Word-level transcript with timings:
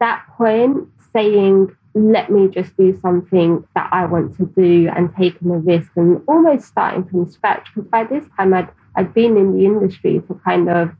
that 0.00 0.26
point, 0.36 0.88
saying, 1.12 1.74
let 1.94 2.30
me 2.30 2.48
just 2.48 2.76
do 2.76 2.98
something 3.00 3.66
that 3.74 3.88
I 3.92 4.06
want 4.06 4.36
to 4.36 4.46
do 4.46 4.88
and 4.94 5.14
taking 5.16 5.50
a 5.50 5.58
risk 5.58 5.90
and 5.96 6.22
almost 6.28 6.66
starting 6.66 7.04
from 7.04 7.30
scratch. 7.30 7.68
Because 7.74 7.88
by 7.90 8.04
this 8.04 8.24
time, 8.36 8.54
I'd, 8.54 8.68
I'd 8.96 9.14
been 9.14 9.36
in 9.36 9.56
the 9.56 9.64
industry 9.64 10.22
for 10.26 10.34
kind 10.44 10.68
of, 10.68 10.90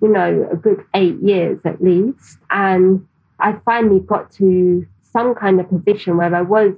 you 0.00 0.08
know, 0.08 0.48
a 0.52 0.56
good 0.56 0.84
eight 0.94 1.20
years 1.20 1.58
at 1.64 1.82
least. 1.82 2.38
And 2.50 3.06
I 3.40 3.52
finally 3.64 4.00
got 4.00 4.30
to 4.32 4.86
some 5.02 5.34
kind 5.34 5.60
of 5.60 5.68
position 5.68 6.16
where 6.16 6.34
I 6.34 6.42
was 6.42 6.74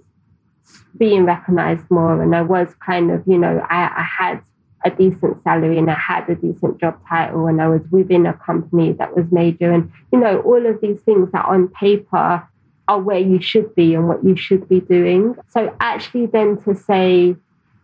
being 0.96 1.25
recognized 1.25 1.91
more 1.91 2.23
and 2.23 2.34
I 2.34 2.43
was 2.43 2.75
kind 2.84 3.11
of, 3.11 3.23
you 3.27 3.39
know, 3.39 3.64
I, 3.68 3.91
I 3.96 4.02
had 4.02 4.43
a 4.85 4.91
decent 4.91 5.43
salary 5.45 5.79
and 5.79 5.91
I 5.91 5.95
had 5.95 6.29
a 6.29 6.35
decent 6.35 6.80
job 6.80 6.99
title 7.09 7.47
and 7.47 7.61
I 7.61 7.69
was 7.69 7.83
within 7.91 8.27
a 8.27 8.33
company 8.33 8.93
that 8.93 9.15
was 9.15 9.27
major. 9.30 9.71
And, 9.71 9.93
you 10.12 10.19
know, 10.19 10.41
all 10.41 10.65
of 10.67 10.80
these 10.80 11.01
things 11.01 11.30
that 11.33 11.45
on 11.45 11.69
paper 11.69 12.49
are 12.89 13.01
where 13.01 13.19
you 13.19 13.41
should 13.41 13.74
be 13.74 13.95
and 13.95 14.09
what 14.09 14.24
you 14.24 14.37
should 14.37 14.69
be 14.69 14.80
doing. 14.80 15.37
So 15.48 15.74
actually 15.80 16.27
then 16.27 16.57
to 16.62 16.74
say, 16.74 17.37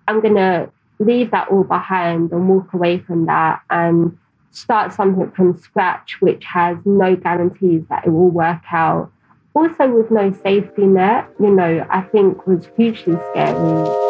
I'm 0.09 0.21
going 0.21 0.35
to 0.37 0.71
leave 0.99 1.31
that 1.33 1.49
all 1.49 1.65
behind 1.65 2.33
and 2.33 2.49
walk 2.49 2.73
away 2.73 2.99
from 2.99 3.27
that 3.27 3.61
and 3.71 4.17
start 4.51 4.93
something 4.93 5.31
from 5.33 5.57
scratch, 5.59 6.17
which 6.21 6.45
has 6.45 6.79
no 6.85 7.15
guarantees 7.15 7.85
that 7.91 8.07
it 8.07 8.11
will 8.11 8.31
work 8.31 8.63
out. 8.73 9.13
Also, 9.55 9.89
with 9.91 10.11
no 10.11 10.33
safety 10.33 10.87
net, 10.87 11.29
you 11.41 11.51
know, 11.51 11.87
I 11.91 12.03
think 12.03 12.47
was 12.47 12.69
hugely 12.77 13.17
scary. 13.31 14.06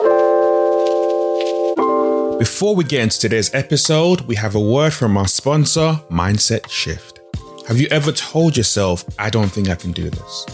Before 2.39 2.75
we 2.75 2.85
get 2.85 3.01
into 3.01 3.19
today's 3.19 3.55
episode, 3.55 4.21
we 4.23 4.35
have 4.35 4.57
a 4.57 4.61
word 4.61 4.93
from 4.93 5.17
our 5.17 5.27
sponsor, 5.27 5.99
Mindset 6.11 6.69
Shift. 6.69 7.21
Have 7.67 7.81
you 7.81 7.89
ever 7.91 8.13
told 8.13 8.59
yourself, 8.59 9.07
I 9.19 9.31
don't 9.31 9.49
think 9.49 9.71
I 9.71 9.75
can 9.75 9.93
do 9.93 10.11
this? 10.11 10.47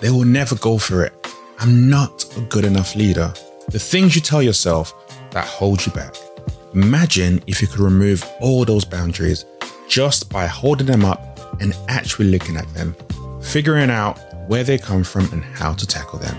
They 0.00 0.10
will 0.10 0.24
never 0.24 0.56
go 0.56 0.78
for 0.78 1.04
it. 1.04 1.12
I'm 1.60 1.88
not 1.88 2.24
a 2.36 2.40
good 2.40 2.64
enough 2.64 2.96
leader. 2.96 3.32
The 3.68 3.78
things 3.78 4.16
you 4.16 4.20
tell 4.20 4.42
yourself 4.42 4.92
that 5.30 5.46
hold 5.46 5.86
you 5.86 5.92
back. 5.92 6.16
Imagine 6.74 7.40
if 7.46 7.62
you 7.62 7.68
could 7.68 7.78
remove 7.78 8.28
all 8.40 8.64
those 8.64 8.84
boundaries 8.84 9.44
just 9.88 10.30
by 10.30 10.48
holding 10.48 10.88
them 10.88 11.04
up 11.04 11.38
and 11.60 11.72
actually 11.86 12.32
looking 12.32 12.56
at 12.56 12.66
them, 12.74 12.96
figuring 13.40 13.90
out 13.90 14.18
where 14.48 14.64
they 14.64 14.76
come 14.76 15.04
from 15.04 15.32
and 15.32 15.44
how 15.44 15.72
to 15.74 15.86
tackle 15.86 16.18
them. 16.18 16.36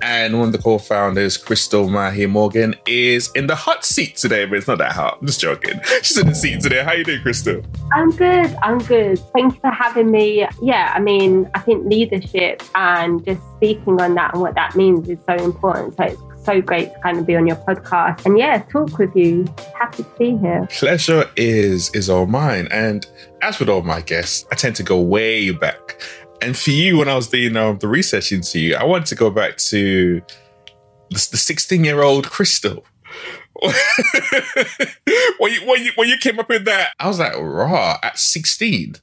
And 0.00 0.38
one 0.38 0.46
of 0.46 0.52
the 0.52 0.58
co-founders, 0.58 1.36
Crystal 1.36 1.88
Mahey-Morgan, 1.88 2.76
is 2.86 3.32
in 3.34 3.48
the 3.48 3.56
hot 3.56 3.84
seat 3.84 4.14
today, 4.14 4.44
but 4.44 4.58
it's 4.58 4.68
not 4.68 4.78
that 4.78 4.92
hot. 4.92 5.18
I'm 5.20 5.26
just 5.26 5.40
joking. 5.40 5.80
She's 6.02 6.16
in 6.16 6.28
the 6.28 6.34
seat 6.34 6.60
today. 6.60 6.84
How 6.84 6.92
you 6.92 7.02
doing, 7.02 7.22
Crystal? 7.22 7.60
I'm 7.92 8.12
good. 8.12 8.56
I'm 8.62 8.78
good. 8.78 9.18
Thank 9.34 9.54
you 9.54 9.60
for 9.60 9.72
having 9.72 10.12
me. 10.12 10.46
Yeah, 10.62 10.92
I 10.94 11.00
mean, 11.00 11.50
I 11.54 11.58
think 11.58 11.84
leadership 11.84 12.62
and 12.76 13.24
just 13.26 13.42
speaking 13.56 14.00
on 14.00 14.14
that 14.14 14.34
and 14.34 14.40
what 14.40 14.54
that 14.54 14.76
means 14.76 15.08
is 15.08 15.18
so 15.28 15.34
important. 15.34 15.96
So 15.96 16.04
it's 16.04 16.22
so 16.42 16.60
great 16.60 16.92
to 16.94 16.98
kind 17.00 17.18
of 17.18 17.26
be 17.26 17.36
on 17.36 17.46
your 17.46 17.56
podcast 17.56 18.24
and 18.24 18.38
yeah, 18.38 18.62
talk 18.70 18.98
with 18.98 19.14
you. 19.14 19.46
Happy 19.78 20.02
to 20.02 20.10
be 20.18 20.36
here. 20.36 20.66
Pleasure 20.70 21.28
is 21.36 21.90
is 21.94 22.08
all 22.08 22.26
mine. 22.26 22.68
And 22.70 23.06
as 23.42 23.58
with 23.58 23.68
all 23.68 23.82
my 23.82 24.00
guests, 24.00 24.46
I 24.50 24.54
tend 24.54 24.76
to 24.76 24.82
go 24.82 25.00
way 25.00 25.50
back. 25.50 26.00
And 26.42 26.56
for 26.56 26.70
you, 26.70 26.98
when 26.98 27.08
I 27.08 27.14
was 27.14 27.28
doing 27.28 27.56
um, 27.56 27.78
the 27.78 27.88
research 27.88 28.32
into 28.32 28.58
you, 28.58 28.74
I 28.74 28.84
wanted 28.84 29.06
to 29.06 29.14
go 29.14 29.30
back 29.30 29.58
to 29.58 30.22
the 31.10 31.18
16 31.18 31.84
year 31.84 32.02
old 32.02 32.28
Crystal. 32.30 32.84
when 35.38 35.52
you 35.52 35.60
when 35.66 35.84
you 35.84 35.92
when 35.96 36.08
you 36.08 36.16
came 36.16 36.38
up 36.38 36.48
with 36.48 36.64
that, 36.64 36.90
I 36.98 37.08
was 37.08 37.18
like, 37.18 37.34
raw 37.36 37.98
at 38.02 38.18
16 38.18 38.94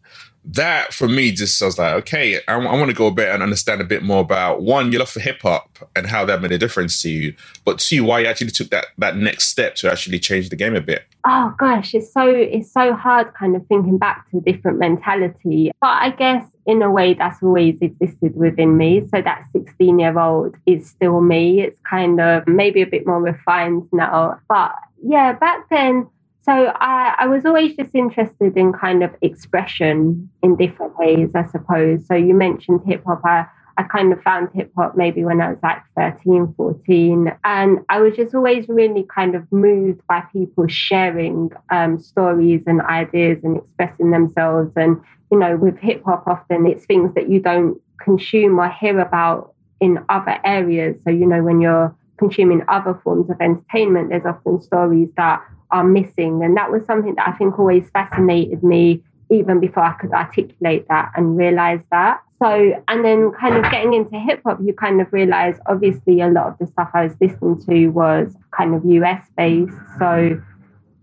that 0.54 0.94
for 0.94 1.08
me 1.08 1.32
just 1.32 1.62
I 1.62 1.66
was 1.66 1.78
like, 1.78 1.94
okay, 1.96 2.40
I, 2.48 2.54
I 2.54 2.58
want 2.58 2.90
to 2.90 2.96
go 2.96 3.08
a 3.08 3.12
bit 3.12 3.30
and 3.30 3.44
understand 3.44 3.82
a 3.82 3.84
bit 3.84 4.02
more 4.02 4.22
about 4.22 4.62
one, 4.62 4.92
your 4.92 5.00
love 5.00 5.10
for 5.10 5.20
hip 5.20 5.42
hop 5.42 5.78
and 5.96 6.08
how 6.08 6.26
that 6.26 6.42
made 6.42 6.52
a 6.52 6.58
difference 6.58 7.02
to 7.02 7.10
you, 7.10 7.36
but 7.66 7.80
two, 7.80 8.04
why 8.06 8.20
you 8.20 8.28
actually 8.28 8.52
took 8.52 8.70
that 8.70 8.88
that 8.98 9.18
next 9.18 9.50
step 9.50 9.76
to 9.76 9.92
actually 9.92 10.20
change 10.20 10.50
the 10.50 10.56
game 10.56 10.76
a 10.76 10.82
bit. 10.82 11.04
Oh 11.26 11.54
gosh, 11.58 11.94
it's 11.94 12.12
so 12.12 12.28
it's 12.28 12.72
so 12.72 12.94
hard 12.94 13.34
kind 13.34 13.56
of 13.56 13.66
thinking 13.68 13.98
back 13.98 14.30
to 14.32 14.38
a 14.38 14.42
different 14.42 14.80
mentality. 14.80 15.72
But 15.82 16.02
I 16.02 16.12
guess 16.12 16.46
in 16.66 16.82
a 16.82 16.92
way 16.92 17.14
that's 17.14 17.42
always 17.44 17.76
existed 17.82 18.36
within 18.36 18.78
me. 18.78 19.08
So 19.08 19.22
that 19.22 19.46
16 19.54 20.00
year 20.00 20.18
old 20.18 20.56
is 20.66 20.90
still 20.90 21.22
me. 21.22 21.62
It's 21.62 21.80
kind 21.90 22.22
of 22.22 22.48
maybe 22.48 22.82
a 22.82 22.88
bit 22.88 23.06
more 23.06 23.22
refined 23.22 23.88
now. 23.92 24.40
But 24.48 24.76
yeah, 25.04 25.34
back 25.34 25.70
then 25.70 26.08
so 26.48 26.72
I, 26.80 27.14
I, 27.20 27.28
was 27.28 27.46
always 27.46 27.76
just 27.76 27.94
interested 27.94 28.56
in 28.56 28.72
kind 28.72 29.04
of 29.04 29.14
expression 29.22 30.30
in 30.42 30.56
different 30.56 30.98
ways, 30.98 31.30
I 31.36 31.46
suppose. 31.48 32.08
So 32.08 32.16
you 32.16 32.34
mentioned 32.34 32.82
hip 32.86 33.04
hop. 33.06 33.20
I, 33.26 33.48
I 33.78 33.84
kind 33.84 34.14
of 34.14 34.22
found 34.24 34.50
hip 34.54 34.72
hop 34.74 34.96
maybe 34.96 35.26
when 35.26 35.42
I 35.42 35.50
was 35.50 35.58
like 35.62 35.82
13, 35.98 36.54
14. 36.56 37.34
And 37.44 37.80
I 37.90 38.00
was 38.00 38.16
just 38.16 38.34
always 38.34 38.66
really 38.70 39.06
kind 39.14 39.36
of 39.36 39.52
moved 39.52 40.00
by 40.08 40.22
people 40.32 40.68
sharing 40.68 41.52
um, 41.70 42.00
stories 42.00 42.64
and 42.66 42.82
ideas 42.82 43.40
and 43.44 43.58
expressing 43.58 44.12
themselves. 44.12 44.72
And, 44.78 45.02
you 45.30 45.38
know, 45.38 45.58
with 45.58 45.78
hip 45.80 46.02
hop, 46.06 46.26
often 46.28 46.66
it's 46.66 46.86
things 46.86 47.14
that 47.16 47.30
you 47.30 47.42
don't 47.42 47.78
consume 48.02 48.58
or 48.58 48.70
hear 48.70 49.02
about 49.02 49.54
in 49.82 50.00
other 50.08 50.40
areas. 50.46 50.96
So, 51.04 51.10
you 51.10 51.26
know, 51.28 51.44
when 51.44 51.60
you're 51.60 51.94
consuming 52.18 52.64
other 52.70 52.98
forms 53.04 53.30
of 53.30 53.42
entertainment, 53.42 54.10
there's 54.12 54.26
often 54.26 54.62
stories 54.62 55.10
that 55.18 55.44
are 55.72 55.84
missing. 55.84 56.44
And 56.44 56.56
that 56.58 56.72
was 56.72 56.86
something 56.86 57.16
that 57.16 57.28
I 57.28 57.32
think 57.34 57.58
always 57.60 57.90
fascinated 57.90 58.64
me, 58.64 59.04
even 59.30 59.60
before 59.60 59.84
I 59.84 59.94
could 59.94 60.12
articulate 60.12 60.88
that 60.90 61.12
and 61.16 61.38
realize 61.38 61.82
that. 61.92 62.22
So, 62.42 62.84
and 62.88 63.04
then 63.04 63.32
kind 63.32 63.58
of 63.58 63.72
getting 63.72 63.94
into 63.94 64.20
hip 64.20 64.42
hop, 64.46 64.60
you 64.64 64.74
kind 64.74 65.02
of 65.02 65.12
realize 65.12 65.58
obviously 65.66 66.22
a 66.22 66.28
lot 66.28 66.48
of 66.48 66.58
the 66.60 66.68
stuff 66.68 66.90
I 66.94 67.06
was 67.06 67.16
listening 67.20 67.60
to 67.68 67.88
was 67.88 68.36
kind 68.56 68.76
of 68.76 68.86
US 68.86 69.26
based. 69.36 69.74
So, 69.98 70.40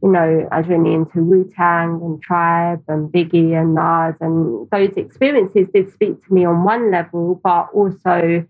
you 0.03 0.11
know, 0.13 0.49
I 0.53 0.61
was 0.61 0.69
really 0.69 0.95
into 0.95 1.25
Wu 1.25 1.51
Tang 1.57 2.01
and 2.03 2.23
Tribe 2.23 2.85
and 2.87 3.11
Biggie 3.11 3.61
and 3.61 3.75
Nas. 3.75 4.15
And 4.21 4.71
those 4.71 4.97
experiences 4.97 5.67
did 5.75 5.93
speak 5.93 6.25
to 6.25 6.33
me 6.33 6.45
on 6.45 6.63
one 6.63 6.93
level, 6.93 7.41
but 7.43 7.69
also 7.75 8.47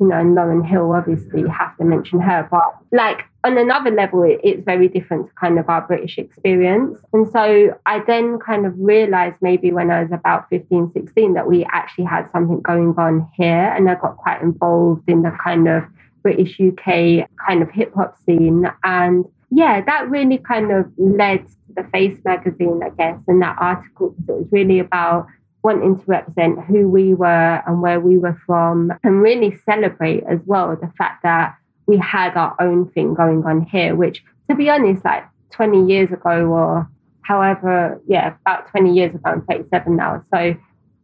you 0.00 0.06
know, 0.06 0.16
Lauryn 0.16 0.66
Hill, 0.66 0.92
obviously, 0.92 1.48
have 1.48 1.76
to 1.78 1.84
mention 1.84 2.20
her. 2.20 2.46
But 2.50 2.64
like 2.92 3.22
on 3.44 3.58
another 3.58 3.90
level, 3.90 4.22
it, 4.22 4.40
it's 4.44 4.64
very 4.64 4.88
different 4.88 5.28
to 5.28 5.32
kind 5.34 5.58
of 5.58 5.68
our 5.68 5.86
British 5.86 6.18
experience. 6.18 6.98
And 7.12 7.30
so 7.30 7.76
I 7.86 8.00
then 8.06 8.38
kind 8.38 8.66
of 8.66 8.74
realized 8.76 9.36
maybe 9.40 9.72
when 9.72 9.90
I 9.90 10.02
was 10.02 10.12
about 10.12 10.48
15, 10.50 10.92
16 10.92 11.34
that 11.34 11.48
we 11.48 11.66
actually 11.72 12.04
had 12.04 12.28
something 12.32 12.60
going 12.60 12.94
on 12.96 13.28
here. 13.36 13.72
And 13.74 13.90
I 13.90 13.94
got 13.96 14.16
quite 14.16 14.40
involved 14.40 15.08
in 15.08 15.22
the 15.22 15.32
kind 15.42 15.68
of 15.68 15.84
British 16.22 16.60
UK 16.60 17.28
kind 17.46 17.62
of 17.62 17.70
hip 17.70 17.92
hop 17.94 18.16
scene. 18.24 18.70
And 18.84 19.24
yeah, 19.50 19.80
that 19.84 20.08
really 20.10 20.38
kind 20.38 20.70
of 20.70 20.86
led 20.96 21.46
to 21.48 21.54
the 21.76 21.88
Face 21.90 22.18
magazine, 22.24 22.80
I 22.84 22.90
guess, 22.90 23.18
and 23.26 23.40
that 23.42 23.56
article 23.58 24.14
it 24.28 24.32
was 24.32 24.46
really 24.50 24.78
about 24.78 25.26
wanting 25.62 25.98
to 25.98 26.04
represent 26.06 26.64
who 26.64 26.88
we 26.88 27.14
were 27.14 27.62
and 27.66 27.82
where 27.82 28.00
we 28.00 28.16
were 28.16 28.40
from 28.46 28.92
and 29.02 29.22
really 29.22 29.56
celebrate 29.64 30.22
as 30.28 30.38
well 30.46 30.76
the 30.76 30.92
fact 30.96 31.22
that 31.22 31.56
we 31.86 31.96
had 31.96 32.36
our 32.36 32.54
own 32.60 32.90
thing 32.90 33.14
going 33.14 33.44
on 33.44 33.62
here, 33.62 33.94
which 33.96 34.22
to 34.48 34.54
be 34.54 34.70
honest, 34.70 35.04
like 35.04 35.24
20 35.50 35.90
years 35.90 36.10
ago 36.12 36.46
or 36.46 36.88
however, 37.22 38.00
yeah, 38.06 38.34
about 38.46 38.70
20 38.70 38.94
years 38.94 39.14
ago, 39.14 39.30
I'm 39.30 39.42
37 39.42 39.96
now. 39.96 40.24
So 40.32 40.54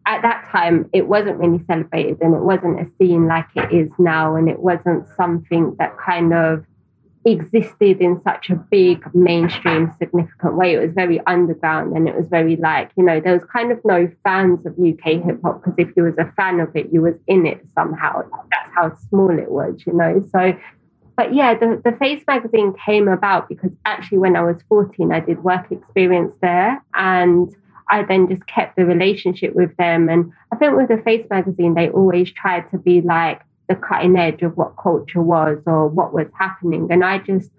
at 0.07 0.23
that 0.23 0.49
time, 0.51 0.89
it 0.93 1.07
wasn't 1.07 1.39
really 1.39 1.63
celebrated 1.67 2.19
and 2.21 2.35
it 2.35 2.43
wasn't 2.43 2.81
a 2.81 2.91
scene 2.99 3.27
like 3.27 3.47
it 3.55 3.73
is 3.73 3.91
now. 3.99 4.37
And 4.37 4.49
it 4.49 4.59
wasn't 4.59 5.07
something 5.17 5.75
that 5.79 5.97
kind 5.99 6.33
of 6.33 6.65
existed 7.25 8.01
in 8.01 8.21
such 8.23 8.51
a 8.51 8.55
big 8.55 9.03
mainstream 9.15 9.93
significant 9.99 10.57
way. 10.57 10.75
It 10.75 10.81
was 10.81 10.93
very 10.93 11.21
underground 11.27 11.97
and 11.97 12.09
it 12.09 12.17
was 12.17 12.29
very 12.29 12.57
like, 12.57 12.91
you 12.97 13.05
know, 13.05 13.21
there 13.21 13.33
was 13.33 13.45
kind 13.53 13.73
of 13.73 13.81
no 13.85 14.11
fans 14.23 14.65
of 14.67 14.73
UK 14.73 15.25
hip 15.25 15.41
hop 15.43 15.63
because 15.63 15.75
if 15.79 15.89
you 15.97 16.03
was 16.03 16.19
a 16.19 16.31
fan 16.33 16.61
of 16.61 16.75
it, 16.77 16.89
you 16.93 17.01
was 17.03 17.15
in 17.27 17.47
it 17.47 17.65
somehow. 17.75 18.23
That's 18.51 18.75
how 18.75 18.97
small 19.09 19.39
it 19.39 19.51
was, 19.51 19.83
you 19.87 19.95
know. 19.95 20.23
So 20.31 20.55
but 21.17 21.35
yeah, 21.35 21.55
the, 21.55 21.81
the 21.85 21.97
Face 21.97 22.23
magazine 22.27 22.75
came 22.85 23.09
about 23.09 23.49
because 23.49 23.71
actually 23.85 24.19
when 24.19 24.37
I 24.37 24.43
was 24.43 24.57
14, 24.69 25.13
I 25.13 25.21
did 25.21 25.45
work 25.45 25.71
experience 25.71 26.35
there 26.41 26.83
and 26.95 27.55
I 27.91 28.03
then 28.03 28.29
just 28.29 28.47
kept 28.47 28.77
the 28.77 28.85
relationship 28.85 29.55
with 29.55 29.77
them. 29.77 30.09
And 30.09 30.33
I 30.53 30.57
think 30.57 30.77
with 30.77 30.89
the 30.89 31.03
Face 31.05 31.27
magazine, 31.31 31.75
they 31.75 31.89
always 31.89 32.33
tried 32.33 32.69
to 32.73 32.79
be 32.79 33.01
like 33.01 33.43
the 33.69 33.75
cutting 33.75 34.17
edge 34.17 34.43
of 34.43 34.57
what 34.57 34.77
culture 34.77 35.23
was 35.23 35.59
or 35.67 35.89
what 35.89 36.13
was 36.13 36.27
happening. 36.39 36.89
And 36.91 37.05
I 37.05 37.19
just 37.19 37.51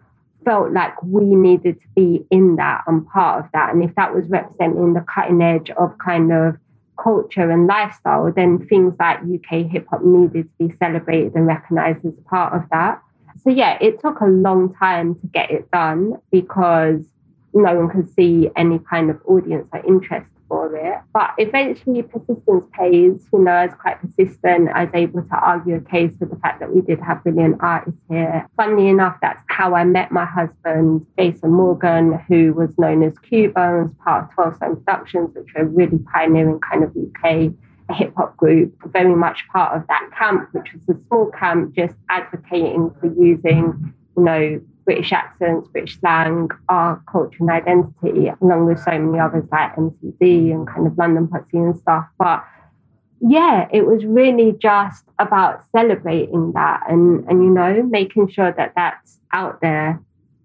felt 0.43 0.71
like 0.71 1.01
we 1.01 1.23
needed 1.23 1.81
to 1.81 1.87
be 1.95 2.25
in 2.29 2.55
that 2.57 2.83
and 2.87 3.07
part 3.07 3.43
of 3.43 3.51
that. 3.53 3.73
And 3.73 3.83
if 3.83 3.95
that 3.95 4.13
was 4.13 4.27
representing 4.27 4.93
the 4.93 5.01
cutting 5.13 5.41
edge 5.41 5.71
of 5.71 5.97
kind 5.97 6.31
of 6.31 6.57
culture 7.01 7.49
and 7.49 7.67
lifestyle, 7.67 8.31
then 8.31 8.65
things 8.67 8.93
like 8.99 9.19
UK 9.19 9.69
hip 9.69 9.87
hop 9.89 10.03
needed 10.03 10.43
to 10.43 10.67
be 10.67 10.75
celebrated 10.77 11.33
and 11.35 11.47
recognized 11.47 12.05
as 12.05 12.13
part 12.29 12.53
of 12.53 12.69
that. 12.71 13.01
So 13.43 13.49
yeah, 13.49 13.77
it 13.81 13.99
took 13.99 14.21
a 14.21 14.25
long 14.25 14.73
time 14.75 15.15
to 15.15 15.27
get 15.27 15.51
it 15.51 15.69
done 15.71 16.13
because 16.31 17.01
no 17.53 17.75
one 17.75 17.89
could 17.89 18.13
see 18.13 18.49
any 18.55 18.79
kind 18.79 19.09
of 19.09 19.19
audience 19.25 19.67
or 19.71 19.83
interest 19.85 20.27
for 20.47 20.75
it. 20.75 20.99
But 21.13 21.31
eventually, 21.37 22.01
persistence 22.01 22.65
pays. 22.77 23.27
You 23.33 23.39
know, 23.39 23.51
I 23.51 23.65
was 23.65 23.75
quite 23.75 23.99
persistent. 24.01 24.69
I 24.73 24.85
was 24.85 24.93
able 24.93 25.21
to 25.21 25.35
argue 25.35 25.75
a 25.75 25.81
case 25.81 26.11
for 26.17 26.25
the 26.25 26.35
fact 26.37 26.59
that 26.59 26.73
we 26.73 26.81
did 26.81 26.99
have 27.01 27.23
brilliant 27.23 27.57
artists 27.59 27.99
here. 28.09 28.47
Funnily 28.57 28.87
enough, 28.87 29.17
that's 29.21 29.41
how 29.47 29.75
I 29.75 29.83
met 29.83 30.11
my 30.11 30.25
husband, 30.25 31.05
Jason 31.17 31.51
Morgan, 31.51 32.19
who 32.27 32.53
was 32.53 32.77
known 32.77 33.03
as 33.03 33.17
Cuba 33.19 33.61
and 33.61 33.89
was 33.89 33.95
part 34.03 34.25
of 34.25 34.33
12 34.33 34.55
Stone 34.55 34.75
Productions, 34.77 35.29
which 35.35 35.53
were 35.55 35.65
really 35.65 35.99
pioneering 36.13 36.59
kind 36.59 36.83
of 36.83 36.95
UK 36.95 37.53
hip 37.91 38.13
hop 38.17 38.35
group, 38.37 38.73
very 38.87 39.15
much 39.15 39.47
part 39.51 39.75
of 39.75 39.87
that 39.87 40.09
camp, 40.17 40.49
which 40.53 40.73
was 40.73 40.97
a 40.97 40.99
small 41.07 41.29
camp 41.31 41.75
just 41.75 41.95
advocating 42.09 42.91
for 42.99 43.13
using, 43.13 43.93
you 44.17 44.23
know, 44.23 44.61
British 44.85 45.11
accents, 45.11 45.67
British 45.69 45.99
slang, 45.99 46.49
our 46.69 47.01
culture 47.11 47.37
and 47.39 47.49
identity, 47.49 48.31
along 48.41 48.67
with 48.67 48.79
so 48.79 48.91
many 48.91 49.19
others 49.19 49.43
like 49.51 49.75
MCD 49.75 50.51
and 50.51 50.67
kind 50.67 50.87
of 50.87 50.97
London 50.97 51.27
Posse 51.27 51.45
and 51.53 51.75
stuff. 51.77 52.05
But 52.17 52.45
yeah, 53.19 53.67
it 53.73 53.85
was 53.85 54.05
really 54.05 54.53
just 54.61 55.03
about 55.17 55.63
celebrating 55.71 56.51
that 56.53 56.83
and, 56.87 57.25
and 57.27 57.43
you 57.43 57.49
know, 57.49 57.81
making 57.83 58.29
sure 58.29 58.51
that 58.51 58.73
that's 58.75 59.19
out 59.33 59.59
there 59.61 59.99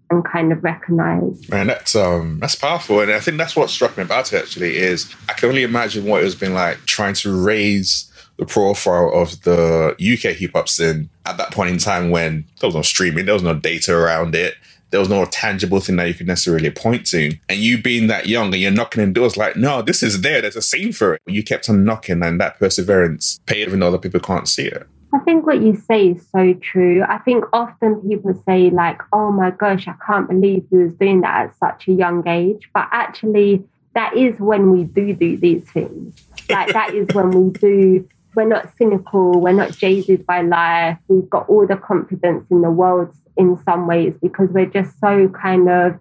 and 0.09 0.25
kind 0.25 0.51
of 0.51 0.63
recognized. 0.63 1.49
Man, 1.49 1.67
that's 1.67 1.95
um 1.95 2.39
that's 2.39 2.55
powerful, 2.55 2.99
and 2.99 3.11
I 3.11 3.19
think 3.19 3.37
that's 3.37 3.55
what 3.55 3.69
struck 3.69 3.97
me 3.97 4.03
about 4.03 4.33
it. 4.33 4.41
Actually, 4.41 4.77
is 4.77 5.13
I 5.29 5.33
can 5.33 5.49
only 5.49 5.63
imagine 5.63 6.05
what 6.05 6.21
it 6.21 6.25
has 6.25 6.35
been 6.35 6.53
like 6.53 6.85
trying 6.85 7.13
to 7.15 7.43
raise 7.43 8.10
the 8.41 8.45
profile 8.47 9.11
of 9.13 9.39
the 9.43 9.93
UK 9.99 10.35
hip 10.35 10.53
hop 10.55 10.67
scene 10.67 11.11
at 11.27 11.37
that 11.37 11.51
point 11.51 11.69
in 11.69 11.77
time 11.77 12.09
when 12.09 12.43
there 12.59 12.67
was 12.67 12.73
no 12.73 12.81
streaming, 12.81 13.25
there 13.25 13.35
was 13.35 13.43
no 13.43 13.53
data 13.53 13.95
around 13.95 14.33
it. 14.33 14.55
There 14.89 14.99
was 14.99 15.09
no 15.09 15.25
tangible 15.25 15.79
thing 15.79 15.97
that 15.97 16.07
you 16.07 16.15
could 16.15 16.25
necessarily 16.25 16.71
point 16.71 17.05
to. 17.11 17.37
And 17.47 17.59
you 17.59 17.79
being 17.79 18.07
that 18.07 18.27
young 18.27 18.47
and 18.47 18.59
you're 18.61 18.71
knocking 18.71 19.03
on 19.03 19.13
doors 19.13 19.37
like, 19.37 19.57
no, 19.57 19.83
this 19.83 20.01
is 20.01 20.21
there. 20.21 20.41
There's 20.41 20.55
a 20.55 20.61
scene 20.61 20.91
for 20.91 21.13
it. 21.13 21.21
You 21.27 21.43
kept 21.43 21.69
on 21.69 21.85
knocking 21.85 22.23
and 22.23 22.41
that 22.41 22.57
perseverance 22.57 23.39
paid 23.45 23.67
even 23.67 23.79
though 23.79 23.89
other 23.89 23.99
people 23.99 24.19
can't 24.19 24.47
see 24.47 24.65
it. 24.65 24.87
I 25.13 25.19
think 25.19 25.45
what 25.45 25.61
you 25.61 25.75
say 25.75 26.09
is 26.09 26.27
so 26.35 26.55
true. 26.55 27.03
I 27.07 27.19
think 27.19 27.45
often 27.53 28.01
people 28.01 28.33
say, 28.47 28.71
like, 28.71 29.01
oh 29.13 29.31
my 29.31 29.51
gosh, 29.51 29.87
I 29.87 29.93
can't 30.03 30.27
believe 30.27 30.65
he 30.71 30.77
was 30.77 30.93
doing 30.95 31.21
that 31.21 31.45
at 31.45 31.57
such 31.57 31.87
a 31.87 31.91
young 31.91 32.27
age. 32.27 32.67
But 32.73 32.87
actually, 32.91 33.63
that 33.93 34.17
is 34.17 34.39
when 34.39 34.71
we 34.71 34.85
do 34.85 35.13
do 35.13 35.37
these 35.37 35.63
things. 35.69 36.15
Like, 36.49 36.73
that 36.73 36.95
is 36.95 37.07
when 37.13 37.29
we 37.29 37.51
do, 37.51 38.09
we're 38.35 38.47
not 38.47 38.69
cynical, 38.77 39.39
we're 39.39 39.51
not 39.51 39.71
jaded 39.77 40.25
by 40.25 40.41
life. 40.41 40.97
We've 41.07 41.29
got 41.29 41.49
all 41.49 41.67
the 41.67 41.75
confidence 41.75 42.45
in 42.49 42.61
the 42.61 42.71
world 42.71 43.13
in 43.37 43.57
some 43.63 43.87
ways 43.87 44.13
because 44.21 44.49
we're 44.49 44.65
just 44.65 44.99
so 44.99 45.29
kind 45.29 45.69
of, 45.69 45.99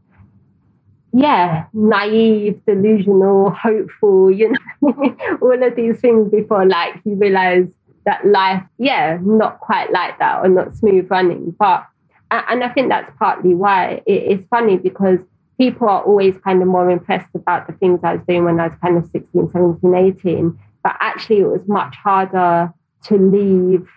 yeah, 1.13 1.67
naive, 1.73 2.61
delusional, 2.67 3.51
hopeful, 3.51 4.31
you 4.31 4.53
know, 4.53 5.17
all 5.43 5.63
of 5.63 5.77
these 5.77 6.01
things 6.01 6.31
before 6.31 6.67
like 6.67 7.01
you 7.05 7.15
realize 7.15 7.67
that 8.07 8.27
life, 8.27 8.63
yeah, 8.79 9.19
not 9.23 9.61
quite 9.61 9.93
like 9.93 10.19
that 10.19 10.45
or 10.45 10.49
not 10.49 10.75
smooth 10.75 11.11
running. 11.11 11.55
But, 11.59 11.87
and 12.31 12.63
I 12.63 12.69
think 12.69 12.89
that's 12.89 13.11
partly 13.19 13.55
why 13.55 14.03
it's 14.07 14.47
funny 14.49 14.77
because 14.77 15.19
people 15.59 15.89
are 15.89 16.03
always 16.03 16.39
kind 16.39 16.63
of 16.63 16.69
more 16.69 16.89
impressed 16.91 17.29
about 17.35 17.67
the 17.67 17.73
things 17.75 18.01
I 18.03 18.15
was 18.15 18.23
doing 18.27 18.45
when 18.45 18.61
I 18.61 18.69
was 18.69 18.79
kind 18.81 18.97
of 18.97 19.05
16, 19.11 19.51
17, 19.51 19.95
18. 19.95 20.59
But 20.83 20.97
actually, 21.01 21.39
it 21.41 21.47
was 21.47 21.67
much 21.69 21.97
harder 21.97 22.73
to 23.05 23.17
leave 23.17 23.89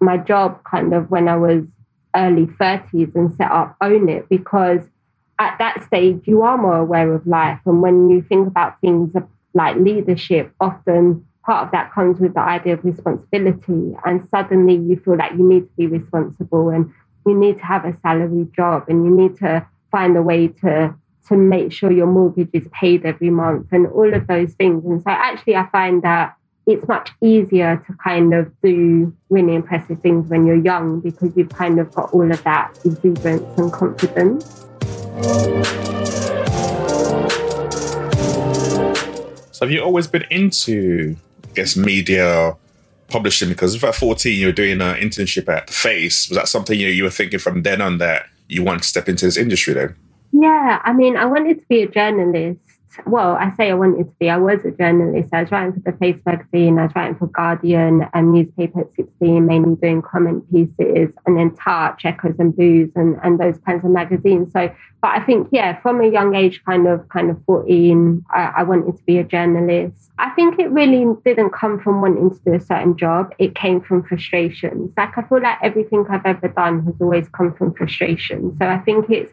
my 0.00 0.16
job 0.16 0.62
kind 0.64 0.92
of 0.92 1.10
when 1.10 1.28
I 1.28 1.36
was 1.36 1.64
early 2.14 2.46
30s 2.46 3.14
and 3.14 3.32
set 3.34 3.50
up 3.50 3.76
Own 3.80 4.08
It 4.08 4.28
because 4.28 4.80
at 5.38 5.56
that 5.58 5.84
stage 5.84 6.22
you 6.24 6.42
are 6.42 6.56
more 6.56 6.78
aware 6.78 7.12
of 7.12 7.26
life. 7.26 7.60
And 7.66 7.82
when 7.82 8.10
you 8.10 8.22
think 8.22 8.48
about 8.48 8.80
things 8.80 9.12
like 9.54 9.76
leadership, 9.76 10.52
often 10.60 11.26
part 11.44 11.66
of 11.66 11.72
that 11.72 11.92
comes 11.92 12.18
with 12.18 12.34
the 12.34 12.40
idea 12.40 12.74
of 12.74 12.84
responsibility. 12.84 13.96
And 14.04 14.26
suddenly 14.28 14.76
you 14.76 14.96
feel 14.96 15.16
like 15.16 15.32
you 15.32 15.48
need 15.48 15.62
to 15.62 15.76
be 15.76 15.86
responsible 15.86 16.70
and 16.70 16.92
you 17.26 17.38
need 17.38 17.58
to 17.58 17.64
have 17.64 17.84
a 17.84 17.96
salary 18.00 18.48
job 18.54 18.84
and 18.88 19.04
you 19.04 19.14
need 19.14 19.36
to 19.38 19.66
find 19.90 20.16
a 20.16 20.22
way 20.22 20.48
to 20.48 20.94
to 21.28 21.36
make 21.36 21.72
sure 21.72 21.90
your 21.90 22.06
mortgage 22.06 22.50
is 22.52 22.66
paid 22.72 23.04
every 23.04 23.30
month 23.30 23.68
and 23.72 23.86
all 23.88 24.12
of 24.12 24.26
those 24.26 24.54
things. 24.54 24.84
And 24.84 25.02
so 25.02 25.10
actually 25.10 25.56
I 25.56 25.66
find 25.70 26.02
that 26.02 26.36
it's 26.66 26.86
much 26.88 27.10
easier 27.20 27.82
to 27.86 27.92
kind 28.02 28.34
of 28.34 28.52
do 28.60 29.14
really 29.30 29.54
impressive 29.54 30.00
things 30.00 30.28
when 30.28 30.46
you're 30.46 30.56
young 30.56 31.00
because 31.00 31.30
you've 31.36 31.50
kind 31.50 31.78
of 31.78 31.92
got 31.94 32.12
all 32.12 32.30
of 32.30 32.42
that 32.42 32.76
exuberance 32.84 33.44
and 33.58 33.72
confidence. 33.72 34.66
So 39.52 39.64
have 39.64 39.70
you 39.70 39.80
always 39.80 40.06
been 40.08 40.24
into 40.30 41.16
I 41.44 41.48
guess, 41.54 41.76
media 41.76 42.56
publishing? 43.08 43.48
Because 43.48 43.76
if 43.76 43.84
at 43.84 43.94
14, 43.94 44.36
you 44.36 44.46
were 44.46 44.52
doing 44.52 44.80
an 44.80 44.96
internship 44.96 45.48
at 45.48 45.68
the 45.68 45.72
Face. 45.72 46.28
Was 46.28 46.36
that 46.36 46.48
something 46.48 46.78
you, 46.78 46.88
you 46.88 47.04
were 47.04 47.10
thinking 47.10 47.38
from 47.38 47.62
then 47.62 47.80
on 47.80 47.98
that 47.98 48.26
you 48.48 48.64
want 48.64 48.82
to 48.82 48.88
step 48.88 49.08
into 49.08 49.24
this 49.24 49.36
industry 49.36 49.72
then? 49.74 49.94
Yeah, 50.32 50.80
I 50.84 50.92
mean, 50.92 51.16
I 51.16 51.24
wanted 51.26 51.60
to 51.60 51.66
be 51.68 51.82
a 51.82 51.88
journalist 51.88 52.60
well, 53.04 53.36
I 53.36 53.52
say 53.56 53.70
I 53.70 53.74
wanted 53.74 54.04
to 54.04 54.12
be. 54.18 54.30
I 54.30 54.36
was 54.36 54.64
a 54.64 54.70
journalist. 54.70 55.32
I 55.32 55.42
was 55.42 55.50
writing 55.50 55.72
for 55.74 55.90
the 55.90 55.98
Face 55.98 56.20
magazine. 56.24 56.78
I 56.78 56.84
was 56.84 56.92
writing 56.94 57.16
for 57.16 57.26
Guardian 57.26 58.06
and 58.14 58.32
newspaper 58.32 58.82
at 58.82 58.94
16, 58.94 59.44
mainly 59.44 59.76
doing 59.76 60.02
comment 60.02 60.50
pieces, 60.50 61.10
and 61.26 61.36
then 61.36 61.54
Touch, 61.56 62.04
Echoes 62.04 62.36
and 62.38 62.56
Blues, 62.56 62.90
and, 62.96 63.18
and 63.22 63.38
those 63.38 63.58
kinds 63.58 63.84
of 63.84 63.90
magazines. 63.90 64.52
So, 64.52 64.72
but 65.02 65.10
I 65.10 65.20
think, 65.20 65.48
yeah, 65.52 65.80
from 65.80 66.00
a 66.00 66.08
young 66.08 66.34
age, 66.34 66.62
kind 66.64 66.86
of, 66.86 67.08
kind 67.08 67.30
of 67.30 67.42
14, 67.44 68.24
I, 68.30 68.52
I 68.58 68.62
wanted 68.62 68.96
to 68.96 69.02
be 69.04 69.18
a 69.18 69.24
journalist. 69.24 70.10
I 70.18 70.30
think 70.30 70.58
it 70.58 70.70
really 70.70 71.04
didn't 71.24 71.50
come 71.50 71.80
from 71.80 72.00
wanting 72.00 72.30
to 72.30 72.40
do 72.44 72.54
a 72.54 72.60
certain 72.60 72.96
job. 72.96 73.34
It 73.38 73.54
came 73.54 73.80
from 73.80 74.04
frustrations. 74.04 74.92
Like 74.96 75.16
I 75.18 75.22
feel 75.22 75.42
like 75.42 75.58
everything 75.62 76.06
I've 76.08 76.24
ever 76.24 76.48
done 76.48 76.84
has 76.86 76.94
always 77.00 77.28
come 77.28 77.52
from 77.54 77.74
frustration. 77.74 78.56
So 78.58 78.66
I 78.66 78.78
think 78.78 79.10
it's 79.10 79.32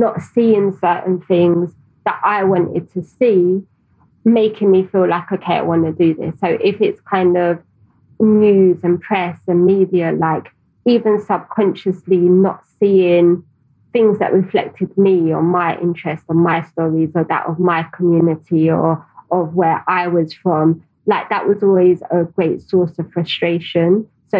not 0.00 0.20
seeing 0.20 0.76
certain 0.80 1.20
things 1.22 1.74
that 2.04 2.20
I 2.22 2.44
wanted 2.44 2.92
to 2.92 3.02
see 3.02 3.62
making 4.24 4.70
me 4.70 4.86
feel 4.86 5.08
like, 5.08 5.30
okay, 5.30 5.54
I 5.54 5.62
want 5.62 5.84
to 5.84 5.92
do 5.92 6.14
this. 6.14 6.38
So 6.40 6.46
if 6.46 6.80
it's 6.80 7.00
kind 7.02 7.36
of 7.36 7.58
news 8.18 8.78
and 8.82 9.00
press 9.00 9.38
and 9.46 9.66
media, 9.66 10.12
like 10.12 10.48
even 10.86 11.20
subconsciously 11.20 12.16
not 12.16 12.62
seeing 12.80 13.44
things 13.92 14.18
that 14.18 14.32
reflected 14.32 14.96
me 14.98 15.32
or 15.32 15.42
my 15.42 15.78
interest 15.78 16.24
or 16.28 16.34
my 16.34 16.62
stories 16.62 17.10
or 17.14 17.24
that 17.24 17.46
of 17.46 17.58
my 17.58 17.84
community 17.94 18.70
or 18.70 19.06
of 19.30 19.54
where 19.54 19.84
I 19.86 20.08
was 20.08 20.32
from, 20.32 20.82
like 21.06 21.28
that 21.28 21.46
was 21.46 21.62
always 21.62 22.02
a 22.10 22.24
great 22.24 22.62
source 22.62 22.98
of 22.98 23.10
frustration. 23.12 24.08
So, 24.28 24.38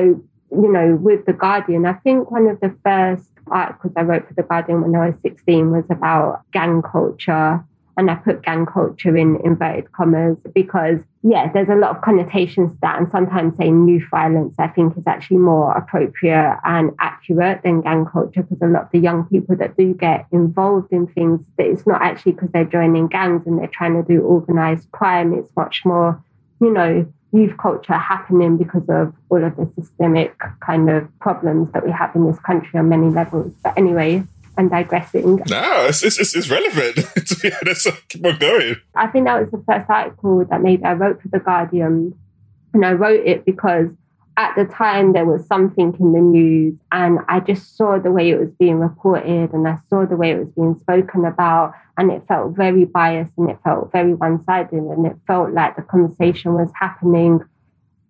you 0.51 0.73
know, 0.73 0.97
with 0.97 1.27
The 1.27 1.33
Guardian, 1.33 1.87
I 1.87 1.95
think 1.95 2.31
one 2.31 2.49
of 2.49 2.59
the 2.61 2.75
first 2.85 3.31
articles 3.51 3.93
I 3.97 4.03
wrote 4.03 4.27
for 4.27 4.35
The 4.35 4.43
Guardian 4.43 4.83
when 4.83 4.95
I 4.95 5.09
was 5.09 5.15
16 5.23 5.71
was 5.71 5.85
about 5.91 6.43
gang 6.53 6.83
culture 6.83 7.65
and 7.97 8.11
I 8.11 8.17
put 8.17 8.43
gang 8.43 8.67
culture 8.67 9.17
in 9.17 9.39
inverted 9.45 9.93
commas 9.93 10.37
because, 10.53 11.01
yeah, 11.23 11.51
there's 11.53 11.69
a 11.69 11.77
lot 11.77 11.95
of 11.95 12.03
connotations 12.03 12.73
to 12.73 12.79
that. 12.83 12.99
And 12.99 13.11
sometimes 13.11 13.57
saying 13.57 13.89
youth 13.89 14.09
violence, 14.11 14.57
I 14.59 14.69
think, 14.69 14.97
is 14.97 15.07
actually 15.07 15.37
more 15.37 15.73
appropriate 15.77 16.59
and 16.65 16.91
accurate 16.99 17.63
than 17.63 17.83
gang 17.83 18.05
culture 18.05 18.43
because 18.43 18.61
a 18.63 18.67
lot 18.67 18.85
of 18.85 18.91
the 18.91 18.99
young 18.99 19.27
people 19.27 19.57
that 19.57 19.77
do 19.77 19.95
get 19.95 20.27
involved 20.33 20.93
in 20.93 21.07
things, 21.07 21.47
that 21.57 21.67
it's 21.67 21.87
not 21.87 22.03
actually 22.03 22.33
because 22.33 22.51
they're 22.51 22.65
joining 22.65 23.07
gangs 23.07 23.47
and 23.47 23.59
they're 23.59 23.69
trying 23.69 23.95
to 23.95 24.03
do 24.03 24.23
organized 24.23 24.91
crime. 24.91 25.33
It's 25.33 25.55
much 25.57 25.83
more, 25.85 26.21
you 26.61 26.73
know, 26.73 27.07
youth 27.35 27.57
culture 27.59 27.99
happening 27.99 28.57
because 28.57 28.89
of 28.89 29.13
all 29.29 29.43
of 29.43 29.57
the 29.57 29.69
systemic 29.75 30.37
kind 30.65 30.89
of 30.89 31.07
problems 31.19 31.73
that 31.73 31.85
we 31.85 31.91
have 31.91 32.15
in 32.15 32.27
this 32.27 32.39
country 32.41 32.79
on 32.79 32.89
many 32.89 33.09
levels. 33.09 33.53
But 33.63 33.77
anyway, 33.77 34.23
I'm 34.57 34.69
digressing. 34.69 35.43
No, 35.49 35.87
it's, 35.87 36.05
it's, 36.05 36.35
it's 36.35 36.49
relevant. 36.49 36.97
to 37.27 37.37
be 37.43 37.53
honest, 37.61 37.89
keep 38.09 38.25
on 38.25 38.39
going. 38.39 38.77
I 38.95 39.09
think 39.09 39.27
that 39.27 39.41
was 39.41 39.51
the 39.51 39.65
first 39.67 39.91
article 39.91 40.45
that 40.45 40.63
maybe 40.63 40.85
I 40.85 40.93
wrote 40.93 41.21
for 41.21 41.29
The 41.29 41.41
Guardian. 41.41 42.17
And 42.73 42.87
I 42.87 42.93
wrote 42.93 43.27
it 43.27 43.45
because 43.45 43.89
at 44.37 44.55
the 44.57 44.65
time 44.65 45.13
there 45.13 45.25
was 45.25 45.47
something 45.47 45.95
in 45.99 46.13
the 46.13 46.21
news 46.21 46.75
and 46.91 47.21
I 47.29 47.41
just 47.41 47.77
saw 47.77 47.99
the 47.99 48.11
way 48.11 48.31
it 48.31 48.39
was 48.39 48.51
being 48.59 48.77
reported 48.77 49.53
and 49.53 49.69
I 49.69 49.79
saw 49.89 50.07
the 50.07 50.17
way 50.17 50.33
it 50.33 50.39
was 50.39 50.49
being 50.51 50.77
spoken 50.81 51.25
about 51.25 51.73
and 51.97 52.11
it 52.11 52.27
felt 52.27 52.57
very 52.57 52.85
biased 52.85 53.33
and 53.39 53.49
it 53.49 53.59
felt 53.63 53.93
very 53.93 54.15
one-sided 54.15 54.73
and 54.73 55.07
it 55.07 55.17
felt 55.27 55.53
like 55.53 55.77
the 55.77 55.83
conversation 55.83 56.55
was 56.55 56.71
happening 56.75 57.41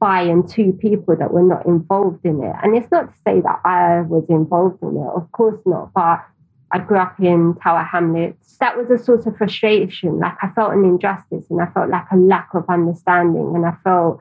by 0.01 0.23
and 0.23 0.49
to 0.51 0.73
people 0.73 1.15
that 1.17 1.33
were 1.33 1.43
not 1.43 1.67
involved 1.67 2.25
in 2.25 2.43
it. 2.43 2.55
And 2.63 2.77
it's 2.77 2.91
not 2.91 3.13
to 3.13 3.15
say 3.27 3.41
that 3.41 3.61
I 3.65 4.01
was 4.03 4.25
involved 4.29 4.83
in 4.83 4.97
it, 4.97 5.11
of 5.15 5.31
course 5.33 5.61
not, 5.67 5.93
but 5.95 6.25
I 6.73 6.79
grew 6.79 6.99
up 6.99 7.21
in 7.21 7.55
Tower 7.63 7.85
Hamlets. 7.85 8.57
That 8.59 8.77
was 8.77 8.91
a 8.91 9.03
source 9.03 9.27
of 9.27 9.37
frustration. 9.37 10.19
Like 10.19 10.37
I 10.43 10.49
felt 10.51 10.73
an 10.73 10.85
injustice 10.85 11.45
and 11.51 11.61
I 11.61 11.67
felt 11.67 11.91
like 11.91 12.07
a 12.11 12.17
lack 12.17 12.49
of 12.55 12.65
understanding. 12.69 13.53
And 13.55 13.65
I 13.65 13.75
felt 13.85 14.21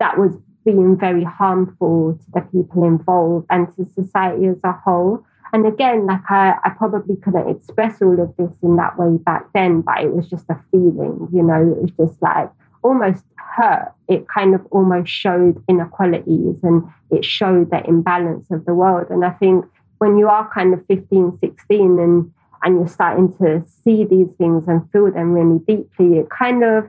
that 0.00 0.18
was 0.18 0.36
being 0.64 0.96
very 0.98 1.24
harmful 1.24 2.18
to 2.18 2.30
the 2.32 2.40
people 2.40 2.84
involved 2.84 3.46
and 3.50 3.68
to 3.76 3.84
society 3.92 4.46
as 4.46 4.56
a 4.64 4.72
whole. 4.72 5.24
And 5.52 5.66
again, 5.66 6.06
like 6.06 6.28
I, 6.28 6.56
I 6.64 6.70
probably 6.70 7.16
couldn't 7.16 7.48
express 7.48 8.02
all 8.02 8.20
of 8.20 8.36
this 8.36 8.50
in 8.62 8.76
that 8.76 8.98
way 8.98 9.18
back 9.18 9.52
then, 9.54 9.82
but 9.82 10.02
it 10.02 10.12
was 10.12 10.28
just 10.28 10.50
a 10.50 10.60
feeling, 10.70 11.28
you 11.32 11.42
know, 11.42 11.76
it 11.76 11.82
was 11.82 11.90
just 12.08 12.20
like 12.20 12.50
almost 12.82 13.24
hurt. 13.36 13.92
It 14.08 14.26
kind 14.28 14.54
of 14.54 14.66
almost 14.70 15.10
showed 15.10 15.62
inequalities 15.68 16.56
and 16.62 16.82
it 17.10 17.24
showed 17.24 17.70
the 17.70 17.86
imbalance 17.86 18.50
of 18.50 18.64
the 18.64 18.74
world. 18.74 19.08
And 19.10 19.24
I 19.24 19.30
think 19.30 19.64
when 19.98 20.18
you 20.18 20.28
are 20.28 20.50
kind 20.52 20.74
of 20.74 20.84
15, 20.86 21.38
16 21.40 21.98
and 22.00 22.32
and 22.64 22.76
you're 22.76 22.88
starting 22.88 23.30
to 23.36 23.62
see 23.84 24.04
these 24.04 24.28
things 24.38 24.64
and 24.66 24.90
feel 24.90 25.12
them 25.12 25.32
really 25.32 25.58
deeply, 25.66 26.18
it 26.18 26.30
kind 26.30 26.64
of, 26.64 26.88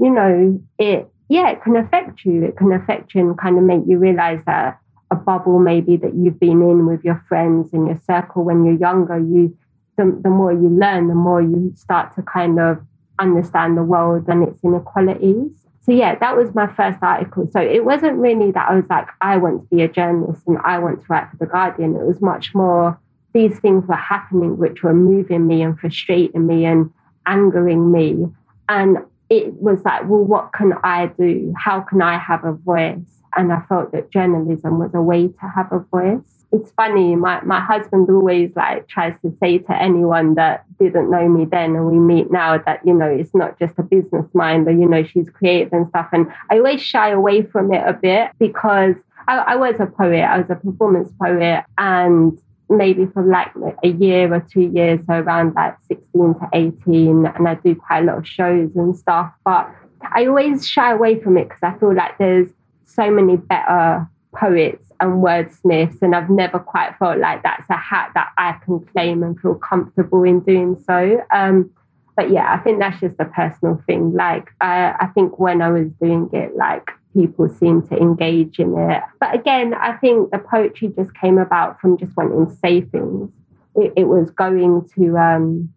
you 0.00 0.10
know, 0.10 0.60
it 0.78 1.08
yeah, 1.28 1.50
it 1.50 1.62
can 1.62 1.76
affect 1.76 2.24
you. 2.24 2.44
It 2.44 2.56
can 2.56 2.72
affect 2.72 3.14
you 3.14 3.20
and 3.20 3.38
kind 3.38 3.58
of 3.58 3.64
make 3.64 3.82
you 3.86 3.98
realize 3.98 4.40
that 4.46 4.78
a 5.10 5.16
bubble 5.16 5.58
maybe 5.58 5.96
that 5.96 6.14
you've 6.14 6.40
been 6.40 6.62
in 6.62 6.86
with 6.86 7.04
your 7.04 7.24
friends 7.28 7.72
and 7.72 7.86
your 7.86 8.00
circle 8.06 8.44
when 8.44 8.64
you're 8.64 8.78
younger, 8.78 9.18
you 9.18 9.56
the, 9.96 10.18
the 10.22 10.30
more 10.30 10.52
you 10.52 10.68
learn, 10.68 11.06
the 11.06 11.14
more 11.14 11.40
you 11.40 11.72
start 11.76 12.14
to 12.16 12.22
kind 12.22 12.58
of 12.58 12.78
understand 13.20 13.76
the 13.76 13.82
world 13.82 14.24
and 14.26 14.42
its 14.42 14.58
inequalities 14.64 15.64
so 15.84 15.92
yeah, 15.92 16.14
that 16.14 16.34
was 16.34 16.54
my 16.54 16.66
first 16.66 16.98
article. 17.02 17.48
So 17.52 17.60
it 17.60 17.84
wasn't 17.84 18.16
really 18.16 18.50
that 18.52 18.70
I 18.70 18.74
was 18.76 18.86
like, 18.88 19.08
I 19.20 19.36
want 19.36 19.68
to 19.68 19.76
be 19.76 19.82
a 19.82 19.88
journalist 19.88 20.42
and 20.46 20.56
I 20.64 20.78
want 20.78 21.00
to 21.02 21.06
write 21.08 21.30
for 21.30 21.36
the 21.36 21.46
Guardian. 21.46 21.94
It 21.94 22.06
was 22.06 22.22
much 22.22 22.54
more 22.54 22.98
these 23.34 23.58
things 23.58 23.84
were 23.86 23.96
happening 23.96 24.56
which 24.56 24.82
were 24.84 24.94
moving 24.94 25.46
me 25.46 25.60
and 25.60 25.78
frustrating 25.78 26.46
me 26.46 26.64
and 26.64 26.90
angering 27.26 27.90
me. 27.92 28.26
And 28.68 28.98
it 29.38 29.54
was 29.54 29.84
like, 29.84 30.02
well, 30.08 30.24
what 30.24 30.52
can 30.52 30.74
I 30.82 31.06
do? 31.06 31.52
How 31.56 31.80
can 31.80 32.02
I 32.02 32.18
have 32.18 32.44
a 32.44 32.52
voice? 32.52 33.20
And 33.36 33.52
I 33.52 33.60
felt 33.68 33.92
that 33.92 34.10
journalism 34.10 34.78
was 34.78 34.94
a 34.94 35.02
way 35.02 35.28
to 35.28 35.52
have 35.54 35.72
a 35.72 35.80
voice 35.80 36.34
it's 36.54 36.70
funny. 36.72 37.16
My 37.16 37.40
my 37.42 37.60
husband 37.60 38.08
always 38.08 38.52
like 38.54 38.86
tries 38.86 39.14
to 39.22 39.36
say 39.40 39.58
to 39.58 39.82
anyone 39.82 40.36
that 40.36 40.64
didn't 40.78 41.10
know 41.10 41.28
me 41.28 41.44
then 41.44 41.74
and 41.74 41.86
we 41.86 41.98
meet 41.98 42.30
now 42.30 42.58
that 42.58 42.80
you 42.86 42.94
know 42.94 43.08
it's 43.08 43.34
not 43.34 43.58
just 43.58 43.74
a 43.78 43.82
business 43.82 44.26
mind, 44.34 44.64
but 44.64 44.72
you 44.72 44.88
know 44.88 45.02
she's 45.02 45.28
creative 45.30 45.72
and 45.72 45.88
stuff. 45.88 46.08
And 46.12 46.32
I 46.50 46.58
always 46.58 46.80
shy 46.80 47.10
away 47.10 47.42
from 47.42 47.72
it 47.72 47.82
a 47.84 47.92
bit 47.92 48.30
because 48.38 48.94
I, 49.26 49.38
I 49.38 49.56
was 49.56 49.74
a 49.80 49.86
poet. 49.86 50.22
I 50.22 50.38
was 50.38 50.48
a 50.48 50.54
performance 50.54 51.10
poet, 51.20 51.64
and 51.76 52.38
maybe 52.68 53.06
for 53.06 53.22
like 53.22 53.52
a 53.82 53.88
year 53.88 54.32
or 54.32 54.40
two 54.40 54.62
years, 54.62 55.00
so 55.06 55.14
around 55.14 55.54
like 55.54 55.76
16 55.88 56.34
to 56.34 56.48
18, 56.52 57.26
and 57.26 57.48
I 57.48 57.54
do 57.54 57.74
quite 57.74 58.02
a 58.02 58.06
lot 58.06 58.18
of 58.18 58.26
shows 58.26 58.70
and 58.74 58.96
stuff. 58.96 59.32
But 59.44 59.70
I 60.12 60.26
always 60.26 60.66
shy 60.66 60.92
away 60.92 61.20
from 61.20 61.36
it 61.36 61.48
because 61.48 61.62
I 61.62 61.78
feel 61.78 61.94
like 61.94 62.18
there's 62.18 62.48
so 62.84 63.10
many 63.10 63.36
better 63.36 64.08
poets 64.34 64.90
and 65.00 65.22
wordsmiths, 65.22 66.02
and 66.02 66.14
I've 66.14 66.30
never 66.30 66.58
quite 66.58 66.96
felt 66.98 67.18
like 67.18 67.42
that's 67.42 67.68
a 67.70 67.76
hat 67.76 68.12
that 68.14 68.32
I 68.38 68.52
can 68.64 68.80
claim 68.80 69.22
and 69.22 69.38
feel 69.40 69.54
comfortable 69.54 70.22
in 70.24 70.40
doing 70.40 70.76
so. 70.86 71.20
Um, 71.32 71.70
but 72.16 72.30
yeah, 72.30 72.52
I 72.52 72.58
think 72.58 72.78
that's 72.78 73.00
just 73.00 73.16
a 73.18 73.24
personal 73.24 73.82
thing. 73.86 74.12
Like, 74.12 74.48
I 74.60 75.08
think 75.14 75.38
when 75.38 75.60
I 75.60 75.70
was 75.70 75.88
doing 76.00 76.30
it, 76.32 76.54
like 76.56 76.90
people 77.14 77.48
seem 77.48 77.82
to 77.88 77.96
engage 77.96 78.58
in 78.58 78.74
it. 78.76 79.02
But 79.20 79.34
again, 79.34 79.74
I 79.74 79.96
think 79.96 80.30
the 80.30 80.38
poetry 80.38 80.92
just 80.96 81.14
came 81.14 81.38
about 81.38 81.80
from 81.80 81.96
just 81.96 82.16
wanting 82.16 82.46
to 82.46 82.56
say 82.56 82.82
things. 82.82 83.30
It, 83.76 83.92
it 83.96 84.04
was 84.04 84.30
going 84.30 84.88
to 84.96 85.16
um, 85.16 85.72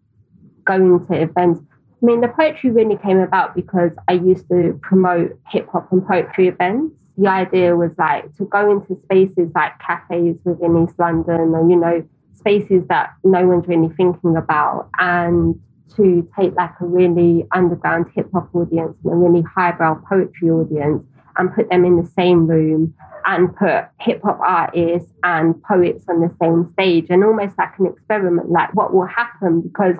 going 0.64 1.06
to 1.06 1.14
events. 1.14 1.60
I 2.02 2.06
mean, 2.06 2.20
the 2.20 2.28
poetry 2.28 2.70
really 2.70 2.96
came 2.96 3.18
about 3.18 3.56
because 3.56 3.90
I 4.06 4.12
used 4.12 4.48
to 4.50 4.78
promote 4.82 5.38
hip 5.50 5.68
hop 5.72 5.90
and 5.90 6.06
poetry 6.06 6.48
events 6.48 6.94
the 7.18 7.28
idea 7.28 7.76
was 7.76 7.90
like 7.98 8.34
to 8.36 8.44
go 8.44 8.70
into 8.70 8.96
spaces 9.02 9.50
like 9.54 9.72
cafes 9.80 10.36
within 10.44 10.84
East 10.84 10.94
London 10.98 11.52
or, 11.52 11.68
you 11.68 11.76
know, 11.76 12.06
spaces 12.34 12.86
that 12.88 13.12
no 13.24 13.44
one's 13.44 13.66
really 13.66 13.92
thinking 13.96 14.36
about 14.36 14.88
and 14.98 15.60
to 15.96 16.28
take 16.38 16.54
like 16.54 16.70
a 16.80 16.86
really 16.86 17.44
underground 17.52 18.06
hip 18.14 18.30
hop 18.32 18.54
audience 18.54 18.96
and 19.02 19.12
a 19.12 19.16
really 19.16 19.42
highbrow 19.42 20.00
poetry 20.08 20.48
audience 20.48 21.02
and 21.38 21.54
put 21.54 21.70
them 21.70 21.84
in 21.84 21.96
the 21.96 22.10
same 22.16 22.46
room 22.46 22.94
and 23.24 23.54
put 23.56 23.84
hip 24.00 24.20
hop 24.22 24.40
artists 24.40 25.12
and 25.22 25.60
poets 25.62 26.04
on 26.08 26.20
the 26.20 26.34
same 26.40 26.70
stage 26.72 27.06
and 27.10 27.24
almost 27.24 27.56
like 27.58 27.78
an 27.78 27.86
experiment, 27.86 28.50
like 28.50 28.74
what 28.74 28.92
will 28.92 29.06
happen 29.06 29.60
because 29.60 29.96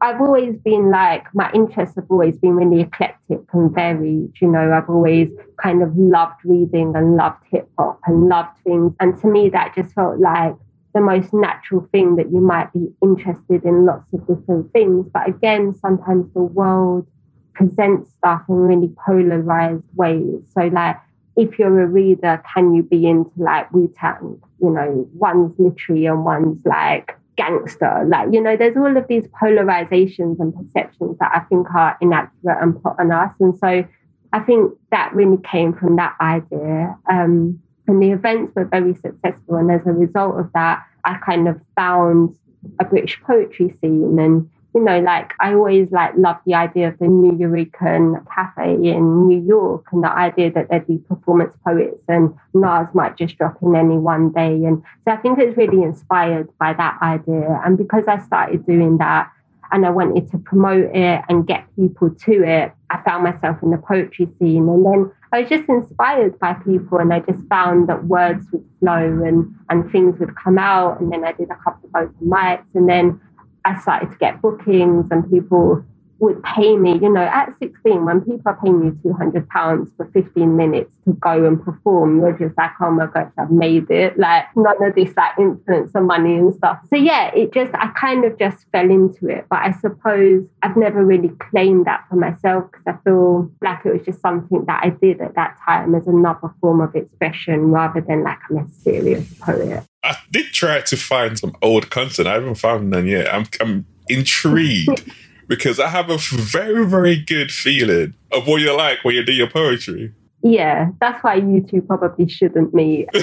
I've 0.00 0.20
always 0.20 0.56
been 0.58 0.90
like, 0.90 1.24
my 1.34 1.50
interests 1.52 1.96
have 1.96 2.04
always 2.10 2.36
been 2.36 2.56
really 2.56 2.82
eclectic 2.82 3.40
and 3.52 3.74
varied. 3.74 4.32
You 4.40 4.48
know, 4.48 4.72
I've 4.72 4.90
always 4.90 5.30
kind 5.62 5.82
of 5.82 5.96
loved 5.96 6.44
reading 6.44 6.92
and 6.94 7.16
loved 7.16 7.42
hip 7.50 7.70
hop 7.78 8.00
and 8.06 8.28
loved 8.28 8.58
things. 8.64 8.92
And 9.00 9.18
to 9.22 9.28
me, 9.28 9.48
that 9.50 9.74
just 9.74 9.94
felt 9.94 10.18
like 10.18 10.54
the 10.94 11.00
most 11.00 11.32
natural 11.32 11.88
thing 11.90 12.16
that 12.16 12.30
you 12.30 12.40
might 12.40 12.72
be 12.72 12.86
interested 13.02 13.64
in 13.64 13.86
lots 13.86 14.04
of 14.12 14.20
different 14.26 14.72
things. 14.72 15.06
But 15.12 15.28
again, 15.28 15.74
sometimes 15.80 16.32
the 16.34 16.42
world 16.42 17.06
presents 17.54 18.10
stuff 18.14 18.42
in 18.48 18.54
really 18.54 18.90
polarized 19.06 19.84
ways. 19.94 20.42
So, 20.52 20.62
like, 20.66 20.96
if 21.36 21.58
you're 21.58 21.82
a 21.82 21.86
reader, 21.86 22.42
can 22.52 22.74
you 22.74 22.82
be 22.82 23.06
into 23.06 23.32
like 23.36 23.72
Wu 23.72 23.92
Tang? 23.98 24.40
You 24.60 24.70
know, 24.70 25.08
one's 25.14 25.52
literary 25.58 26.06
and 26.06 26.24
one's 26.24 26.64
like 26.64 27.16
gangster. 27.36 28.04
Like, 28.08 28.28
you 28.32 28.40
know, 28.40 28.56
there's 28.56 28.76
all 28.76 28.96
of 28.96 29.06
these 29.08 29.26
polarizations 29.28 30.38
and 30.38 30.54
perceptions 30.54 31.18
that 31.18 31.32
I 31.34 31.40
think 31.40 31.66
are 31.74 31.96
inaccurate 32.00 32.62
and 32.62 32.80
put 32.82 32.94
on 32.98 33.10
us. 33.10 33.32
And 33.40 33.58
so 33.58 33.84
I 34.32 34.40
think 34.40 34.72
that 34.90 35.12
really 35.14 35.38
came 35.42 35.74
from 35.74 35.96
that 35.96 36.14
idea. 36.20 36.96
Um, 37.10 37.60
and 37.86 38.02
the 38.02 38.12
events 38.12 38.54
were 38.54 38.64
very 38.64 38.94
successful. 38.94 39.56
And 39.56 39.70
as 39.70 39.86
a 39.86 39.92
result 39.92 40.38
of 40.38 40.50
that, 40.54 40.84
I 41.04 41.18
kind 41.24 41.48
of 41.48 41.60
found 41.76 42.34
a 42.80 42.84
British 42.84 43.20
poetry 43.22 43.76
scene 43.80 44.18
and 44.18 44.48
you 44.74 44.82
know, 44.82 44.98
like 45.00 45.32
I 45.38 45.54
always 45.54 45.90
like 45.92 46.14
love 46.16 46.36
the 46.44 46.54
idea 46.54 46.88
of 46.88 46.98
the 46.98 47.04
Nuyorican 47.04 48.24
cafe 48.34 48.72
in 48.72 49.28
New 49.28 49.40
York 49.46 49.86
and 49.92 50.02
the 50.02 50.10
idea 50.10 50.50
that 50.50 50.68
there'd 50.68 50.86
be 50.86 50.98
performance 50.98 51.56
poets 51.64 52.02
and 52.08 52.34
Nas 52.54 52.88
might 52.92 53.16
just 53.16 53.38
drop 53.38 53.56
in 53.62 53.76
any 53.76 53.96
one 53.96 54.32
day. 54.32 54.64
And 54.64 54.82
so 55.04 55.12
I 55.12 55.16
think 55.16 55.38
it's 55.38 55.56
really 55.56 55.82
inspired 55.82 56.48
by 56.58 56.72
that 56.72 56.98
idea. 57.02 57.60
And 57.64 57.78
because 57.78 58.04
I 58.08 58.18
started 58.18 58.66
doing 58.66 58.98
that 58.98 59.30
and 59.70 59.86
I 59.86 59.90
wanted 59.90 60.28
to 60.32 60.38
promote 60.38 60.90
it 60.94 61.22
and 61.28 61.46
get 61.46 61.64
people 61.76 62.10
to 62.10 62.42
it, 62.42 62.72
I 62.90 63.00
found 63.02 63.22
myself 63.22 63.58
in 63.62 63.70
the 63.70 63.78
poetry 63.78 64.28
scene. 64.40 64.68
And 64.68 64.84
then 64.84 65.12
I 65.32 65.42
was 65.42 65.50
just 65.50 65.68
inspired 65.68 66.36
by 66.40 66.54
people 66.54 66.98
and 66.98 67.12
I 67.12 67.20
just 67.20 67.46
found 67.48 67.88
that 67.88 68.06
words 68.06 68.44
would 68.50 68.64
flow 68.80 69.22
and, 69.24 69.54
and 69.70 69.88
things 69.92 70.18
would 70.18 70.34
come 70.34 70.58
out. 70.58 71.00
And 71.00 71.12
then 71.12 71.24
I 71.24 71.30
did 71.30 71.50
a 71.50 71.56
couple 71.62 71.88
of 71.94 72.08
open 72.08 72.28
mics 72.28 72.66
and 72.74 72.88
then 72.88 73.20
I 73.64 73.80
started 73.80 74.10
to 74.10 74.16
get 74.18 74.42
bookings 74.42 75.06
and 75.10 75.28
people 75.30 75.84
would 76.24 76.42
pay 76.42 76.76
me, 76.76 76.98
you 76.98 77.12
know, 77.12 77.22
at 77.22 77.52
16, 77.58 78.04
when 78.04 78.20
people 78.22 78.40
are 78.46 78.58
paying 78.62 78.82
you 78.82 78.98
200 79.02 79.46
pounds 79.50 79.90
for 79.96 80.06
15 80.06 80.56
minutes 80.56 80.90
to 81.04 81.12
go 81.12 81.44
and 81.44 81.62
perform, 81.62 82.20
you're 82.20 82.32
just 82.38 82.56
like, 82.56 82.70
oh 82.80 82.90
my 82.90 83.06
gosh, 83.06 83.30
I've 83.36 83.50
made 83.50 83.90
it. 83.90 84.18
Like 84.18 84.46
none 84.56 84.82
of 84.82 84.94
this 84.94 85.14
like 85.16 85.38
influence 85.38 85.92
influencer 85.92 86.04
money 86.04 86.36
and 86.36 86.54
stuff. 86.54 86.78
So 86.88 86.96
yeah, 86.96 87.34
it 87.34 87.52
just, 87.52 87.74
I 87.74 87.88
kind 87.88 88.24
of 88.24 88.38
just 88.38 88.64
fell 88.72 88.90
into 88.90 89.28
it. 89.28 89.44
But 89.50 89.60
I 89.60 89.72
suppose 89.72 90.46
I've 90.62 90.78
never 90.78 91.04
really 91.04 91.30
claimed 91.50 91.86
that 91.86 92.06
for 92.08 92.16
myself 92.16 92.70
because 92.70 92.86
I 92.86 92.96
feel 93.04 93.50
like 93.60 93.84
it 93.84 93.92
was 93.92 94.02
just 94.06 94.20
something 94.22 94.64
that 94.64 94.82
I 94.82 94.90
did 94.90 95.20
at 95.20 95.34
that 95.34 95.58
time 95.64 95.94
as 95.94 96.06
another 96.06 96.54
form 96.60 96.80
of 96.80 96.94
expression 96.94 97.70
rather 97.70 98.00
than 98.00 98.24
like 98.24 98.38
I'm 98.48 98.58
a 98.58 98.68
serious 98.68 99.32
poet. 99.34 99.84
I 100.02 100.16
did 100.30 100.46
try 100.52 100.80
to 100.80 100.96
find 100.96 101.38
some 101.38 101.54
old 101.60 101.90
content. 101.90 102.28
I 102.28 102.34
haven't 102.34 102.56
found 102.56 102.90
none 102.90 103.06
yet. 103.06 103.32
I'm, 103.32 103.46
I'm 103.60 103.86
intrigued 104.08 105.10
because 105.48 105.78
I 105.80 105.88
have 105.88 106.10
a 106.10 106.18
very, 106.18 106.86
very 106.86 107.16
good 107.16 107.52
feeling 107.52 108.14
of 108.32 108.46
what 108.46 108.60
you're 108.60 108.76
like 108.76 109.04
when 109.04 109.14
you 109.14 109.24
do 109.24 109.32
your 109.32 109.48
poetry. 109.48 110.12
Yeah, 110.42 110.90
that's 111.00 111.22
why 111.24 111.36
you 111.36 111.62
two 111.62 111.80
probably 111.80 112.28
shouldn't 112.28 112.74
meet. 112.74 113.08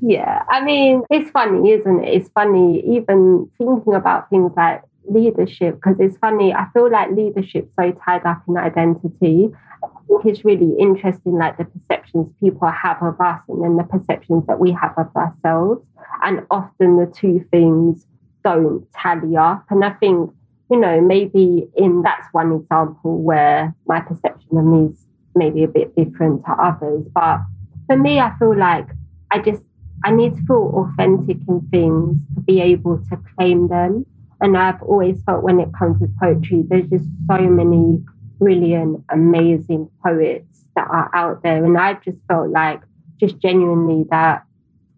yeah, 0.00 0.42
I 0.48 0.64
mean, 0.64 1.02
it's 1.08 1.30
funny, 1.30 1.70
isn't 1.72 2.04
it? 2.04 2.08
It's 2.14 2.28
funny 2.30 2.80
even 2.96 3.48
thinking 3.56 3.94
about 3.94 4.28
things 4.30 4.50
like 4.56 4.82
leadership 5.10 5.76
because 5.76 5.96
it's 5.98 6.16
funny. 6.18 6.52
I 6.52 6.66
feel 6.72 6.90
like 6.90 7.10
leadership's 7.10 7.72
so 7.78 7.92
tied 8.04 8.24
up 8.24 8.42
in 8.48 8.56
identity. 8.56 9.50
I 9.82 9.88
think 10.06 10.24
it's 10.24 10.44
really 10.44 10.74
interesting, 10.78 11.38
like 11.38 11.56
the 11.56 11.64
perceptions 11.64 12.30
people 12.40 12.68
have 12.68 13.02
of 13.02 13.20
us 13.20 13.40
and 13.48 13.62
then 13.62 13.76
the 13.76 13.84
perceptions 13.84 14.46
that 14.46 14.58
we 14.58 14.72
have 14.72 14.94
of 14.96 15.14
ourselves. 15.14 15.84
And 16.22 16.46
often 16.50 16.96
the 16.96 17.06
two 17.06 17.44
things 17.50 18.06
don't 18.44 18.86
tally 18.92 19.36
up. 19.36 19.64
And 19.70 19.84
I 19.84 19.90
think, 19.90 20.30
you 20.70 20.80
know, 20.80 21.00
maybe 21.00 21.68
in 21.76 22.02
that's 22.02 22.26
one 22.32 22.52
example 22.52 23.22
where 23.22 23.74
my 23.86 24.00
perception 24.00 24.56
of 24.56 24.64
me 24.64 24.86
is 24.92 25.06
maybe 25.34 25.62
a 25.64 25.68
bit 25.68 25.94
different 25.94 26.44
to 26.44 26.52
others. 26.52 27.04
But 27.14 27.40
for 27.86 27.96
me, 27.96 28.20
I 28.20 28.36
feel 28.38 28.56
like 28.56 28.86
I 29.30 29.38
just 29.38 29.62
I 30.04 30.12
need 30.12 30.34
to 30.36 30.42
feel 30.46 30.88
authentic 30.92 31.38
in 31.48 31.60
things 31.70 32.16
to 32.34 32.40
be 32.40 32.60
able 32.60 32.98
to 33.10 33.18
claim 33.34 33.68
them. 33.68 34.06
And 34.40 34.56
I've 34.56 34.82
always 34.82 35.20
felt 35.22 35.42
when 35.42 35.60
it 35.60 35.68
comes 35.78 36.00
to 36.00 36.08
poetry, 36.20 36.64
there's 36.68 36.88
just 36.88 37.08
so 37.28 37.38
many 37.38 38.02
brilliant, 38.38 39.04
amazing 39.10 39.90
poets 40.04 40.64
that 40.76 40.86
are 40.88 41.10
out 41.14 41.42
there. 41.42 41.64
And 41.64 41.76
I've 41.76 42.02
just 42.02 42.18
felt 42.28 42.50
like 42.50 42.80
just 43.18 43.38
genuinely 43.38 44.04
that 44.10 44.44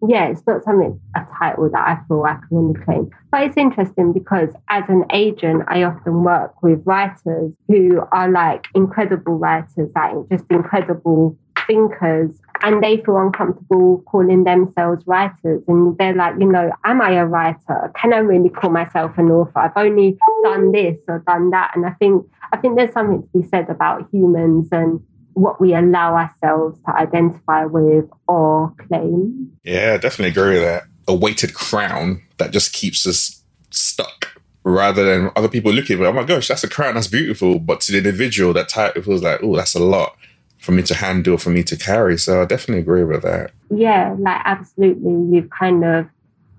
yeah, 0.07 0.29
it's 0.29 0.41
not 0.47 0.63
something 0.63 0.99
a 1.15 1.21
title 1.37 1.69
that 1.69 1.87
I 1.87 1.99
feel 2.07 2.23
I 2.23 2.33
can 2.33 2.57
really 2.57 2.85
claim. 2.85 3.09
But 3.31 3.43
it's 3.43 3.57
interesting 3.57 4.13
because 4.13 4.49
as 4.67 4.83
an 4.87 5.05
agent, 5.13 5.63
I 5.67 5.83
often 5.83 6.23
work 6.23 6.55
with 6.63 6.81
writers 6.85 7.51
who 7.67 8.01
are 8.11 8.29
like 8.29 8.65
incredible 8.73 9.35
writers, 9.35 9.91
like 9.95 10.15
just 10.31 10.45
incredible 10.49 11.37
thinkers, 11.67 12.31
and 12.63 12.83
they 12.83 12.97
feel 12.97 13.17
uncomfortable 13.17 14.03
calling 14.05 14.43
themselves 14.43 15.05
writers. 15.07 15.63
And 15.67 15.97
they're 15.97 16.15
like, 16.15 16.35
you 16.39 16.51
know, 16.51 16.71
am 16.85 17.01
I 17.01 17.13
a 17.13 17.25
writer? 17.25 17.91
Can 17.95 18.13
I 18.13 18.17
really 18.17 18.49
call 18.49 18.69
myself 18.69 19.17
an 19.17 19.31
author? 19.31 19.57
I've 19.59 19.71
only 19.75 20.17
done 20.43 20.71
this 20.71 20.99
or 21.07 21.23
done 21.27 21.49
that. 21.51 21.71
And 21.75 21.85
I 21.85 21.91
think 21.91 22.25
I 22.53 22.57
think 22.57 22.77
there's 22.77 22.93
something 22.93 23.21
to 23.21 23.39
be 23.39 23.47
said 23.47 23.69
about 23.69 24.07
humans 24.11 24.67
and 24.71 25.01
what 25.33 25.61
we 25.61 25.73
allow 25.73 26.15
ourselves 26.15 26.77
to 26.85 26.93
identify 26.95 27.65
with 27.65 28.05
or 28.27 28.73
claim. 28.87 29.51
Yeah, 29.63 29.97
definitely 29.97 30.31
agree 30.31 30.55
with 30.55 30.63
that. 30.63 30.83
A 31.07 31.15
weighted 31.15 31.53
crown 31.53 32.21
that 32.37 32.51
just 32.51 32.73
keeps 32.73 33.07
us 33.07 33.41
stuck 33.69 34.39
rather 34.63 35.03
than 35.03 35.31
other 35.35 35.47
people 35.47 35.71
looking 35.71 35.99
at 35.99 36.05
oh 36.05 36.13
my 36.13 36.23
gosh, 36.23 36.49
that's 36.49 36.63
a 36.63 36.69
crown, 36.69 36.95
that's 36.95 37.07
beautiful. 37.07 37.59
But 37.59 37.81
to 37.81 37.93
the 37.93 37.97
individual, 37.99 38.53
that 38.53 38.69
title 38.69 39.01
feels 39.01 39.23
like, 39.23 39.39
oh, 39.41 39.55
that's 39.55 39.73
a 39.73 39.79
lot 39.79 40.15
for 40.61 40.71
me 40.71 40.83
to 40.83 40.93
handle, 40.93 41.37
for 41.37 41.49
me 41.49 41.63
to 41.63 41.75
carry. 41.75 42.17
So 42.17 42.41
I 42.41 42.45
definitely 42.45 42.81
agree 42.81 43.03
with 43.03 43.23
that. 43.23 43.51
Yeah, 43.69 44.15
like 44.19 44.41
absolutely. 44.45 45.35
You've 45.35 45.49
kind 45.49 45.83
of 45.83 46.07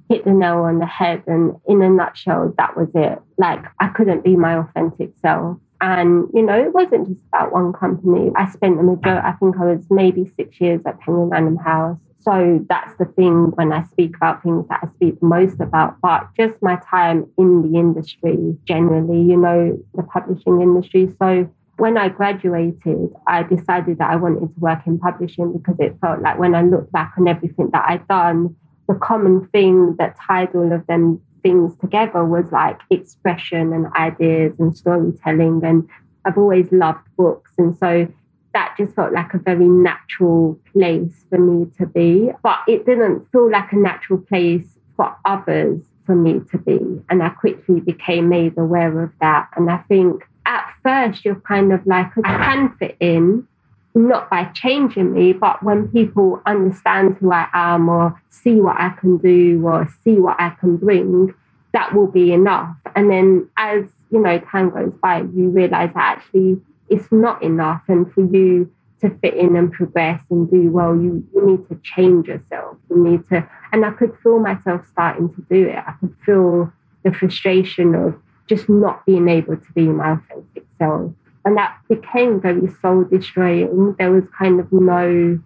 hit 0.09 0.25
the 0.25 0.33
nail 0.33 0.59
on 0.59 0.81
the 0.81 0.87
head. 0.87 1.23
And 1.27 1.55
in 1.67 1.83
a 1.83 1.89
nutshell, 1.89 2.53
that 2.59 2.77
was 2.77 2.89
it. 2.95 3.21
Like 3.39 3.65
I 3.79 3.89
couldn't 3.89 4.25
be 4.25 4.37
my 4.37 4.59
authentic 4.59 5.11
self. 5.23 5.57
And, 5.81 6.29
you 6.35 6.43
know, 6.43 6.61
it 6.61 6.73
wasn't 6.73 7.09
just 7.09 7.23
about 7.29 7.53
one 7.53 7.73
company. 7.73 8.31
I 8.37 8.51
spent 8.51 8.77
the 8.77 8.83
majority, 8.83 9.27
I 9.27 9.33
think 9.33 9.57
I 9.59 9.65
was 9.65 9.85
maybe 9.91 10.31
six 10.37 10.61
years 10.61 10.81
at 10.85 11.01
Penguin 11.01 11.31
Random 11.31 11.57
House. 11.57 11.99
So 12.21 12.65
that's 12.69 12.97
the 12.99 13.05
thing 13.05 13.51
when 13.57 13.73
I 13.73 13.85
speak 13.85 14.17
about 14.17 14.45
things 14.45 14.67
that 14.69 14.81
I 14.83 14.89
speak 14.95 15.21
most 15.23 15.61
about. 15.61 16.01
But 16.01 16.29
just 16.37 16.55
my 16.63 16.81
time 16.89 17.27
in 17.37 17.63
the 17.63 17.79
industry 17.79 18.57
generally, 18.65 19.23
you 19.23 19.37
know, 19.37 19.77
the 19.95 20.05
publishing 20.05 20.61
industry. 20.61 21.13
So 21.19 21.51
when 21.83 21.99
I 21.99 22.11
graduated, 22.11 23.13
I 23.27 23.43
decided 23.43 23.99
that 23.99 24.09
I 24.09 24.15
wanted 24.15 24.55
to 24.55 24.61
work 24.61 24.87
in 24.87 25.01
publishing 25.01 25.53
because 25.53 25.75
it 25.81 25.99
felt 26.01 26.23
like 26.23 26.39
when 26.39 26.55
I 26.55 26.63
looked 26.63 26.93
back 26.93 27.15
on 27.19 27.27
everything 27.27 27.71
that 27.73 27.85
I'd 27.89 28.07
done, 28.07 28.55
the 28.87 28.95
common 28.95 29.49
thing 29.49 29.97
that 29.97 30.17
tied 30.17 30.55
all 30.55 30.73
of 30.73 30.87
them 30.87 31.21
things 31.43 31.75
together 31.79 32.25
was 32.25 32.53
like 32.53 32.79
expression 32.91 33.73
and 33.73 33.89
ideas 33.95 34.53
and 34.61 34.77
storytelling. 34.77 35.63
And 35.65 35.89
I've 36.25 36.39
always 36.39 36.71
loved 36.71 37.05
books. 37.17 37.51
And 37.59 37.77
so 37.77 38.07
that 38.55 38.77
just 38.79 38.95
felt 38.95 39.13
like 39.13 39.35
a 39.35 39.39
very 39.39 39.67
natural 39.67 40.61
place 40.73 41.25
for 41.31 41.39
me 41.41 41.67
to 41.79 41.87
be. 41.87 42.31
But 42.45 42.61
it 42.69 42.87
didn't 42.87 43.27
feel 43.33 43.51
like 43.51 43.73
a 43.73 43.77
natural 43.77 44.21
place 44.21 44.79
for 44.97 45.17
others 45.25 45.81
for 46.07 46.15
me 46.15 46.43
to 46.53 46.59
be. 46.59 46.79
And 47.11 47.25
I 47.25 47.31
quickly 47.31 47.81
became 47.81 48.29
made 48.29 48.57
aware 48.57 49.03
of 49.03 49.11
that. 49.21 49.49
And 49.57 49.69
I 49.69 49.79
think 49.89 50.29
at 50.47 50.73
first 50.83 51.25
you're 51.25 51.41
kind 51.41 51.73
of 51.73 51.87
like, 51.87 52.11
I 52.25 52.39
can 52.45 52.77
fit 52.79 52.97
in, 53.01 53.47
not 53.95 54.31
by 54.31 54.45
changing 54.55 55.13
me, 55.13 55.33
but 55.33 55.63
when 55.63 55.89
people 55.89 56.41
understand 56.47 57.17
who 57.21 57.33
I 57.33 57.49
am 57.53 57.89
or 57.89 58.21
see 58.31 58.61
what 58.61 58.81
I 58.81 58.91
can 58.91 59.19
do 59.19 59.63
or 59.67 59.89
see 60.03 60.17
what 60.17 60.41
I 60.41 60.51
can 60.51 60.77
bring, 60.77 61.35
that 61.73 61.95
will 61.95 62.07
be 62.07 62.33
enough. 62.33 62.75
And 62.95 63.11
then 63.11 63.49
as 63.57 63.85
you 64.11 64.21
know, 64.21 64.39
time 64.39 64.71
goes 64.71 64.93
by, 65.03 65.21
you 65.21 65.49
realize 65.49 65.91
that 65.95 66.19
actually 66.19 66.61
it's 66.89 67.11
not 67.11 67.43
enough. 67.43 67.83
And 67.89 68.13
for 68.13 68.21
you 68.21 68.71
to 69.01 69.11
fit 69.21 69.35
in 69.35 69.57
and 69.57 69.73
progress 69.73 70.23
and 70.31 70.51
do 70.51 70.71
well, 70.71 70.95
you, 70.95 71.27
you 71.35 71.47
need 71.47 71.69
to 71.69 71.81
change 71.83 72.29
yourself. 72.29 72.77
You 72.91 73.03
need 73.03 73.29
to, 73.31 73.49
and 73.73 73.85
I 73.85 73.91
could 73.91 74.13
feel 74.23 74.39
myself 74.39 74.87
starting 74.91 75.35
to 75.35 75.41
do 75.51 75.69
it. 75.69 75.77
I 75.77 75.93
could 75.99 76.15
feel 76.25 76.73
the 77.05 77.13
frustration 77.13 77.95
of 77.95 78.15
just 78.53 78.69
not 78.69 79.05
being 79.07 79.29
able 79.29 79.57
to 79.57 79.73
be 79.75 79.83
my 79.83 80.13
authentic 80.13 80.67
self. 80.79 81.13
And 81.45 81.57
that 81.57 81.77
became 81.89 82.41
very 82.41 82.69
soul 82.81 83.05
destroying. 83.05 83.97
There 83.99 84.13
was 84.13 84.25
kind 84.39 84.61
of 84.61 84.71
no 84.73 85.41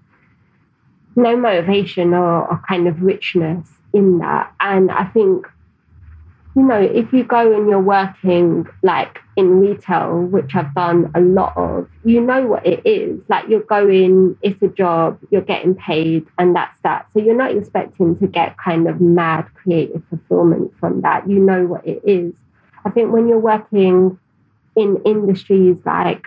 no 1.18 1.36
motivation 1.36 2.12
or, 2.12 2.46
or 2.46 2.62
kind 2.68 2.86
of 2.86 3.00
richness 3.00 3.68
in 3.94 4.18
that. 4.18 4.52
And 4.60 4.90
I 4.90 5.04
think 5.04 5.46
you 6.54 6.62
know, 6.62 6.80
if 6.80 7.12
you 7.12 7.22
go 7.22 7.54
and 7.54 7.68
you're 7.68 7.78
working 7.78 8.66
like 8.82 9.18
in 9.36 9.60
retail, 9.60 10.22
which 10.22 10.54
I've 10.54 10.74
done 10.74 11.10
a 11.14 11.20
lot 11.20 11.54
of, 11.54 11.86
you 12.02 12.22
know 12.22 12.46
what 12.46 12.66
it 12.66 12.80
is. 12.86 13.20
Like 13.28 13.46
you're 13.50 13.60
going, 13.60 14.38
it's 14.40 14.60
a 14.62 14.68
job, 14.68 15.18
you're 15.30 15.42
getting 15.42 15.74
paid, 15.74 16.24
and 16.38 16.56
that's 16.56 16.80
that. 16.80 17.08
So 17.12 17.20
you're 17.20 17.36
not 17.36 17.54
expecting 17.54 18.18
to 18.20 18.26
get 18.26 18.56
kind 18.56 18.88
of 18.88 19.02
mad 19.02 19.46
creative 19.54 20.02
fulfillment 20.08 20.72
from 20.80 21.02
that. 21.02 21.28
You 21.28 21.40
know 21.40 21.66
what 21.66 21.86
it 21.86 22.00
is. 22.06 22.32
I 22.86 22.90
think 22.90 23.12
when 23.12 23.28
you're 23.28 23.38
working 23.38 24.18
in 24.76 25.02
industries 25.04 25.78
like 25.84 26.26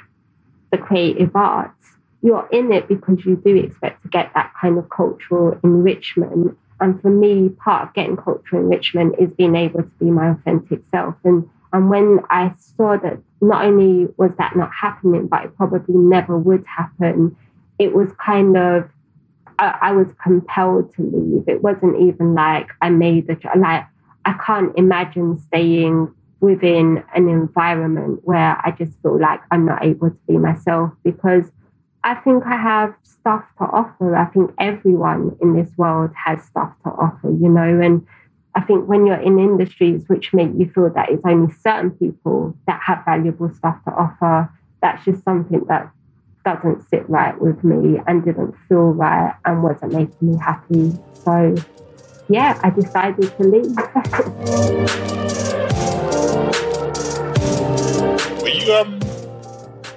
the 0.71 0.77
creative 0.77 1.35
arts, 1.35 1.73
you're 2.21 2.47
in 2.51 2.71
it 2.71 2.87
because 2.87 3.25
you 3.25 3.35
do 3.37 3.55
expect 3.55 4.03
to 4.03 4.09
get 4.09 4.31
that 4.35 4.53
kind 4.61 4.77
of 4.77 4.89
cultural 4.89 5.57
enrichment 5.63 6.57
and 6.79 7.01
for 7.01 7.09
me, 7.09 7.49
part 7.49 7.87
of 7.87 7.93
getting 7.93 8.15
cultural 8.15 8.63
enrichment 8.63 9.15
is 9.19 9.31
being 9.31 9.55
able 9.55 9.83
to 9.83 9.91
be 9.99 10.05
my 10.05 10.31
authentic 10.31 10.81
self. 10.91 11.15
And 11.23 11.49
and 11.71 11.89
when 11.89 12.19
I 12.29 12.53
saw 12.57 12.97
that 12.97 13.19
not 13.41 13.65
only 13.65 14.07
was 14.17 14.31
that 14.37 14.55
not 14.55 14.71
happening, 14.73 15.27
but 15.27 15.45
it 15.45 15.55
probably 15.55 15.95
never 15.95 16.37
would 16.37 16.65
happen, 16.65 17.35
it 17.77 17.93
was 17.93 18.09
kind 18.13 18.57
of 18.57 18.89
I, 19.59 19.77
I 19.81 19.91
was 19.91 20.07
compelled 20.23 20.93
to 20.95 21.01
leave. 21.01 21.47
It 21.47 21.61
wasn't 21.61 21.99
even 22.01 22.33
like 22.33 22.69
I 22.81 22.89
made 22.89 23.27
the 23.27 23.37
like 23.57 23.85
I 24.25 24.33
can't 24.45 24.77
imagine 24.77 25.37
staying 25.37 26.13
within 26.41 27.03
an 27.13 27.27
environment 27.27 28.21
where 28.23 28.57
I 28.63 28.73
just 28.77 28.93
feel 29.01 29.19
like 29.19 29.41
I'm 29.51 29.65
not 29.65 29.83
able 29.83 30.09
to 30.09 30.17
be 30.27 30.37
myself 30.37 30.91
because 31.03 31.51
I 32.03 32.15
think 32.15 32.45
I 32.45 32.55
have 32.55 32.93
stuff 33.03 33.43
to 33.57 33.65
offer. 33.65 34.15
I 34.15 34.23
think 34.25 34.51
everyone 34.57 35.35
in 35.41 35.53
this 35.53 35.69
world 35.77 36.11
has 36.25 36.41
stuff 36.43 36.71
to 36.83 36.89
offer, 36.89 37.29
you 37.29 37.49
know, 37.49 37.81
and 37.81 38.07
I 38.55 38.61
think 38.61 38.87
when 38.87 39.05
you're 39.05 39.17
in 39.17 39.37
industries 39.37 40.05
which 40.07 40.33
make 40.33 40.49
you 40.57 40.71
feel 40.73 40.89
that 40.91 41.09
it's 41.09 41.21
only 41.25 41.53
certain 41.53 41.91
people 41.91 42.57
that 42.67 42.79
have 42.85 43.03
valuable 43.05 43.53
stuff 43.53 43.77
to 43.85 43.91
offer, 43.91 44.49
that's 44.81 45.03
just 45.05 45.23
something 45.23 45.65
that 45.67 45.91
doesn't 46.45 46.87
sit 46.89 47.07
right 47.09 47.39
with 47.39 47.63
me 47.63 47.99
and 48.07 48.23
didn't 48.23 48.55
feel 48.67 48.93
right 48.93 49.35
and 49.45 49.61
wasn't 49.61 49.93
making 49.93 50.15
me 50.21 50.37
happy. 50.37 50.93
So, 51.13 51.53
yeah, 52.29 52.59
I 52.63 52.69
decided 52.69 53.35
to 53.37 53.43
leave. 53.43 53.75
Were 58.49 58.55
you 58.55 58.73
um 58.73 58.99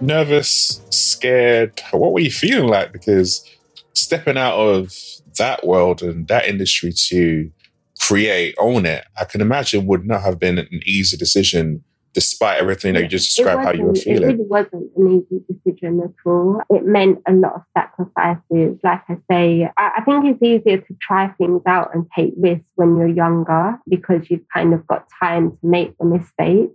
nervous, 0.02 0.82
scared? 0.90 1.80
What 1.90 2.12
were 2.12 2.20
you 2.20 2.30
feeling 2.30 2.68
like? 2.68 2.92
Because 2.92 3.48
stepping 3.94 4.36
out 4.36 4.58
of 4.58 4.92
that 5.38 5.66
world 5.66 6.02
and 6.02 6.28
that 6.28 6.44
industry 6.44 6.92
to 7.08 7.50
create, 7.98 8.54
own 8.58 8.84
it, 8.84 9.06
I 9.18 9.24
can 9.24 9.40
imagine 9.40 9.86
would 9.86 10.06
not 10.06 10.20
have 10.20 10.38
been 10.38 10.58
an 10.58 10.68
easy 10.84 11.16
decision 11.16 11.82
despite 12.12 12.60
everything 12.60 12.92
that 12.92 13.04
you 13.04 13.08
just 13.08 13.34
described 13.34 13.64
how 13.64 13.72
you 13.72 13.84
were 13.84 13.94
feeling. 13.94 14.22
It 14.22 14.26
really 14.26 14.44
wasn't 14.44 14.90
an 14.98 15.24
easy 15.30 15.42
decision 15.50 16.02
at 16.04 16.30
all. 16.30 16.60
It 16.68 16.84
meant 16.84 17.20
a 17.26 17.32
lot 17.32 17.54
of 17.54 17.62
sacrifices. 17.72 18.78
Like 18.84 19.00
I 19.08 19.16
say, 19.30 19.70
I, 19.78 19.92
I 19.96 20.02
think 20.04 20.26
it's 20.26 20.42
easier 20.42 20.76
to 20.76 20.96
try 21.00 21.28
things 21.38 21.62
out 21.66 21.94
and 21.94 22.04
take 22.14 22.34
risks 22.36 22.68
when 22.74 22.98
you're 22.98 23.08
younger 23.08 23.78
because 23.88 24.28
you've 24.28 24.44
kind 24.52 24.74
of 24.74 24.86
got 24.88 25.06
time 25.22 25.52
to 25.52 25.66
make 25.66 25.96
the 25.96 26.04
mistakes. 26.04 26.74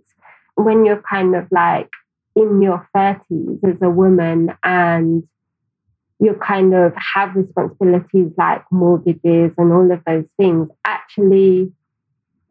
When 0.58 0.84
you're 0.84 1.02
kind 1.08 1.34
of 1.34 1.46
like 1.50 1.90
in 2.34 2.60
your 2.60 2.88
30s 2.94 3.64
as 3.64 3.80
a 3.80 3.88
woman 3.88 4.52
and 4.62 5.22
you 6.20 6.34
kind 6.34 6.74
of 6.74 6.92
have 6.96 7.36
responsibilities 7.36 8.32
like 8.36 8.64
mortgages 8.72 9.52
and 9.56 9.72
all 9.72 9.90
of 9.90 10.02
those 10.04 10.24
things, 10.36 10.68
actually, 10.84 11.72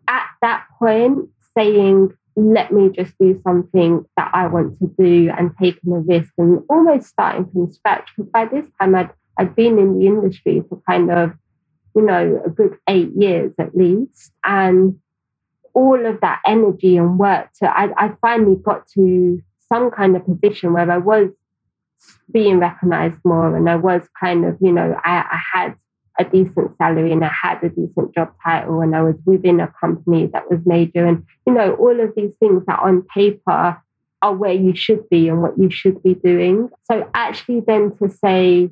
at 0.07 0.25
that 0.41 0.65
point, 0.79 1.29
saying, 1.57 2.11
let 2.37 2.71
me 2.71 2.89
just 2.89 3.13
do 3.19 3.41
something 3.43 4.05
that 4.15 4.29
I 4.33 4.47
want 4.47 4.79
to 4.79 4.93
do 4.97 5.31
and 5.35 5.51
taking 5.59 5.91
a 5.91 5.99
risk 5.99 6.31
and 6.37 6.61
almost 6.69 7.07
starting 7.07 7.49
from 7.51 7.71
scratch. 7.71 8.09
Because 8.15 8.31
by 8.31 8.45
this 8.45 8.65
time, 8.79 8.95
I'd, 8.95 9.09
I'd 9.37 9.55
been 9.55 9.79
in 9.79 9.99
the 9.99 10.05
industry 10.05 10.63
for 10.69 10.79
kind 10.87 11.11
of, 11.11 11.31
you 11.95 12.03
know, 12.03 12.41
a 12.45 12.49
good 12.49 12.77
eight 12.87 13.11
years 13.17 13.53
at 13.59 13.75
least. 13.75 14.31
And 14.45 14.99
all 15.77 16.07
of 16.07 16.19
that 16.21 16.41
energy 16.47 16.97
and 16.97 17.19
work 17.19 17.49
to, 17.59 17.69
I, 17.69 17.89
I 17.97 18.11
finally 18.19 18.55
got 18.55 18.87
to 18.95 19.39
some 19.71 19.91
kind 19.91 20.15
of 20.15 20.25
position 20.25 20.73
where 20.73 20.89
I 20.89 20.97
was 20.97 21.29
being 22.31 22.57
recognized 22.57 23.19
more 23.23 23.55
and 23.55 23.69
I 23.69 23.75
was 23.75 24.01
kind 24.19 24.43
of, 24.43 24.57
you 24.59 24.71
know, 24.71 24.99
I, 25.03 25.23
I 25.31 25.39
had 25.53 25.75
a 26.19 26.23
decent 26.23 26.75
salary 26.77 27.11
and 27.11 27.23
I 27.23 27.31
had 27.43 27.63
a 27.63 27.69
decent 27.69 28.15
job 28.15 28.33
title 28.43 28.81
and 28.81 28.95
I 28.95 29.03
was 29.03 29.17
within 29.23 29.59
a 29.59 29.71
company 29.79 30.25
that 30.33 30.49
was 30.49 30.59
major. 30.65 31.05
And, 31.05 31.23
you 31.45 31.53
know, 31.53 31.75
all 31.75 31.99
of 31.99 32.11
these 32.15 32.35
things 32.39 32.63
that 32.65 32.79
on 32.79 33.03
paper 33.13 33.79
are 34.23 34.35
where 34.35 34.53
you 34.53 34.75
should 34.75 35.07
be 35.09 35.29
and 35.29 35.43
what 35.43 35.59
you 35.59 35.69
should 35.69 36.01
be 36.01 36.15
doing. 36.15 36.69
So 36.91 37.07
actually 37.13 37.59
then 37.59 37.95
to 37.97 38.09
say, 38.09 38.71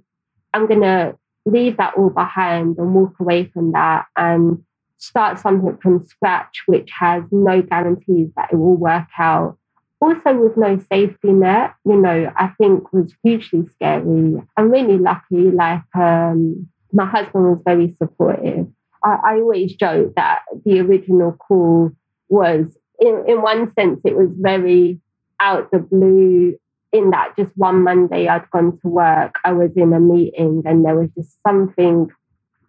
I'm 0.55 0.65
going 0.65 0.81
to 0.81 1.15
leave 1.45 1.77
that 1.77 1.93
all 1.97 2.09
behind 2.09 2.79
and 2.79 2.95
walk 2.95 3.13
away 3.19 3.45
from 3.53 3.73
that 3.73 4.07
and 4.17 4.63
start 4.97 5.39
something 5.39 5.77
from 5.81 6.03
scratch, 6.05 6.63
which 6.65 6.89
has 6.99 7.23
no 7.31 7.61
guarantees 7.61 8.29
that 8.35 8.51
it 8.51 8.55
will 8.55 8.77
work 8.77 9.07
out. 9.17 9.57
Also, 10.01 10.35
with 10.35 10.57
no 10.57 10.77
safety 10.91 11.31
net, 11.31 11.73
you 11.85 11.95
know, 11.95 12.31
I 12.35 12.49
think 12.57 12.91
was 12.93 13.13
hugely 13.23 13.65
scary. 13.73 14.41
I'm 14.57 14.69
really 14.69 14.97
lucky. 14.97 15.51
Like, 15.51 15.83
um, 15.95 16.67
my 16.91 17.05
husband 17.05 17.45
was 17.45 17.61
very 17.65 17.95
supportive. 17.97 18.67
I, 19.03 19.17
I 19.25 19.33
always 19.35 19.73
joke 19.75 20.13
that 20.15 20.41
the 20.65 20.79
original 20.81 21.31
call 21.33 21.91
was, 22.29 22.77
in, 22.99 23.23
in 23.27 23.41
one 23.41 23.73
sense, 23.73 24.01
it 24.03 24.15
was 24.15 24.29
very 24.37 24.99
out 25.39 25.71
the 25.71 25.79
blue 25.79 26.57
in 26.95 27.09
that 27.09 27.33
just 27.37 27.51
one 27.55 27.83
Monday 27.83 28.27
I'd 28.27 28.49
gone 28.51 28.79
to 28.81 28.87
work, 28.87 29.35
I 29.43 29.51
was 29.51 29.71
in 29.75 29.93
a 29.93 29.99
meeting 29.99 30.63
and 30.65 30.85
there 30.85 30.95
was 30.95 31.09
just 31.15 31.37
something. 31.45 32.09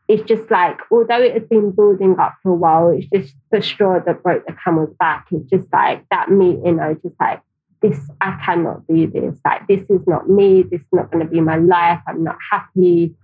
It's 0.08 0.22
just 0.28 0.50
like, 0.50 0.78
although 0.90 1.20
it 1.20 1.32
had 1.34 1.48
been 1.48 1.72
building 1.72 2.16
up 2.18 2.34
for 2.42 2.52
a 2.52 2.54
while, 2.54 2.90
it's 2.90 3.08
just 3.12 3.34
the 3.50 3.60
straw 3.60 3.98
that 3.98 4.22
broke 4.22 4.46
the 4.46 4.54
camel's 4.64 4.94
back. 4.98 5.26
It's 5.32 5.50
just 5.50 5.72
like 5.72 6.04
that 6.10 6.30
meeting, 6.30 6.78
I 6.80 6.90
was 6.90 6.98
just 7.02 7.16
like, 7.20 7.40
this, 7.82 7.98
I 8.20 8.38
cannot 8.44 8.86
do 8.86 9.06
this. 9.06 9.38
Like, 9.44 9.66
this 9.66 9.82
is 9.90 10.06
not 10.06 10.30
me. 10.30 10.62
This 10.62 10.80
is 10.80 10.86
not 10.92 11.10
going 11.10 11.24
to 11.24 11.30
be 11.30 11.40
my 11.40 11.56
life. 11.56 12.00
I'm 12.08 12.24
not 12.24 12.36
happy 12.50 13.14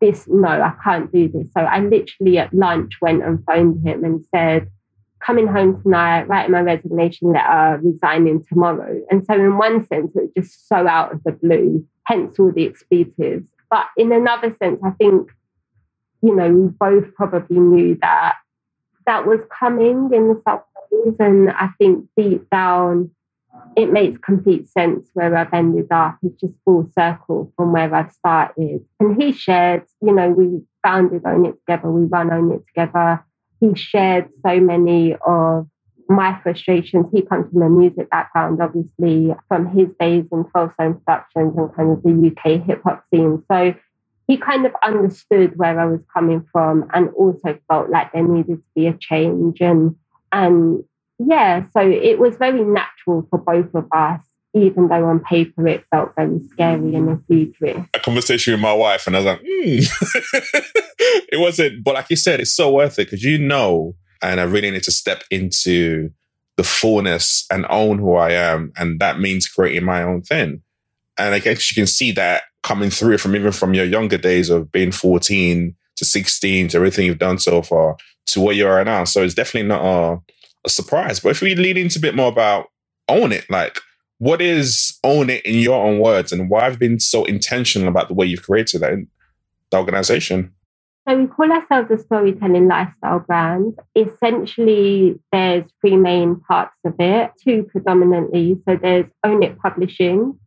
this, 0.00 0.26
no, 0.28 0.48
I 0.48 0.72
can't 0.82 1.12
do 1.12 1.28
this. 1.28 1.46
So 1.56 1.60
I 1.60 1.80
literally 1.80 2.38
at 2.38 2.52
lunch 2.52 2.94
went 3.00 3.22
and 3.22 3.44
phoned 3.44 3.86
him 3.86 4.04
and 4.04 4.24
said, 4.34 4.70
coming 5.20 5.46
home 5.46 5.80
tonight, 5.82 6.26
writing 6.28 6.52
my 6.52 6.62
resignation 6.62 7.32
letter, 7.32 7.80
resigning 7.82 8.42
tomorrow. 8.44 9.00
And 9.10 9.24
so 9.26 9.34
in 9.34 9.58
one 9.58 9.86
sense, 9.86 10.10
it 10.16 10.22
was 10.22 10.30
just 10.36 10.68
so 10.68 10.88
out 10.88 11.12
of 11.12 11.22
the 11.24 11.32
blue, 11.32 11.86
hence 12.04 12.38
all 12.38 12.50
the 12.50 12.64
expletives. 12.64 13.46
But 13.70 13.86
in 13.96 14.12
another 14.12 14.56
sense, 14.58 14.80
I 14.84 14.90
think, 14.92 15.30
you 16.22 16.34
know, 16.34 16.50
we 16.50 16.68
both 16.68 17.14
probably 17.14 17.58
knew 17.58 17.98
that 18.02 18.36
that 19.06 19.26
was 19.26 19.40
coming 19.58 20.10
in 20.12 20.28
the 20.28 20.42
South 20.46 20.62
And 21.18 21.50
I 21.50 21.68
think 21.78 22.06
deep 22.16 22.48
down, 22.50 23.10
it 23.76 23.92
makes 23.92 24.18
complete 24.20 24.68
sense 24.68 25.08
where 25.14 25.36
I've 25.36 25.52
ended 25.52 25.88
up. 25.90 26.18
It's 26.22 26.40
just 26.40 26.54
full 26.64 26.88
circle 26.94 27.52
from 27.56 27.72
where 27.72 27.92
I've 27.94 28.12
started. 28.12 28.84
And 28.98 29.20
he 29.20 29.32
shared, 29.32 29.84
you 30.02 30.12
know, 30.12 30.30
we 30.30 30.62
founded 30.82 31.22
Own 31.26 31.46
It 31.46 31.58
Together, 31.60 31.90
we 31.90 32.06
run 32.06 32.32
Own 32.32 32.52
It 32.52 32.64
Together. 32.66 33.24
He 33.60 33.74
shared 33.74 34.28
so 34.46 34.60
many 34.60 35.16
of 35.26 35.66
my 36.08 36.38
frustrations. 36.42 37.06
He 37.12 37.22
comes 37.22 37.50
from 37.52 37.62
a 37.62 37.70
music 37.70 38.10
background, 38.10 38.60
obviously, 38.60 39.34
from 39.48 39.66
his 39.66 39.88
days 39.98 40.24
in 40.32 40.44
12 40.44 40.72
Stone 40.74 41.00
Productions 41.04 41.54
and 41.56 41.74
kind 41.74 41.90
of 41.90 42.02
the 42.02 42.32
UK 42.34 42.66
hip 42.66 42.82
hop 42.82 43.04
scene. 43.10 43.42
So 43.50 43.74
he 44.30 44.36
kind 44.36 44.64
of 44.64 44.72
understood 44.84 45.58
where 45.58 45.80
I 45.80 45.86
was 45.86 45.98
coming 46.14 46.46
from 46.52 46.88
and 46.94 47.08
also 47.16 47.58
felt 47.68 47.90
like 47.90 48.12
there 48.12 48.22
needed 48.22 48.58
to 48.58 48.64
be 48.76 48.86
a 48.86 48.96
change. 48.96 49.60
And 49.60 49.96
and 50.30 50.84
yeah, 51.18 51.64
so 51.72 51.80
it 51.80 52.20
was 52.20 52.36
very 52.36 52.62
natural 52.62 53.26
for 53.28 53.40
both 53.40 53.74
of 53.74 53.86
us, 53.92 54.20
even 54.54 54.86
though 54.86 55.04
on 55.06 55.18
paper 55.18 55.66
it 55.66 55.84
felt 55.90 56.12
very 56.14 56.38
scary 56.52 56.94
and 56.94 57.10
a 57.10 57.20
huge 57.28 57.56
risk. 57.60 57.80
A 57.92 57.98
conversation 57.98 58.52
with 58.52 58.60
my 58.60 58.72
wife, 58.72 59.08
and 59.08 59.16
I 59.16 59.18
was 59.18 59.26
like, 59.26 59.40
mm. 59.40 59.84
it 61.32 61.40
wasn't, 61.40 61.82
but 61.82 61.94
like 61.94 62.08
you 62.08 62.16
said, 62.16 62.38
it's 62.38 62.54
so 62.54 62.72
worth 62.72 63.00
it 63.00 63.06
because 63.06 63.24
you 63.24 63.36
know, 63.36 63.96
and 64.22 64.38
I 64.38 64.44
really 64.44 64.70
need 64.70 64.84
to 64.84 64.92
step 64.92 65.24
into 65.32 66.10
the 66.56 66.62
fullness 66.62 67.46
and 67.50 67.66
own 67.68 67.98
who 67.98 68.14
I 68.14 68.30
am. 68.30 68.70
And 68.76 69.00
that 69.00 69.18
means 69.18 69.48
creating 69.48 69.84
my 69.84 70.04
own 70.04 70.22
thing. 70.22 70.62
And 71.18 71.34
I 71.34 71.40
guess 71.40 71.68
you 71.68 71.74
can 71.74 71.88
see 71.88 72.12
that 72.12 72.44
coming 72.62 72.90
through 72.90 73.18
from 73.18 73.34
even 73.34 73.52
from 73.52 73.74
your 73.74 73.84
younger 73.84 74.18
days 74.18 74.50
of 74.50 74.70
being 74.70 74.92
14 74.92 75.74
to 75.96 76.04
16 76.04 76.68
to 76.68 76.76
everything 76.76 77.06
you've 77.06 77.18
done 77.18 77.38
so 77.38 77.62
far 77.62 77.96
to 78.26 78.40
where 78.40 78.54
you 78.54 78.66
are 78.66 78.84
now. 78.84 79.04
So 79.04 79.22
it's 79.22 79.34
definitely 79.34 79.68
not 79.68 79.84
a 79.84 80.20
a 80.64 80.70
surprise. 80.70 81.20
But 81.20 81.30
if 81.30 81.40
we 81.40 81.54
lean 81.54 81.76
into 81.76 81.98
a 81.98 82.02
bit 82.02 82.14
more 82.14 82.28
about 82.28 82.66
own 83.08 83.32
it, 83.32 83.48
like 83.50 83.78
what 84.18 84.40
is 84.40 84.98
own 85.02 85.30
it 85.30 85.44
in 85.44 85.56
your 85.56 85.84
own 85.84 85.98
words 85.98 86.32
and 86.32 86.50
why 86.50 86.66
I've 86.66 86.78
been 86.78 87.00
so 87.00 87.24
intentional 87.24 87.88
about 87.88 88.08
the 88.08 88.14
way 88.14 88.26
you've 88.26 88.42
created 88.42 88.82
that 88.82 89.06
the 89.70 89.76
organization? 89.76 90.52
So 91.08 91.16
we 91.16 91.26
call 91.26 91.50
ourselves 91.50 91.90
a 91.90 91.98
storytelling 91.98 92.68
lifestyle 92.68 93.20
brand. 93.20 93.78
Essentially, 93.96 95.18
there's 95.32 95.64
three 95.80 95.96
main 95.96 96.36
parts 96.40 96.76
of 96.84 96.94
it, 96.98 97.32
two 97.42 97.62
predominantly. 97.64 98.60
So 98.68 98.76
there's 98.76 99.06
Own 99.24 99.42
It 99.42 99.58
Publishing, 99.58 100.38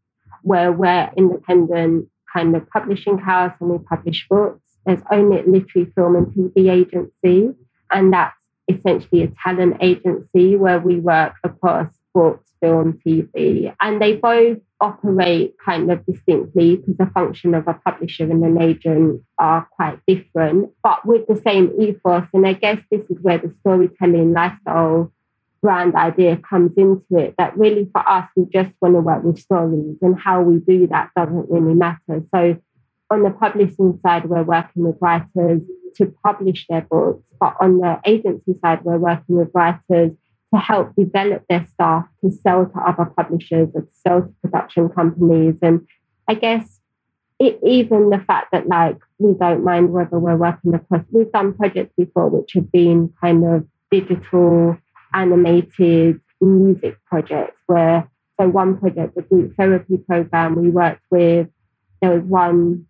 where 0.43 0.71
we're 0.71 1.09
independent 1.17 2.07
kind 2.31 2.55
of 2.55 2.69
publishing 2.69 3.17
house 3.17 3.53
and 3.59 3.69
we 3.69 3.77
publish 3.77 4.27
books. 4.29 4.59
There's 4.85 5.01
It 5.11 5.47
Literary 5.47 5.91
Film 5.95 6.15
and 6.15 6.27
TV 6.27 6.69
Agency, 6.69 7.55
and 7.91 8.11
that's 8.11 8.35
essentially 8.67 9.23
a 9.23 9.31
talent 9.43 9.77
agency 9.81 10.55
where 10.55 10.79
we 10.79 10.99
work 10.99 11.33
across 11.43 11.87
sports, 12.09 12.51
film, 12.61 12.99
TV, 13.05 13.73
and 13.81 14.01
they 14.01 14.15
both 14.15 14.57
operate 14.81 15.55
kind 15.63 15.89
of 15.89 16.05
distinctly 16.05 16.75
because 16.75 16.97
the 16.97 17.05
function 17.13 17.55
of 17.55 17.65
a 17.67 17.73
publisher 17.73 18.25
and 18.25 18.43
an 18.43 18.61
agent 18.61 19.21
are 19.37 19.65
quite 19.77 19.99
different, 20.05 20.69
but 20.83 21.05
with 21.05 21.25
the 21.27 21.39
same 21.41 21.71
ethos. 21.79 22.27
And 22.33 22.45
I 22.45 22.53
guess 22.53 22.79
this 22.91 23.09
is 23.09 23.17
where 23.21 23.37
the 23.37 23.53
storytelling 23.61 24.33
lifestyle 24.33 25.12
brand 25.63 25.95
idea 25.95 26.37
comes 26.37 26.73
into 26.75 27.17
it 27.17 27.33
that 27.37 27.57
really 27.57 27.89
for 27.93 28.07
us, 28.07 28.27
we 28.35 28.45
just 28.51 28.69
want 28.81 28.95
to 28.95 28.99
work 28.99 29.23
with 29.23 29.39
stories 29.39 29.97
and 30.01 30.19
how 30.19 30.41
we 30.41 30.59
do 30.59 30.85
that 30.87 31.09
doesn't 31.15 31.49
really 31.49 31.73
matter. 31.73 32.21
So 32.35 32.57
on 33.09 33.23
the 33.23 33.31
publishing 33.31 33.97
side, 34.05 34.25
we're 34.25 34.43
working 34.43 34.83
with 34.83 34.97
writers 34.99 35.61
to 35.95 36.13
publish 36.23 36.65
their 36.67 36.81
books, 36.81 37.23
but 37.39 37.55
on 37.61 37.77
the 37.77 37.99
agency 38.05 38.59
side, 38.59 38.83
we're 38.83 38.97
working 38.97 39.37
with 39.37 39.51
writers 39.53 40.11
to 40.53 40.59
help 40.59 40.93
develop 40.95 41.43
their 41.49 41.65
staff 41.73 42.05
to 42.21 42.29
sell 42.29 42.65
to 42.65 42.79
other 42.79 43.05
publishers 43.05 43.69
or 43.73 43.81
to 43.81 43.93
sell 43.93 44.21
to 44.21 44.33
production 44.43 44.89
companies. 44.89 45.55
And 45.61 45.87
I 46.27 46.35
guess 46.35 46.81
it, 47.39 47.59
even 47.65 48.09
the 48.09 48.19
fact 48.19 48.51
that 48.51 48.67
like 48.67 48.97
we 49.17 49.33
don't 49.33 49.63
mind 49.63 49.93
whether 49.93 50.19
we're 50.19 50.35
working 50.35 50.73
across, 50.73 51.05
we've 51.09 51.31
done 51.31 51.53
projects 51.53 51.93
before 51.97 52.29
which 52.29 52.53
have 52.53 52.71
been 52.71 53.13
kind 53.21 53.45
of 53.45 53.65
digital, 53.91 54.77
animated 55.13 56.19
music 56.41 56.97
projects 57.05 57.57
where 57.67 58.09
so 58.39 58.47
one 58.47 58.77
project, 58.77 59.15
the 59.15 59.21
group 59.21 59.55
therapy 59.55 59.97
program, 59.97 60.55
we 60.55 60.69
worked 60.69 61.03
with, 61.11 61.47
there 62.01 62.19
was 62.19 62.23
one 62.23 62.85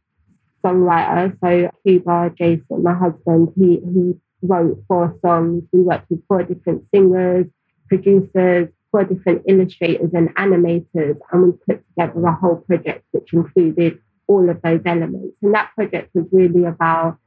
songwriter. 0.63 1.37
So 1.43 1.69
Cuba, 1.85 2.33
Jason, 2.37 2.83
my 2.83 2.93
husband, 2.93 3.49
he, 3.55 3.81
he 3.93 4.13
wrote 4.41 4.83
four 4.87 5.17
songs. 5.21 5.63
We 5.71 5.81
worked 5.81 6.09
with 6.09 6.25
four 6.27 6.43
different 6.43 6.85
singers, 6.93 7.47
producers, 7.87 8.69
four 8.91 9.03
different 9.03 9.43
illustrators 9.47 10.11
and 10.13 10.33
animators, 10.35 11.17
and 11.31 11.43
we 11.43 11.51
put 11.67 11.83
together 11.89 12.25
a 12.25 12.33
whole 12.33 12.57
project 12.57 13.03
which 13.11 13.33
included 13.33 13.99
all 14.27 14.49
of 14.49 14.61
those 14.61 14.81
elements. 14.85 15.35
And 15.41 15.53
that 15.53 15.71
project 15.75 16.11
was 16.13 16.25
really 16.31 16.63
about 16.63 17.17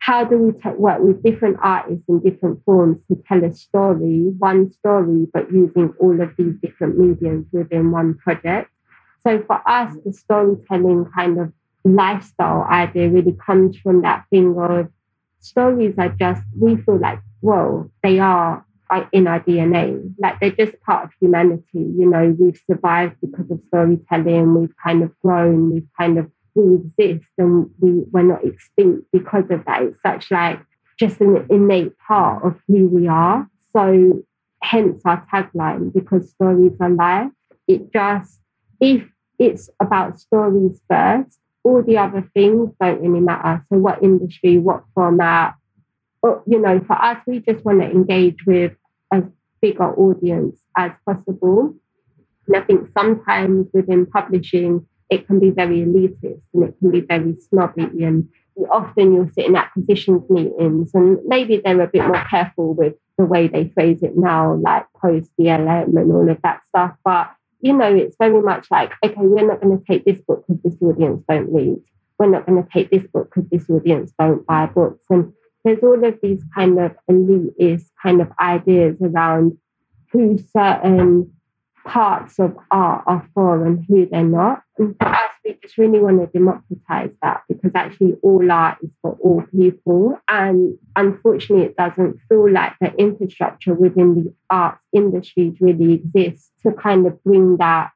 how 0.00 0.24
do 0.24 0.38
we 0.38 0.52
work 0.76 1.00
with 1.02 1.22
different 1.22 1.58
artists 1.62 2.04
in 2.08 2.20
different 2.20 2.64
forms 2.64 2.98
to 3.08 3.22
tell 3.26 3.42
a 3.44 3.52
story, 3.52 4.32
one 4.38 4.70
story, 4.72 5.26
but 5.32 5.52
using 5.52 5.92
all 6.00 6.20
of 6.20 6.30
these 6.36 6.54
different 6.62 6.98
mediums 6.98 7.46
within 7.52 7.90
one 7.90 8.14
project. 8.14 8.70
So 9.22 9.42
for 9.46 9.60
us, 9.68 9.94
the 10.04 10.12
storytelling 10.12 11.10
kind 11.14 11.38
of 11.38 11.52
lifestyle 11.84 12.64
idea 12.70 13.08
really 13.08 13.36
comes 13.44 13.76
from 13.78 14.02
that 14.02 14.24
thing 14.30 14.56
of 14.58 14.88
stories 15.40 15.94
are 15.98 16.10
just, 16.10 16.42
we 16.58 16.76
feel 16.76 16.98
like, 16.98 17.20
whoa, 17.40 17.90
they 18.02 18.18
are 18.18 18.64
uh, 18.90 19.04
in 19.12 19.26
our 19.26 19.40
DNA. 19.40 20.14
Like 20.18 20.40
they're 20.40 20.50
just 20.50 20.80
part 20.80 21.04
of 21.04 21.10
humanity. 21.20 21.64
You 21.74 22.08
know, 22.08 22.34
we've 22.38 22.60
survived 22.66 23.16
because 23.20 23.50
of 23.50 23.60
storytelling. 23.66 24.54
We've 24.54 24.74
kind 24.82 25.02
of 25.02 25.18
grown. 25.20 25.72
We've 25.72 25.88
kind 25.98 26.18
of 26.18 26.30
we 26.58 26.74
exist 26.76 27.28
and 27.38 27.70
we 27.80 28.04
we're 28.10 28.22
not 28.22 28.44
extinct 28.44 29.06
because 29.12 29.44
of 29.50 29.64
that. 29.66 29.82
It's 29.82 30.02
such 30.04 30.30
like 30.30 30.60
just 30.98 31.20
an 31.20 31.46
innate 31.48 31.96
part 32.06 32.44
of 32.44 32.56
who 32.66 32.86
we 32.88 33.06
are. 33.06 33.48
So 33.72 34.24
hence 34.62 35.02
our 35.04 35.24
tagline, 35.32 35.92
because 35.92 36.30
stories 36.30 36.72
are 36.80 36.90
life. 36.90 37.30
It 37.66 37.92
just 37.92 38.40
if 38.80 39.02
it's 39.38 39.70
about 39.80 40.18
stories 40.18 40.80
first, 40.90 41.38
all 41.62 41.82
the 41.82 41.98
other 41.98 42.28
things 42.34 42.70
don't 42.80 43.00
really 43.00 43.20
matter. 43.20 43.64
So 43.70 43.78
what 43.78 44.02
industry, 44.02 44.58
what 44.58 44.82
format, 44.94 45.54
but 46.22 46.42
you 46.46 46.60
know, 46.60 46.80
for 46.86 47.00
us, 47.00 47.18
we 47.26 47.40
just 47.40 47.64
want 47.64 47.80
to 47.80 47.90
engage 47.90 48.44
with 48.46 48.72
as 49.12 49.22
bigger 49.60 49.94
audience 49.94 50.60
as 50.76 50.90
possible. 51.06 51.74
And 52.46 52.56
I 52.56 52.62
think 52.62 52.88
sometimes 52.96 53.66
within 53.72 54.06
publishing, 54.06 54.86
it 55.10 55.26
can 55.26 55.40
be 55.40 55.50
very 55.50 55.80
elitist 55.80 56.42
and 56.54 56.64
it 56.64 56.74
can 56.78 56.90
be 56.90 57.00
very 57.00 57.36
snobby. 57.48 58.04
And 58.04 58.28
often 58.70 59.12
you'll 59.12 59.30
sit 59.30 59.46
in 59.46 59.56
acquisitions 59.56 60.28
meetings 60.28 60.90
and 60.94 61.18
maybe 61.26 61.60
they're 61.64 61.80
a 61.80 61.86
bit 61.86 62.06
more 62.06 62.24
careful 62.28 62.74
with 62.74 62.94
the 63.16 63.24
way 63.24 63.48
they 63.48 63.68
phrase 63.68 64.02
it 64.02 64.16
now, 64.16 64.54
like 64.54 64.86
post 65.00 65.30
BLM 65.38 65.96
and 65.96 66.12
all 66.12 66.28
of 66.28 66.40
that 66.42 66.60
stuff. 66.68 66.94
But, 67.04 67.30
you 67.60 67.72
know, 67.72 67.94
it's 67.94 68.16
very 68.18 68.40
much 68.42 68.66
like, 68.70 68.92
okay, 69.04 69.14
we're 69.16 69.46
not 69.46 69.60
going 69.60 69.78
to 69.78 69.84
take 69.84 70.04
this 70.04 70.20
book 70.20 70.44
because 70.46 70.62
this 70.62 70.80
audience 70.80 71.24
don't 71.28 71.52
read. 71.52 71.78
We're 72.18 72.30
not 72.30 72.46
going 72.46 72.62
to 72.62 72.68
take 72.70 72.90
this 72.90 73.06
book 73.12 73.32
because 73.34 73.48
this 73.50 73.68
audience 73.70 74.12
don't 74.18 74.46
buy 74.46 74.66
books. 74.66 75.04
And 75.10 75.32
there's 75.64 75.82
all 75.82 76.04
of 76.04 76.18
these 76.22 76.42
kind 76.54 76.78
of 76.78 76.92
elitist 77.10 77.90
kind 78.02 78.20
of 78.20 78.28
ideas 78.40 78.96
around 79.02 79.56
who 80.10 80.38
certain 80.56 81.32
parts 81.88 82.38
of 82.38 82.54
art 82.70 83.02
are 83.06 83.26
for 83.34 83.64
and 83.66 83.84
who 83.88 84.06
they're 84.06 84.22
not. 84.22 84.62
And 84.76 84.94
for 84.98 85.08
us, 85.08 85.30
we 85.44 85.56
just 85.62 85.78
really 85.78 85.98
want 85.98 86.20
to 86.20 86.26
democratize 86.26 87.10
that 87.22 87.42
because 87.48 87.70
actually 87.74 88.16
all 88.22 88.52
art 88.52 88.78
is 88.82 88.90
for 89.00 89.16
all 89.20 89.42
people. 89.50 90.18
And 90.28 90.76
unfortunately, 90.96 91.64
it 91.64 91.76
doesn't 91.76 92.18
feel 92.28 92.52
like 92.52 92.74
the 92.80 92.94
infrastructure 92.96 93.74
within 93.74 94.14
the 94.14 94.34
arts 94.50 94.84
industries 94.92 95.56
really 95.60 95.94
exists 95.94 96.50
to 96.62 96.72
kind 96.72 97.06
of 97.06 97.22
bring 97.24 97.56
that 97.56 97.90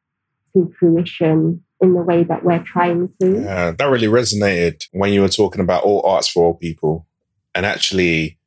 to 0.55 0.73
fruition 0.79 1.63
in 1.83 1.95
the 1.95 2.03
way 2.03 2.25
that 2.25 2.45
we're 2.45 2.63
trying 2.63 3.09
to. 3.21 3.43
Yeah, 3.43 3.73
that 3.73 3.85
really 3.85 4.07
resonated 4.07 4.87
when 4.93 5.13
you 5.13 5.21
were 5.21 5.29
talking 5.29 5.61
about 5.61 5.85
all 5.85 6.05
arts 6.07 6.29
for 6.29 6.45
all 6.45 6.55
people. 6.55 7.07
And 7.55 7.67
actually, 7.67 8.39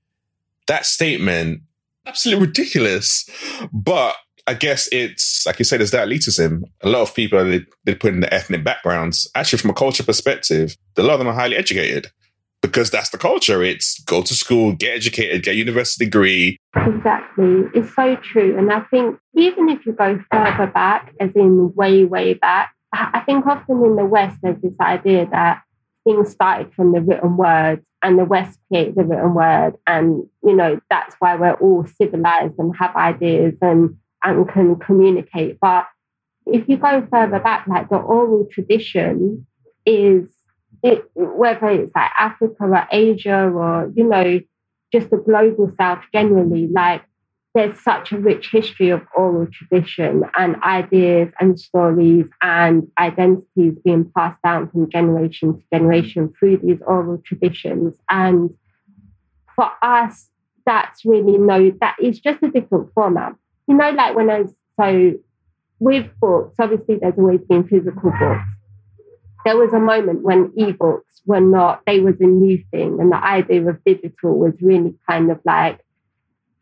that 0.68 0.88
statement, 0.88 1.62
absolutely 2.08 2.48
ridiculous. 2.48 3.30
But 3.72 4.16
I 4.48 4.54
guess 4.54 4.88
it's 4.92 5.46
like 5.46 5.60
you 5.60 5.66
said, 5.66 5.80
there's 5.80 5.92
that 5.92 6.08
elitism. 6.08 6.64
A 6.82 6.90
lot 6.90 7.02
of 7.02 7.16
people 7.16 7.44
they, 7.44 7.66
they 7.84 7.96
put 7.96 8.14
in 8.14 8.20
the 8.20 8.34
ethnic 8.34 8.64
backgrounds. 8.64 9.30
Actually, 9.36 9.60
from 9.60 9.72
a 9.72 9.74
culture 9.74 10.04
perspective, 10.04 10.78
a 10.98 11.04
lot 11.04 11.14
of 11.14 11.20
them 11.20 11.28
are 11.28 11.34
highly 11.34 11.56
educated 11.56 12.12
because 12.62 12.90
that's 12.90 13.10
the 13.10 13.18
culture. 13.18 13.64
It's 13.64 14.00
go 14.02 14.22
to 14.22 14.34
school, 14.34 14.74
get 14.74 14.96
educated, 14.96 15.44
get 15.44 15.52
a 15.52 15.58
university 15.58 16.06
degree. 16.06 16.58
Exactly. 16.76 17.64
It's 17.74 17.94
so 17.96 18.16
true. 18.18 18.58
And 18.58 18.72
I 18.72 18.82
think 18.82 19.18
even 19.36 19.70
if 19.70 19.86
you 19.86 19.94
go 19.94 20.20
further 20.32 20.68
back, 20.68 21.14
as 21.20 21.32
in 21.36 21.74
way, 21.76 22.06
way 22.06 22.36
back, 22.36 22.74
I 22.94 23.22
think 23.26 23.46
often 23.46 23.84
in 23.84 23.96
the 23.96 24.06
West, 24.06 24.38
there's 24.42 24.62
this 24.62 24.74
idea 24.80 25.28
that 25.32 25.64
things 26.04 26.30
started 26.30 26.74
from 26.74 26.92
the 26.92 27.02
written 27.02 27.36
word 27.36 27.84
and 28.02 28.18
the 28.18 28.26
West 28.26 28.60
created 28.68 28.96
the 28.96 29.04
written 29.04 29.34
word. 29.34 29.74
And, 29.88 30.24
you 30.44 30.56
know, 30.56 30.80
that's 30.90 31.16
why 31.20 31.36
we're 31.36 31.56
all 31.56 31.86
civilized 31.86 32.54
and 32.58 32.76
have 32.78 32.96
ideas 32.96 33.56
and, 33.62 33.98
and 34.24 34.50
can 34.50 34.76
communicate. 34.78 35.60
But 35.60 35.86
if 36.46 36.68
you 36.68 36.78
go 36.78 37.06
further 37.12 37.40
back, 37.40 37.68
like 37.68 37.90
the 37.90 37.98
oral 37.98 38.48
tradition 38.52 39.46
is 39.86 40.30
it, 40.84 41.10
whether 41.16 41.70
it's 41.70 41.96
like 41.96 42.12
Africa 42.18 42.56
or 42.60 42.88
Asia 42.92 43.50
or, 43.50 43.92
you 43.96 44.08
know, 44.08 44.40
just 44.92 45.10
the 45.10 45.18
global 45.18 45.72
south 45.78 46.04
generally, 46.14 46.68
like 46.68 47.04
there's 47.56 47.80
such 47.80 48.12
a 48.12 48.18
rich 48.20 48.52
history 48.52 48.90
of 48.90 49.02
oral 49.16 49.48
tradition 49.52 50.24
and 50.38 50.62
ideas 50.62 51.32
and 51.40 51.60
stories 51.60 52.28
and 52.42 52.86
identities 53.00 53.74
being 53.84 54.12
passed 54.16 54.42
down 54.44 54.70
from 54.70 54.90
generation 54.92 55.54
to 55.54 55.64
generation 55.74 56.34
through 56.38 56.58
these 56.58 56.80
oral 56.86 57.22
traditions. 57.26 57.96
And 58.10 58.50
for 59.56 59.72
us, 59.82 60.30
that's 60.66 61.06
really 61.06 61.38
no, 61.38 61.72
that 61.80 61.96
is 62.02 62.20
just 62.20 62.44
a 62.44 62.50
different 62.50 62.94
format. 62.94 63.34
You 63.68 63.76
know, 63.76 63.92
like 63.92 64.16
when 64.16 64.30
I 64.30 64.42
was 64.42 64.54
so 64.80 65.14
with 65.80 66.08
books, 66.20 66.56
obviously 66.60 66.98
there's 67.02 67.18
always 67.18 67.42
been 67.42 67.68
physical 67.68 68.12
books. 68.12 68.48
There 69.44 69.58
was 69.58 69.74
a 69.74 69.80
moment 69.80 70.24
when 70.24 70.50
ebooks 70.52 71.22
were 71.26 71.42
not, 71.42 71.82
they 71.86 72.00
was 72.00 72.20
a 72.20 72.26
new 72.26 72.64
thing, 72.72 73.00
and 73.00 73.12
the 73.12 73.24
idea 73.24 73.68
of 73.68 73.84
digital 73.84 74.38
was 74.38 74.54
really 74.62 74.96
kind 75.08 75.32
of 75.32 75.40
like 75.46 75.80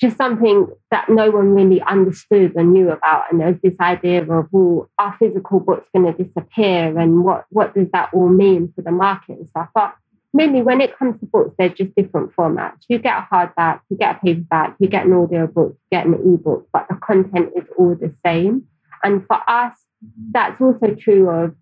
just 0.02 0.18
something 0.18 0.68
that 0.92 1.08
no 1.08 1.32
one 1.32 1.54
really 1.54 1.82
understood 1.82 2.52
or 2.56 2.64
knew 2.64 2.90
about. 2.90 3.24
And 3.32 3.40
there's 3.40 3.62
this 3.64 3.80
idea 3.80 4.22
of, 4.30 4.48
well, 4.52 4.90
are 5.00 5.16
physical 5.18 5.62
books 5.62 5.88
going 5.96 6.14
to 6.14 6.24
disappear? 6.24 6.98
And 7.00 7.24
what, 7.24 7.46
what 7.50 7.74
does 7.74 7.88
that 7.94 8.10
all 8.14 8.28
mean 8.28 8.74
for 8.76 8.82
the 8.82 8.92
market 8.92 9.38
and 9.38 9.48
stuff? 9.48 9.70
But 9.74 9.96
mainly 10.34 10.62
when 10.62 10.82
it 10.82 10.98
comes 10.98 11.20
to 11.20 11.26
books, 11.28 11.54
they're 11.58 11.70
just 11.70 11.96
different 11.96 12.36
formats. 12.36 12.82
You 12.90 12.98
get 12.98 13.18
a 13.18 13.28
hardback, 13.34 13.82
you 13.90 13.98
get 13.98 14.18
a 14.18 14.20
paperback, 14.20 14.76
you 14.80 14.88
get 14.88 15.06
an 15.06 15.14
audio 15.14 15.48
book, 15.48 15.78
you 15.92 15.98
get 15.98 16.08
an 16.08 16.16
ebook, 16.16 16.68
but 16.74 16.88
the 16.90 16.96
content 16.96 17.52
is 17.56 17.66
all 17.78 17.96
the 17.96 18.14
same. 18.26 18.64
And 19.04 19.26
for 19.28 19.38
us, 19.48 19.74
mm-hmm. 20.04 20.32
that's 20.32 20.60
also 20.60 20.96
true 20.96 21.30
of 21.30 21.56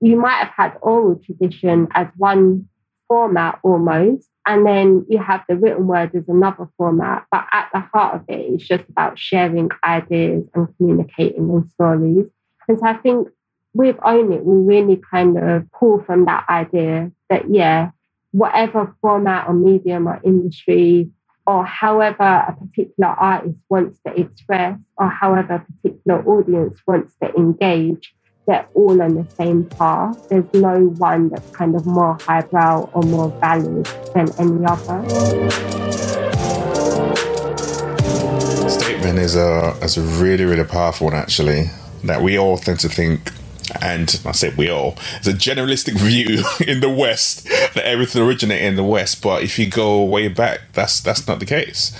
you 0.00 0.16
might 0.16 0.38
have 0.38 0.52
had 0.56 0.78
oral 0.80 1.20
tradition 1.24 1.88
as 1.94 2.08
one 2.16 2.68
format 3.08 3.58
almost, 3.62 4.28
and 4.46 4.66
then 4.66 5.04
you 5.08 5.18
have 5.18 5.42
the 5.48 5.56
written 5.56 5.86
word 5.86 6.14
as 6.14 6.24
another 6.28 6.68
format. 6.76 7.26
But 7.30 7.46
at 7.52 7.68
the 7.72 7.80
heart 7.80 8.16
of 8.16 8.22
it, 8.28 8.40
it's 8.52 8.66
just 8.66 8.84
about 8.88 9.18
sharing 9.18 9.70
ideas 9.82 10.44
and 10.54 10.68
communicating 10.76 11.48
in 11.50 11.68
stories. 11.70 12.26
And 12.68 12.78
so 12.78 12.86
I 12.86 12.94
think 12.94 13.28
with 13.74 13.96
Own 14.04 14.32
It, 14.32 14.44
we 14.44 14.56
really 14.56 15.00
kind 15.10 15.36
of 15.36 15.70
pull 15.72 16.02
from 16.04 16.26
that 16.26 16.46
idea 16.48 17.10
that, 17.28 17.50
yeah, 17.50 17.90
whatever 18.34 18.96
format 19.00 19.46
or 19.46 19.54
medium 19.54 20.08
or 20.08 20.20
industry 20.24 21.08
or 21.46 21.64
however 21.64 22.44
a 22.48 22.52
particular 22.52 23.10
artist 23.10 23.56
wants 23.70 24.00
to 24.04 24.12
express 24.20 24.76
or 24.96 25.08
however 25.08 25.54
a 25.54 25.72
particular 25.72 26.20
audience 26.26 26.76
wants 26.84 27.14
to 27.22 27.32
engage, 27.36 28.12
they're 28.48 28.66
all 28.74 29.00
on 29.00 29.14
the 29.14 29.30
same 29.36 29.64
path. 29.66 30.28
There's 30.28 30.52
no 30.52 30.80
one 30.98 31.28
that's 31.28 31.48
kind 31.50 31.76
of 31.76 31.86
more 31.86 32.18
highbrow 32.22 32.90
or 32.92 33.02
more 33.04 33.28
valued 33.40 33.86
than 34.14 34.28
any 34.40 34.66
other. 34.66 35.08
Statement 38.68 39.18
is 39.20 39.36
a 39.36 39.78
is 39.80 39.96
a 39.96 40.02
really 40.20 40.44
really 40.44 40.64
powerful 40.64 41.06
one 41.06 41.14
actually. 41.14 41.70
That 42.02 42.20
we 42.20 42.36
all 42.36 42.58
tend 42.58 42.80
to 42.80 42.88
think 42.88 43.30
and 43.80 44.20
I 44.24 44.32
say 44.32 44.52
we 44.56 44.68
all, 44.68 44.96
it's 45.16 45.26
a 45.26 45.32
generalistic 45.32 45.94
view 45.94 46.44
in 46.66 46.80
the 46.80 46.90
West 46.90 47.44
that 47.44 47.84
everything 47.84 48.22
originated 48.22 48.66
in 48.66 48.76
the 48.76 48.84
West. 48.84 49.22
But 49.22 49.42
if 49.42 49.58
you 49.58 49.68
go 49.68 50.04
way 50.04 50.28
back, 50.28 50.60
that's 50.72 51.00
that's 51.00 51.26
not 51.26 51.40
the 51.40 51.46
case 51.46 51.98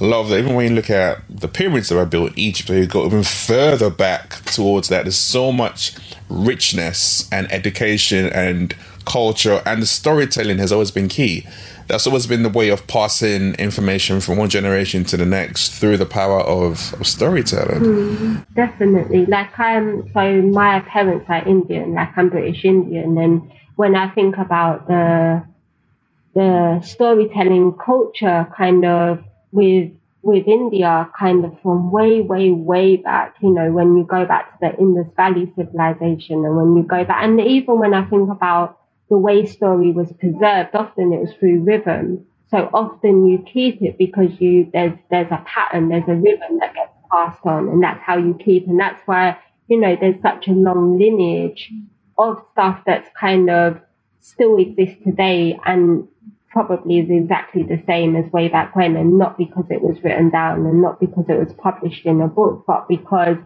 a 0.00 0.04
lot 0.04 0.20
of 0.20 0.32
even 0.32 0.54
when 0.54 0.68
you 0.68 0.74
look 0.74 0.90
at 0.90 1.22
the 1.28 1.46
pyramids 1.46 1.88
that 1.88 1.94
were 1.94 2.06
built 2.06 2.32
in 2.32 2.38
Egypt, 2.38 2.68
you 2.70 2.86
go 2.86 3.06
even 3.06 3.22
further 3.22 3.90
back 3.90 4.44
towards 4.44 4.88
that. 4.88 5.04
There's 5.04 5.16
so 5.16 5.52
much 5.52 5.94
richness 6.28 7.30
and 7.30 7.50
education 7.52 8.26
and 8.26 8.74
culture, 9.04 9.62
and 9.64 9.82
the 9.82 9.86
storytelling 9.86 10.58
has 10.58 10.72
always 10.72 10.90
been 10.90 11.08
key. 11.08 11.46
That's 11.86 12.06
always 12.06 12.26
been 12.26 12.42
the 12.42 12.48
way 12.48 12.70
of 12.70 12.86
passing 12.86 13.54
information 13.54 14.20
from 14.20 14.38
one 14.38 14.48
generation 14.48 15.04
to 15.04 15.16
the 15.16 15.26
next 15.26 15.72
through 15.78 15.98
the 15.98 16.06
power 16.06 16.40
of, 16.40 16.94
of 17.00 17.06
storytelling. 17.06 17.80
Mm, 17.80 18.46
definitely. 18.54 19.26
Like 19.26 19.58
I'm, 19.58 20.10
so 20.12 20.42
my 20.42 20.80
parents 20.80 21.26
are 21.28 21.46
Indian, 21.46 21.94
like 21.94 22.16
I'm 22.16 22.30
British 22.30 22.64
Indian, 22.64 23.18
and 23.18 23.50
when 23.76 23.96
I 23.96 24.10
think 24.10 24.36
about 24.38 24.86
the 24.88 25.44
the 26.34 26.80
storytelling 26.82 27.74
culture 27.74 28.46
kind 28.56 28.84
of 28.84 29.22
with 29.52 29.92
with 30.24 30.48
India 30.48 31.08
kind 31.18 31.44
of 31.44 31.52
from 31.60 31.90
way, 31.90 32.22
way, 32.22 32.50
way 32.50 32.96
back, 32.96 33.34
you 33.42 33.50
know, 33.50 33.70
when 33.70 33.94
you 33.94 34.04
go 34.04 34.24
back 34.24 34.52
to 34.52 34.56
the 34.62 34.78
Indus 34.78 35.06
Valley 35.16 35.52
civilization 35.54 36.44
and 36.46 36.56
when 36.56 36.74
you 36.76 36.82
go 36.82 37.04
back, 37.04 37.22
and 37.22 37.38
even 37.38 37.78
when 37.78 37.92
I 37.92 38.06
think 38.06 38.30
about 38.30 38.80
the 39.10 39.18
way 39.18 39.46
story 39.46 39.90
was 39.92 40.12
preserved, 40.12 40.74
often 40.74 41.12
it 41.12 41.20
was 41.20 41.32
through 41.38 41.62
rhythm. 41.62 42.26
So 42.50 42.70
often 42.72 43.26
you 43.26 43.44
keep 43.52 43.82
it 43.82 43.98
because 43.98 44.40
you 44.40 44.70
there's 44.72 44.96
there's 45.10 45.30
a 45.30 45.44
pattern, 45.46 45.88
there's 45.88 46.08
a 46.08 46.14
rhythm 46.14 46.58
that 46.60 46.74
gets 46.74 46.92
passed 47.10 47.44
on, 47.44 47.68
and 47.68 47.82
that's 47.82 48.02
how 48.02 48.16
you 48.16 48.38
keep. 48.42 48.66
And 48.66 48.78
that's 48.78 49.00
why 49.06 49.38
you 49.68 49.80
know 49.80 49.96
there's 50.00 50.20
such 50.22 50.48
a 50.48 50.52
long 50.52 50.98
lineage 50.98 51.72
of 52.18 52.42
stuff 52.52 52.80
that's 52.86 53.08
kind 53.18 53.50
of 53.50 53.80
still 54.20 54.58
exists 54.58 55.02
today 55.04 55.58
and 55.66 56.08
probably 56.48 57.00
is 57.00 57.10
exactly 57.10 57.64
the 57.64 57.82
same 57.84 58.14
as 58.14 58.30
way 58.32 58.48
back 58.48 58.76
when, 58.76 58.96
and 58.96 59.18
not 59.18 59.36
because 59.36 59.64
it 59.70 59.82
was 59.82 60.02
written 60.04 60.30
down 60.30 60.64
and 60.66 60.80
not 60.80 61.00
because 61.00 61.24
it 61.28 61.38
was 61.38 61.52
published 61.54 62.06
in 62.06 62.20
a 62.20 62.28
book, 62.28 62.64
but 62.66 62.86
because 62.88 63.36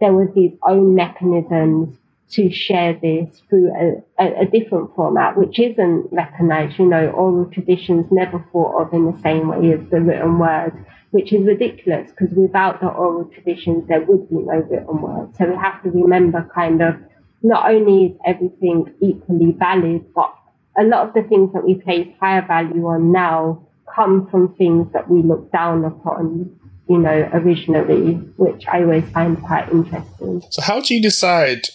there 0.00 0.12
was 0.12 0.28
these 0.34 0.52
own 0.66 0.94
mechanisms 0.94 1.96
to 2.30 2.50
share 2.50 2.98
this 3.00 3.40
through 3.48 3.72
a, 3.74 4.22
a, 4.22 4.42
a, 4.42 4.46
different 4.46 4.94
format, 4.94 5.36
which 5.36 5.58
isn't 5.58 6.08
recognized. 6.12 6.78
You 6.78 6.86
know, 6.86 7.10
oral 7.10 7.46
traditions 7.46 8.06
never 8.10 8.44
thought 8.52 8.82
of 8.82 8.92
in 8.92 9.10
the 9.10 9.18
same 9.22 9.48
way 9.48 9.72
as 9.72 9.80
the 9.90 10.00
written 10.00 10.38
word, 10.38 10.72
which 11.10 11.32
is 11.32 11.46
ridiculous 11.46 12.10
because 12.10 12.34
without 12.36 12.80
the 12.80 12.88
oral 12.88 13.24
traditions, 13.26 13.88
there 13.88 14.02
would 14.02 14.28
be 14.28 14.36
no 14.36 14.58
written 14.70 15.00
word. 15.00 15.34
So 15.36 15.46
we 15.48 15.56
have 15.56 15.82
to 15.84 15.90
remember 15.90 16.48
kind 16.54 16.82
of 16.82 16.96
not 17.42 17.70
only 17.70 18.06
is 18.06 18.18
everything 18.26 18.92
equally 19.00 19.52
valid, 19.52 20.04
but 20.14 20.34
a 20.78 20.84
lot 20.84 21.08
of 21.08 21.14
the 21.14 21.22
things 21.28 21.52
that 21.54 21.64
we 21.64 21.74
place 21.76 22.08
higher 22.20 22.46
value 22.46 22.84
on 22.86 23.10
now 23.10 23.66
come 23.94 24.28
from 24.30 24.54
things 24.56 24.92
that 24.92 25.08
we 25.10 25.22
look 25.22 25.50
down 25.50 25.84
upon, 25.84 26.54
you 26.88 26.98
know, 26.98 27.28
originally, 27.32 28.14
which 28.36 28.66
I 28.66 28.82
always 28.82 29.08
find 29.10 29.40
quite 29.42 29.70
interesting. 29.70 30.42
So, 30.50 30.62
how 30.62 30.80
do 30.80 30.94
you 30.94 31.02
decide 31.02 31.68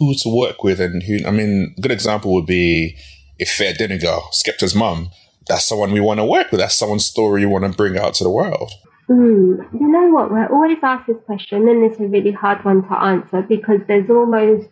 who 0.00 0.14
to 0.14 0.28
work 0.34 0.64
with 0.64 0.80
and 0.80 1.02
who? 1.02 1.18
I 1.26 1.30
mean, 1.30 1.74
a 1.78 1.80
good 1.80 1.92
example 1.92 2.34
would 2.34 2.46
be 2.46 2.96
if 3.38 3.60
Ife 3.60 3.76
Adenuga, 3.76 4.20
Skepta's 4.32 4.74
mum. 4.74 5.10
That's 5.46 5.66
someone 5.66 5.92
we 5.92 6.00
want 6.00 6.18
to 6.18 6.24
work 6.24 6.50
with. 6.50 6.60
That's 6.60 6.76
someone's 6.76 7.06
story 7.06 7.42
you 7.42 7.48
want 7.48 7.64
to 7.64 7.70
bring 7.70 7.98
out 7.98 8.14
to 8.14 8.24
the 8.24 8.30
world. 8.30 8.72
Mm, 9.08 9.72
you 9.72 9.88
know 9.88 10.08
what? 10.08 10.30
We're 10.30 10.46
always 10.46 10.78
asked 10.82 11.06
this 11.06 11.16
question, 11.26 11.68
and 11.68 11.84
it's 11.84 12.00
a 12.00 12.06
really 12.06 12.30
hard 12.30 12.64
one 12.64 12.82
to 12.88 12.94
answer 12.94 13.42
because 13.42 13.80
there's 13.88 14.08
almost 14.08 14.68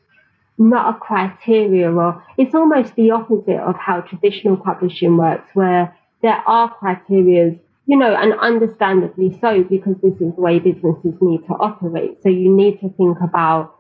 not 0.59 0.95
a 0.95 0.99
criteria 0.99 1.91
or 1.91 2.23
it's 2.37 2.55
almost 2.55 2.95
the 2.97 3.13
opposite 3.13 3.61
of 3.61 3.77
how 3.77 4.01
traditional 4.01 4.57
publishing 4.57 5.17
works 5.17 5.49
where 5.55 5.97
there 6.21 6.43
are 6.49 6.75
criteria 6.75 7.55
you 7.87 7.97
know 7.97 8.15
and 8.17 8.35
understandably 8.41 9.39
so 9.41 9.63
because 9.63 9.95
this 10.03 10.15
is 10.15 10.35
the 10.35 10.41
way 10.41 10.59
businesses 10.59 11.15
need 11.21 11.39
to 11.47 11.53
operate 11.55 12.21
so 12.23 12.29
you 12.29 12.53
need 12.53 12.81
to 12.81 12.89
think 12.91 13.19
about 13.23 13.78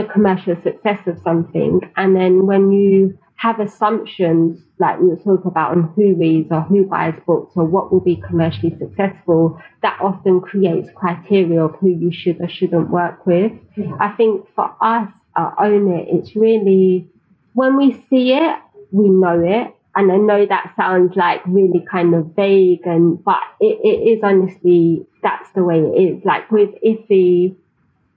the 0.00 0.12
commercial 0.12 0.56
success 0.62 1.06
of 1.06 1.18
something 1.22 1.80
and 1.96 2.16
then 2.16 2.46
when 2.46 2.70
you 2.72 3.18
have 3.40 3.58
assumptions 3.58 4.60
like 4.78 5.00
we 5.00 5.08
will 5.08 5.16
talk 5.16 5.46
about 5.46 5.70
on 5.70 5.84
who 5.96 6.14
reads 6.14 6.48
or 6.50 6.60
who 6.60 6.84
buys 6.84 7.14
books 7.26 7.52
or 7.56 7.64
what 7.64 7.90
will 7.90 8.00
be 8.00 8.16
commercially 8.16 8.76
successful, 8.78 9.58
that 9.80 9.98
often 9.98 10.42
creates 10.42 10.90
criteria 10.94 11.64
of 11.64 11.74
who 11.76 11.88
you 11.88 12.12
should 12.12 12.38
or 12.38 12.48
shouldn't 12.48 12.90
work 12.90 13.24
with. 13.24 13.50
I 13.98 14.10
think 14.10 14.46
for 14.54 14.76
us, 14.82 15.10
uh, 15.36 15.52
own 15.58 15.90
it. 15.90 16.08
It's 16.10 16.36
really, 16.36 17.08
when 17.54 17.78
we 17.78 18.04
see 18.10 18.34
it, 18.34 18.58
we 18.90 19.08
know 19.08 19.40
it. 19.42 19.74
And 19.96 20.12
I 20.12 20.16
know 20.16 20.44
that 20.44 20.74
sounds 20.76 21.16
like 21.16 21.40
really 21.46 21.82
kind 21.90 22.14
of 22.14 22.36
vague 22.36 22.86
and, 22.86 23.24
but 23.24 23.40
it, 23.58 23.80
it 23.82 24.18
is 24.18 24.20
honestly, 24.22 25.06
that's 25.22 25.50
the 25.52 25.64
way 25.64 25.78
it 25.78 25.98
is. 25.98 26.24
Like 26.26 26.50
with 26.50 26.70
Ify, 26.84 27.56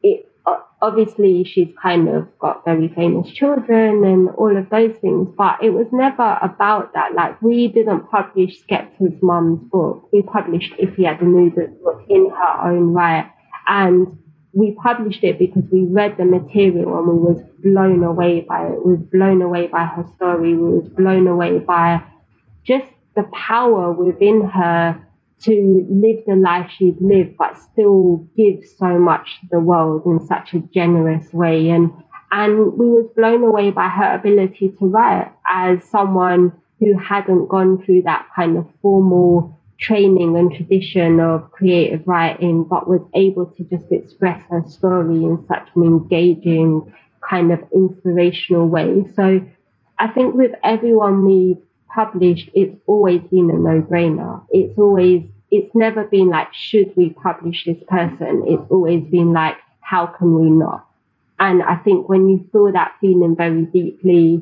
it, 0.01 0.29
obviously 0.83 1.45
she's 1.45 1.69
kind 1.81 2.09
of 2.09 2.27
got 2.39 2.65
very 2.65 2.89
famous 2.89 3.31
children 3.31 4.03
and 4.03 4.29
all 4.31 4.55
of 4.55 4.69
those 4.69 4.93
things, 4.97 5.29
but 5.37 5.63
it 5.63 5.69
was 5.69 5.87
never 5.93 6.37
about 6.41 6.93
that. 6.93 7.13
Like 7.15 7.41
we 7.41 7.69
didn't 7.69 8.11
publish 8.11 8.61
Skepta's 8.61 9.17
mum's 9.21 9.61
book. 9.71 10.09
We 10.11 10.21
published 10.23 10.73
Ife 10.73 10.97
Adenuga's 10.97 11.73
book 11.81 12.03
in 12.09 12.29
her 12.29 12.69
own 12.69 12.93
right. 12.93 13.31
And 13.65 14.17
we 14.51 14.75
published 14.83 15.23
it 15.23 15.39
because 15.39 15.63
we 15.71 15.85
read 15.85 16.17
the 16.17 16.25
material 16.25 16.99
and 16.99 17.07
we 17.07 17.33
was 17.33 17.41
blown 17.63 18.03
away 18.03 18.41
by 18.41 18.67
it. 18.67 18.85
We 18.85 18.95
was 18.95 19.05
blown 19.09 19.41
away 19.41 19.67
by 19.67 19.85
her 19.85 20.05
story. 20.17 20.53
We 20.53 20.79
was 20.79 20.89
blown 20.89 21.27
away 21.27 21.59
by 21.59 22.03
just 22.65 22.87
the 23.15 23.23
power 23.31 23.93
within 23.93 24.41
her 24.49 25.01
to 25.43 25.85
live 25.89 26.23
the 26.25 26.35
life 26.35 26.69
she'd 26.77 26.99
lived, 27.01 27.37
but 27.37 27.57
still 27.57 28.27
give 28.35 28.63
so 28.77 28.97
much 28.97 29.39
to 29.41 29.47
the 29.51 29.59
world 29.59 30.03
in 30.05 30.25
such 30.25 30.53
a 30.53 30.59
generous 30.73 31.31
way. 31.33 31.69
And, 31.69 31.91
and 32.31 32.73
we 32.73 32.87
was 32.87 33.09
blown 33.15 33.43
away 33.43 33.71
by 33.71 33.87
her 33.87 34.15
ability 34.15 34.75
to 34.79 34.85
write 34.85 35.31
as 35.49 35.83
someone 35.83 36.51
who 36.79 36.97
hadn't 36.97 37.47
gone 37.47 37.83
through 37.83 38.03
that 38.03 38.27
kind 38.35 38.57
of 38.57 38.67
formal 38.81 39.59
training 39.79 40.37
and 40.37 40.53
tradition 40.53 41.19
of 41.19 41.51
creative 41.51 42.07
writing, 42.07 42.63
but 42.63 42.87
was 42.87 43.01
able 43.13 43.45
to 43.45 43.63
just 43.65 43.91
express 43.91 44.41
her 44.49 44.63
story 44.67 45.23
in 45.23 45.43
such 45.47 45.67
an 45.75 45.83
engaging, 45.83 46.93
kind 47.27 47.51
of 47.51 47.59
inspirational 47.73 48.67
way. 48.67 49.05
So 49.15 49.45
I 49.99 50.07
think 50.07 50.35
with 50.35 50.51
everyone 50.63 51.25
we've 51.25 51.57
published, 51.93 52.49
it's 52.53 52.75
always 52.87 53.21
been 53.23 53.49
a 53.49 53.53
no 53.53 53.81
brainer. 53.81 54.43
It's 54.49 54.77
always, 54.77 55.23
it's 55.53 55.75
never 55.75 56.03
been 56.05 56.29
like, 56.29 56.51
should 56.51 56.91
we 56.97 57.11
publish 57.11 57.63
this 57.65 57.77
person? 57.87 58.43
It's 58.47 58.71
always 58.71 59.03
been 59.03 59.33
like, 59.33 59.55
how 59.81 60.07
can 60.07 60.33
we 60.33 60.49
not? 60.49 60.87
And 61.39 61.61
I 61.61 61.75
think 61.75 62.09
when 62.09 62.27
you 62.27 62.49
feel 62.51 62.71
that 62.71 62.95
feeling 62.99 63.35
very 63.35 63.65
deeply, 63.65 64.41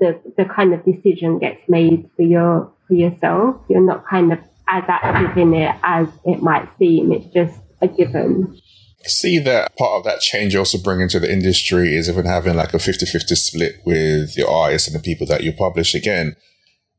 the, 0.00 0.20
the 0.36 0.44
kind 0.44 0.74
of 0.74 0.84
decision 0.84 1.38
gets 1.38 1.60
made 1.68 2.10
for 2.16 2.22
your, 2.22 2.72
for 2.88 2.94
yourself. 2.94 3.60
You're 3.68 3.86
not 3.86 4.04
kind 4.08 4.32
of 4.32 4.40
as 4.68 4.82
active 4.88 5.36
in 5.38 5.54
it 5.54 5.76
as 5.84 6.08
it 6.24 6.42
might 6.42 6.68
seem. 6.76 7.12
It's 7.12 7.32
just 7.32 7.58
a 7.80 7.86
given. 7.86 8.60
See 9.04 9.38
that 9.38 9.76
part 9.76 9.98
of 9.98 10.04
that 10.04 10.20
change 10.20 10.54
you 10.54 10.58
also 10.58 10.78
bring 10.78 11.00
into 11.00 11.20
the 11.20 11.32
industry 11.32 11.96
is 11.96 12.08
even 12.08 12.26
having 12.26 12.56
like 12.56 12.74
a 12.74 12.80
50 12.80 13.06
50 13.06 13.34
split 13.36 13.76
with 13.86 14.36
your 14.36 14.50
artists 14.50 14.88
and 14.88 14.96
the 14.96 15.02
people 15.02 15.26
that 15.28 15.44
you 15.44 15.52
publish. 15.52 15.94
Again, 15.94 16.34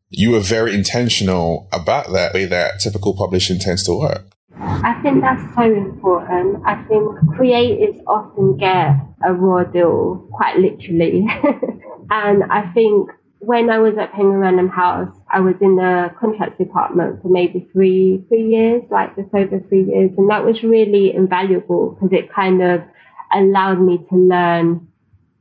you 0.09 0.31
were 0.31 0.39
very 0.39 0.73
intentional 0.73 1.67
about 1.71 2.11
that 2.11 2.33
way 2.33 2.45
that 2.45 2.79
typical 2.79 3.15
publishing 3.15 3.59
tends 3.59 3.83
to 3.83 3.93
work. 3.93 4.25
I 4.59 4.99
think 5.01 5.21
that's 5.21 5.43
so 5.55 5.61
important. 5.61 6.63
I 6.65 6.75
think 6.83 7.03
creatives 7.37 8.01
often 8.07 8.57
get 8.57 8.95
a 9.23 9.33
raw 9.33 9.63
deal, 9.63 10.27
quite 10.33 10.57
literally. 10.57 11.27
and 12.09 12.43
I 12.43 12.71
think 12.73 13.09
when 13.39 13.69
I 13.69 13.79
was 13.79 13.97
at 13.97 14.11
Penguin 14.11 14.39
Random 14.39 14.67
House, 14.67 15.15
I 15.31 15.39
was 15.39 15.55
in 15.61 15.75
the 15.75 16.11
contracts 16.19 16.57
department 16.57 17.21
for 17.21 17.29
maybe 17.29 17.67
three 17.71 18.23
three 18.27 18.47
years, 18.49 18.83
like 18.89 19.15
just 19.15 19.33
over 19.33 19.59
three 19.69 19.85
years, 19.85 20.11
and 20.17 20.29
that 20.29 20.43
was 20.43 20.61
really 20.61 21.13
invaluable 21.15 21.91
because 21.91 22.11
it 22.11 22.33
kind 22.33 22.61
of 22.61 22.81
allowed 23.33 23.79
me 23.79 23.99
to 24.09 24.15
learn 24.15 24.87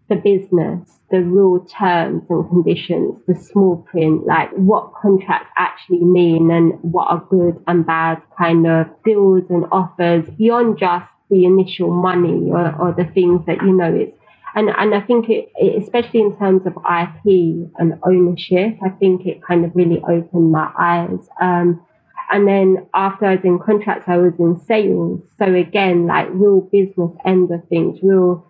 the 0.09 0.17
business, 0.17 0.98
the 1.11 1.23
real 1.23 1.65
terms 1.67 2.23
and 2.29 2.49
conditions, 2.51 3.21
the 3.27 3.35
small 3.35 3.79
print, 3.91 4.27
like 4.27 4.51
what 4.53 4.93
contracts 5.01 5.51
actually 5.57 6.05
mean 6.05 6.51
and 6.51 6.75
what 6.83 7.09
are 7.11 7.25
good 7.31 7.63
and 7.67 7.87
bad 7.87 8.21
kind 8.37 8.67
of 8.67 8.87
deals 9.05 9.45
and 9.51 9.65
offers 9.73 10.29
beyond 10.37 10.79
just 10.79 11.11
the 11.31 11.45
initial 11.45 11.91
money 11.91 12.51
or, 12.51 12.75
or 12.81 12.95
the 12.97 13.05
things 13.13 13.45
that 13.47 13.63
you 13.63 13.73
know 13.73 13.93
it's 13.95 14.13
and 14.55 14.71
and 14.71 14.95
I 14.95 15.01
think 15.01 15.27
it, 15.29 15.51
especially 15.81 16.21
in 16.21 16.37
terms 16.37 16.63
of 16.67 16.73
IP 16.77 17.71
and 17.79 18.01
ownership, 18.05 18.79
I 18.85 18.89
think 18.91 19.27
it 19.27 19.43
kind 19.43 19.65
of 19.65 19.73
really 19.75 20.01
opened 20.03 20.53
my 20.53 20.71
eyes. 20.79 21.29
Um, 21.41 21.85
and 22.31 22.47
then 22.47 22.87
after 22.95 23.27
I 23.27 23.37
was 23.37 23.45
in 23.45 23.59
contracts, 23.59 24.05
I 24.09 24.17
was 24.19 24.35
in 24.39 24.59
sales. 24.67 25.23
So 25.39 25.55
again, 25.55 26.07
like 26.07 26.29
real 26.31 26.61
business 26.61 27.13
end 27.25 27.51
of 27.51 27.67
things, 27.69 28.01
real 28.03 28.48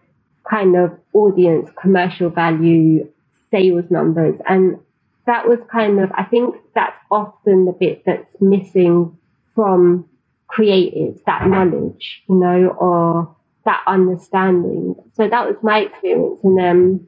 kind 0.49 0.77
of 0.77 0.99
audience, 1.13 1.71
commercial 1.81 2.31
value, 2.31 3.09
sales 3.51 3.85
numbers. 3.91 4.35
And 4.49 4.79
that 5.27 5.47
was 5.47 5.59
kind 5.71 6.01
of, 6.01 6.11
I 6.13 6.25
think 6.25 6.57
that's 6.75 6.97
often 7.11 7.67
the 7.67 7.73
bit 7.73 8.03
that's 8.07 8.27
missing 8.41 9.17
from 9.55 10.09
creatives, 10.51 11.23
that 11.25 11.47
knowledge, 11.47 12.23
you 12.29 12.37
know, 12.37 12.69
or 12.79 13.37
that 13.65 13.83
understanding. 13.87 14.95
So 15.15 15.29
that 15.29 15.47
was 15.47 15.57
my 15.63 15.81
experience. 15.81 16.41
And 16.43 16.59
then 16.59 17.07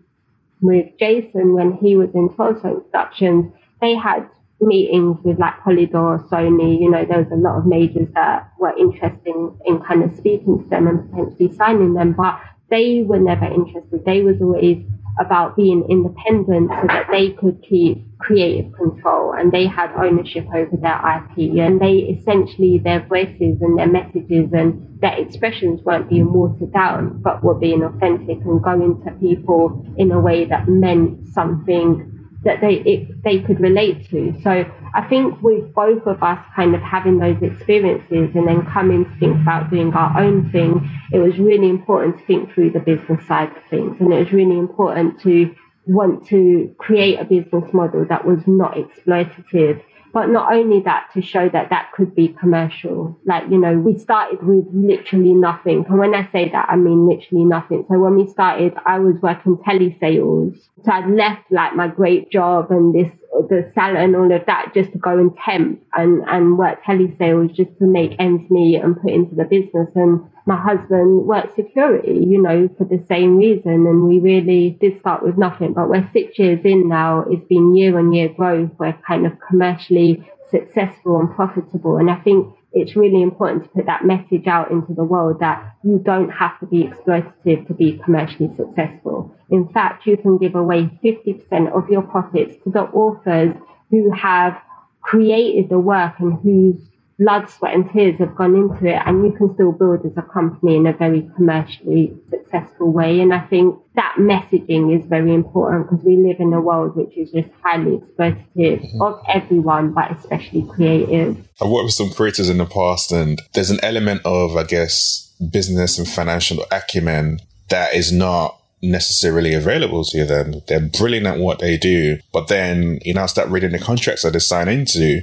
with 0.61 0.87
Jason, 0.99 1.55
when 1.55 1.73
he 1.73 1.97
was 1.97 2.11
in 2.15 2.29
Tulsa 2.35 2.81
Productions, 2.91 3.53
they 3.81 3.95
had 3.95 4.29
meetings 4.61 5.17
with 5.25 5.39
like 5.39 5.59
Polydor, 5.61 6.29
Sony, 6.29 6.79
you 6.79 6.91
know, 6.91 7.05
there 7.07 7.19
was 7.19 7.33
a 7.33 7.37
lot 7.37 7.57
of 7.57 7.67
majors 7.67 8.09
that 8.15 8.53
were 8.59 8.77
interested 8.77 9.27
in, 9.27 9.57
in 9.65 9.81
kind 9.81 10.05
of 10.05 10.15
speaking 10.19 10.63
to 10.63 10.69
them 10.69 10.87
and 10.87 11.11
potentially 11.11 11.57
signing 11.57 11.95
them, 11.95 12.13
but 12.13 12.39
they 12.71 13.03
were 13.03 13.19
never 13.19 13.47
interested. 13.47 14.05
They 14.05 14.23
was 14.23 14.41
always 14.41 14.85
about 15.19 15.57
being 15.57 15.85
independent 15.89 16.71
so 16.71 16.87
that 16.87 17.07
they 17.11 17.31
could 17.31 17.63
keep 17.69 18.05
creative 18.19 18.73
control 18.73 19.33
and 19.33 19.53
they 19.53 19.67
had 19.67 19.91
ownership 19.97 20.47
over 20.55 20.77
their 20.81 20.97
IP 20.97 21.59
and 21.59 21.81
they 21.81 22.17
essentially 22.17 22.79
their 22.79 23.01
voices 23.07 23.61
and 23.61 23.79
their 23.79 23.89
messages 23.89 24.53
and 24.53 25.01
their 25.01 25.19
expressions 25.19 25.83
weren't 25.83 26.09
being 26.09 26.33
watered 26.33 26.73
down 26.73 27.21
but 27.23 27.43
were 27.43 27.55
being 27.55 27.83
authentic 27.83 28.39
and 28.45 28.63
going 28.63 29.03
to 29.05 29.11
people 29.13 29.85
in 29.99 30.13
a 30.13 30.21
way 30.21 30.45
that 30.45 30.69
meant 30.69 31.27
something 31.29 32.20
that 32.45 32.61
they 32.61 32.75
it, 32.87 33.23
they 33.23 33.41
could 33.41 33.61
relate 33.61 34.09
to. 34.11 34.35
So 34.43 34.65
I 34.95 35.03
think 35.09 35.41
with 35.43 35.75
both 35.75 36.07
of 36.07 36.23
us 36.23 36.39
kind 36.57 36.75
of 36.75 36.81
having 36.81 37.19
those 37.19 37.41
experiences 37.43 38.31
and 38.35 38.49
then 38.49 38.67
coming 38.67 39.05
to 39.05 39.19
think 39.19 39.37
about 39.43 39.71
doing 39.71 39.93
our 39.93 40.21
own 40.21 40.51
thing, 40.51 40.89
it 41.13 41.19
was 41.19 41.39
really 41.39 41.69
important 41.69 42.19
to 42.19 42.27
think 42.27 42.53
through 42.53 42.71
the 42.71 42.81
business 42.81 43.27
side 43.27 43.55
of 43.57 43.63
things. 43.69 43.97
And 44.01 44.13
it 44.13 44.19
was 44.19 44.33
really 44.33 44.59
important 44.59 45.21
to 45.23 45.55
want 45.87 46.27
to 46.29 46.75
create 46.79 47.19
a 47.19 47.25
business 47.25 47.73
model 47.73 48.07
that 48.09 48.25
was 48.25 48.41
not 48.47 48.75
exploitative 48.75 49.83
but 50.13 50.27
not 50.29 50.53
only 50.53 50.81
that, 50.81 51.11
to 51.15 51.23
show 51.23 51.49
that 51.49 51.71
that 51.71 51.93
could 51.93 52.15
be 52.15 52.29
commercial. 52.29 53.19
Like, 53.25 53.45
you 53.51 53.59
know, 53.59 53.79
we 53.79 53.97
started 53.99 54.43
with 54.43 54.67
literally 54.73 55.35
nothing. 55.35 55.85
And 55.89 55.99
when 55.99 56.15
I 56.15 56.29
say 56.33 56.49
that, 56.51 56.69
I 56.69 56.77
mean 56.77 57.07
literally 57.07 57.45
nothing. 57.45 57.85
So 57.89 57.99
when 57.99 58.17
we 58.17 58.27
started, 58.27 58.75
I 58.87 58.99
was 58.99 59.17
working 59.23 59.57
telesales. 59.57 60.59
So 60.85 60.93
I'd 60.93 61.11
left 61.11 61.51
like 61.51 61.75
my 61.75 61.89
great 61.89 62.31
job 62.31 62.71
and 62.71 62.95
this, 62.95 63.13
the 63.49 63.71
salary 63.75 64.05
and 64.05 64.17
all 64.17 64.33
of 64.33 64.45
that 64.47 64.73
just 64.75 64.93
to 64.93 64.99
go 64.99 65.19
and 65.19 65.37
temp 65.45 65.83
and, 65.95 66.23
and 66.29 66.59
work 66.59 66.83
telesales 66.83 67.55
just 67.55 67.71
to 67.79 67.87
make 67.87 68.15
ends 68.19 68.51
meet 68.51 68.77
and 68.77 69.01
put 69.01 69.13
into 69.13 69.35
the 69.35 69.45
business. 69.45 69.89
And 69.95 70.29
my 70.47 70.57
husband 70.57 71.27
worked 71.27 71.55
security, 71.55 72.27
you 72.29 72.43
know, 72.43 72.69
for 72.77 72.85
the 72.85 73.03
same 73.09 73.37
reason. 73.37 73.87
And 73.87 74.07
we 74.07 74.19
really 74.19 74.71
did 74.81 74.99
start 75.01 75.23
with 75.23 75.39
nothing. 75.39 75.73
But 75.75 75.89
we're 75.89 76.09
six 76.13 76.39
years 76.39 76.61
in 76.65 76.89
now. 76.89 77.25
It's 77.31 77.47
been 77.47 77.77
year 77.77 77.99
on 77.99 78.13
year 78.13 78.29
growth. 78.29 78.71
We're 78.79 78.99
kind 79.07 79.27
of 79.27 79.33
commercially 79.49 80.29
successful 80.51 81.21
and 81.21 81.31
profitable. 81.35 81.99
And 81.99 82.11
I 82.11 82.17
think 82.17 82.53
it's 82.73 82.95
really 82.95 83.23
important 83.23 83.65
to 83.65 83.69
put 83.71 83.87
that 83.87 84.05
message 84.05 84.47
out 84.47 84.71
into 84.71 84.95
the 84.95 85.05
world 85.05 85.41
that 85.41 85.75
you 85.83 86.01
don't 86.05 86.31
have 86.31 86.59
to 86.61 86.67
be 86.67 86.85
exploitative 86.85 87.67
to 87.67 87.75
be 87.75 88.01
commercially 88.05 88.51
successful. 88.57 89.35
In 89.51 89.69
fact, 89.69 90.07
you 90.07 90.17
can 90.17 90.39
give 90.39 90.55
away 90.55 90.91
50% 91.03 91.73
of 91.73 91.89
your 91.89 92.03
profits 92.03 92.55
to 92.65 92.71
the 92.71 92.83
authors 92.83 93.57
who 93.91 94.13
have 94.13 94.61
created 95.03 95.69
the 95.69 95.79
work 95.79 96.15
and 96.19 96.39
whose 96.43 96.90
blood, 97.21 97.49
sweat, 97.51 97.75
and 97.75 97.89
tears 97.93 98.19
have 98.19 98.35
gone 98.35 98.57
into 98.57 98.87
it, 98.87 99.01
and 99.05 99.25
you 99.25 99.33
can 99.33 99.53
still 99.55 99.73
build 99.73 100.05
as 100.07 100.17
a 100.17 100.23
company 100.23 100.77
in 100.77 100.87
a 100.87 100.93
very 100.95 101.31
commercially 101.37 102.17
successful 102.31 102.91
way. 102.93 103.21
And 103.21 103.33
I 103.35 103.41
think 103.41 103.77
that 103.95 104.15
messaging 104.19 104.99
is 104.99 105.07
very 105.07 105.35
important 105.35 105.89
because 105.89 106.05
we 106.05 106.17
live 106.17 106.41
in 106.41 106.53
a 106.55 106.61
world 106.61 106.97
which 106.97 107.17
is 107.17 107.31
just 107.31 107.49
highly 107.63 107.99
exploitative 107.99 108.47
mm-hmm. 108.57 109.03
of 109.03 109.21
everyone, 109.29 109.93
but 109.93 110.11
especially 110.13 110.63
creative. 110.63 111.37
I've 111.61 111.69
worked 111.69 111.85
with 111.85 111.95
some 111.95 112.11
creators 112.11 112.49
in 112.49 112.57
the 112.57 112.67
past, 112.67 113.13
and 113.13 113.41
there's 113.53 113.71
an 113.71 113.81
element 113.83 114.23
of, 114.25 114.57
I 114.57 114.65
guess, 114.65 115.31
business 115.53 115.99
and 115.99 116.09
financial 116.09 116.65
acumen 116.73 117.41
that 117.69 117.95
is 117.95 118.11
not 118.11 118.57
necessarily 118.83 119.53
available 119.53 120.05
to 120.05 120.25
them. 120.25 120.55
They're 120.67 120.81
brilliant 120.81 121.27
at 121.27 121.39
what 121.39 121.59
they 121.59 121.77
do, 121.77 122.19
but 122.33 122.49
then, 122.49 122.99
you 123.03 123.13
know, 123.13 123.27
start 123.27 123.51
reading 123.51 123.73
the 123.73 123.79
contracts 123.79 124.23
that 124.23 124.33
they 124.33 124.39
sign 124.39 124.69
into 124.69 125.21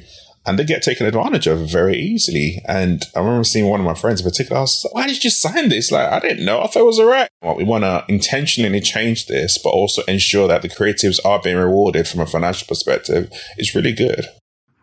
and 0.48 0.58
they 0.58 0.64
get 0.64 0.82
taken 0.82 1.06
advantage 1.06 1.46
of 1.46 1.70
very 1.70 1.98
easily. 1.98 2.62
And 2.68 3.04
I 3.14 3.20
remember 3.20 3.44
seeing 3.44 3.68
one 3.68 3.82
of 3.82 3.86
my 3.86 3.94
friends 3.94 4.22
in 4.22 4.30
particular. 4.30 4.60
I 4.60 4.62
was 4.62 4.82
like, 4.86 4.94
why 4.94 5.08
did 5.08 5.24
you 5.24 5.30
sign 5.30 5.68
this? 5.68 5.92
Like, 5.92 6.10
I 6.10 6.20
didn't 6.20 6.46
know. 6.46 6.62
I 6.62 6.68
thought 6.68 6.80
it 6.80 6.86
was 6.86 7.00
all 7.00 7.06
right. 7.06 7.30
Well, 7.42 7.58
we 7.58 7.66
want 7.66 7.84
to 7.84 8.06
intentionally 8.08 8.80
change 8.80 9.28
this, 9.28 9.60
but 9.62 9.72
also 9.72 10.04
ensure 10.04 10.48
that 10.48 10.62
the 10.62 10.70
creatives 10.70 11.20
are 11.26 11.42
being 11.42 11.58
rewarded 11.58 12.08
from 12.08 12.22
a 12.22 12.26
financial 12.26 12.66
perspective 12.66 13.30
is 13.58 13.76
really 13.76 13.92
good. 13.92 14.26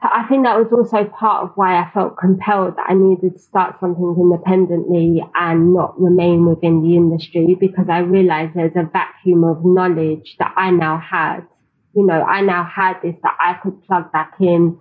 I 0.02 0.26
think 0.28 0.44
that 0.44 0.58
was 0.58 0.70
also 0.70 1.08
part 1.08 1.44
of 1.44 1.52
why 1.54 1.80
I 1.80 1.90
felt 1.94 2.18
compelled 2.18 2.76
that 2.76 2.86
I 2.88 2.94
needed 2.94 3.32
to 3.32 3.38
start 3.38 3.76
something 3.80 4.16
independently 4.18 5.24
and 5.34 5.72
not 5.72 5.98
remain 5.98 6.44
within 6.44 6.82
the 6.82 6.94
industry 6.94 7.56
because 7.58 7.86
I 7.88 8.00
realized 8.00 8.52
there's 8.54 8.76
a 8.76 8.82
vacuum 8.92 9.44
of 9.44 9.64
knowledge 9.64 10.36
that 10.38 10.52
I 10.58 10.70
now 10.70 10.98
had. 10.98 11.40
You 11.96 12.04
know, 12.04 12.22
I 12.22 12.42
now 12.42 12.64
had 12.64 13.00
this 13.02 13.14
that 13.22 13.36
I 13.40 13.54
could 13.62 13.82
plug 13.84 14.12
back 14.12 14.34
in 14.40 14.78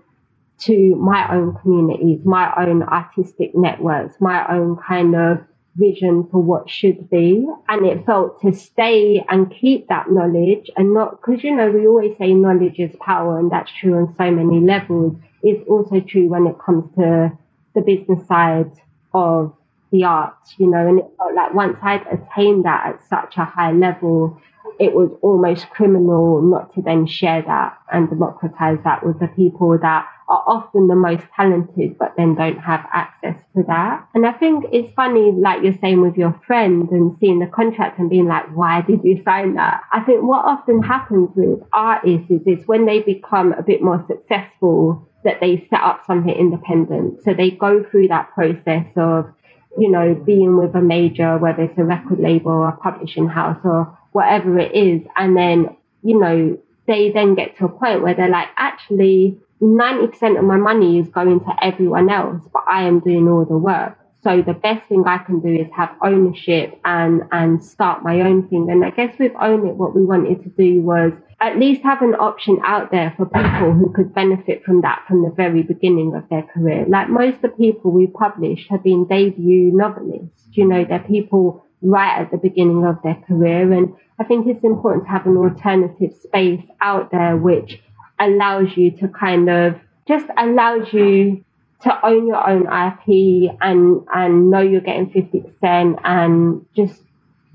to 0.66 0.96
my 0.96 1.34
own 1.34 1.56
communities, 1.62 2.20
my 2.26 2.54
own 2.58 2.84
artistic 2.84 3.52
networks, 3.56 4.16
my 4.20 4.46
own 4.54 4.78
kind 4.78 5.16
of 5.16 5.40
vision 5.76 6.28
for 6.32 6.42
what 6.42 6.70
should 6.70 7.10
be. 7.10 7.48
And 7.68 7.86
it 7.86 8.06
felt 8.06 8.42
to 8.42 8.54
stay 8.54 9.26
and 9.30 9.52
keep 9.52 9.88
that 9.88 10.12
knowledge 10.12 10.70
and 10.78 10.94
not, 10.94 11.20
because, 11.20 11.44
you 11.44 11.56
know, 11.56 11.72
we 11.72 11.88
always 11.88 12.18
say 12.18 12.34
knowledge 12.34 12.80
is 12.80 12.96
power, 13.00 13.40
and 13.40 13.52
that's 13.52 13.72
true 13.72 13.96
on 13.96 14.14
so 14.18 14.30
many 14.30 14.60
levels. 14.60 15.16
It's 15.42 15.68
also 15.68 16.00
true 16.00 16.28
when 16.30 16.48
it 16.48 16.56
comes 16.64 16.94
to 16.96 17.32
the 17.74 17.82
business 17.82 18.26
side 18.28 18.72
of 19.14 19.56
the 19.94 20.04
arts, 20.04 20.56
you 20.58 20.70
know, 20.70 20.86
and 20.86 21.00
it 21.00 21.06
felt 21.18 21.36
like 21.36 21.54
once 21.54 21.78
I'd 21.82 22.06
attained 22.08 22.66
that 22.66 22.86
at 22.88 23.08
such 23.08 23.38
a 23.38 23.46
high 23.46 23.72
level, 23.72 24.42
it 24.80 24.94
was 24.94 25.12
almost 25.22 25.70
criminal 25.70 26.42
not 26.42 26.74
to 26.74 26.82
then 26.82 27.06
share 27.06 27.44
that 27.44 27.78
and 27.92 28.10
democratize 28.10 28.80
that 28.84 29.06
with 29.06 29.20
the 29.20 29.28
people 29.28 29.78
that 29.78 30.08
are 30.28 30.44
often 30.48 30.88
the 30.88 30.96
most 30.96 31.24
talented, 31.36 31.98
but 32.00 32.14
then 32.18 32.34
don't 32.34 32.58
have 32.58 32.84
access 32.92 33.40
to 33.56 33.62
that. 33.68 34.08
And 34.16 34.26
I 34.26 34.32
think 34.32 34.66
it's 34.72 34.92
funny, 34.96 35.32
like 35.32 35.62
you're 35.62 35.78
saying 35.80 36.02
with 36.02 36.18
your 36.18 36.34
friend 36.48 36.90
and 36.90 37.16
seeing 37.20 37.38
the 37.40 37.46
contract 37.46 38.00
and 38.00 38.10
being 38.10 38.28
like, 38.28 38.46
why 38.56 38.82
did 38.82 39.02
you 39.04 39.22
sign 39.24 39.54
that? 39.56 39.82
I 39.92 40.00
think 40.00 40.24
what 40.24 40.44
often 40.44 40.82
happens 40.82 41.30
with 41.36 41.60
artists 41.72 42.32
is, 42.32 42.48
is 42.48 42.68
when 42.68 42.86
they 42.86 43.02
become 43.02 43.54
a 43.54 43.62
bit 43.62 43.84
more 43.84 44.04
successful, 44.08 45.08
that 45.24 45.40
they 45.40 45.66
set 45.70 45.82
up 45.82 46.04
something 46.06 46.34
independent. 46.34 47.24
So 47.24 47.34
they 47.34 47.52
go 47.52 47.84
through 47.84 48.08
that 48.10 48.32
process 48.34 48.88
of, 48.98 49.32
you 49.78 49.90
know, 49.90 50.14
being 50.14 50.58
with 50.58 50.76
a 50.76 50.82
major, 50.82 51.38
whether 51.38 51.64
it's 51.64 51.78
a 51.78 51.84
record 51.84 52.20
label 52.20 52.52
or 52.52 52.70
a 52.70 52.78
publishing 52.78 53.28
house 53.28 53.60
or 53.64 53.98
whatever 54.12 54.60
it 54.60 54.74
is. 54.76 55.02
And 55.16 55.36
then, 55.36 55.76
you 56.04 56.20
know, 56.20 56.58
they 56.88 57.12
then 57.12 57.36
get 57.36 57.58
to 57.58 57.66
a 57.66 57.70
point 57.70 58.02
where 58.02 58.14
they're 58.14 58.30
like, 58.30 58.50
actually, 58.58 59.40
90% 59.62 60.38
of 60.38 60.44
my 60.44 60.58
money 60.58 61.00
is 61.00 61.08
going 61.10 61.40
to 61.40 61.56
everyone 61.62 62.10
else, 62.10 62.42
but 62.52 62.64
I 62.70 62.84
am 62.84 63.00
doing 63.00 63.28
all 63.28 63.46
the 63.46 63.58
work. 63.58 63.98
So 64.24 64.42
the 64.42 64.54
best 64.54 64.88
thing 64.88 65.04
I 65.06 65.18
can 65.18 65.42
do 65.42 65.50
is 65.50 65.68
have 65.76 65.90
ownership 66.02 66.80
and, 66.86 67.24
and 67.32 67.64
start 67.64 68.04
my 68.04 68.22
own 68.22 68.48
thing. 68.48 68.68
And 68.72 68.86
I 68.86 68.92
guess 68.92 69.14
with 69.20 69.34
Own 69.40 69.68
It, 69.68 69.76
what 69.76 69.94
we 69.94 70.04
wanted 70.06 70.44
to 70.44 70.50
do 70.50 70.82
was 70.82 71.12
at 71.42 71.60
least 71.60 71.82
have 71.84 72.02
an 72.02 72.16
option 72.16 72.58
out 72.64 72.90
there 72.90 73.14
for 73.18 73.26
people 73.26 73.74
who 73.74 73.92
could 73.94 74.16
benefit 74.16 74.64
from 74.64 74.82
that 74.82 75.04
from 75.08 75.24
the 75.24 75.32
very 75.36 75.62
beginning 75.62 76.16
of 76.16 76.24
their 76.30 76.44
career. 76.44 76.86
Like 76.88 77.10
most 77.10 77.36
of 77.36 77.42
the 77.42 77.50
people 77.50 77.92
we 77.92 78.08
published 78.08 78.70
have 78.70 78.84
been 78.84 79.06
debut 79.06 79.72
novelists. 79.74 80.48
You 80.52 80.70
know, 80.70 80.86
they're 80.86 81.00
people 81.00 81.66
right 81.82 82.22
at 82.22 82.32
the 82.32 82.38
beginning 82.38 82.86
of 82.86 83.02
their 83.04 83.22
career. 83.28 83.74
And 83.74 83.94
I 84.20 84.24
think 84.24 84.48
it's 84.48 84.64
important 84.64 85.06
to 85.06 85.12
have 85.12 85.26
an 85.26 85.36
alternative 85.36 86.14
space 86.22 86.64
out 86.82 87.12
there 87.12 87.36
which 87.36 87.82
allows 88.20 88.78
you 88.78 88.92
to 88.92 89.10
kind 89.10 89.50
of 89.50 89.76
just 90.08 90.28
allows 90.38 90.94
you 90.94 91.44
to 91.84 92.06
own 92.06 92.28
your 92.28 92.50
own 92.50 92.64
IP 92.64 93.56
and 93.62 94.06
and 94.14 94.50
know 94.50 94.62
you're 94.62 94.82
getting 94.82 95.10
50% 95.10 96.00
and 96.04 96.66
just 96.76 97.02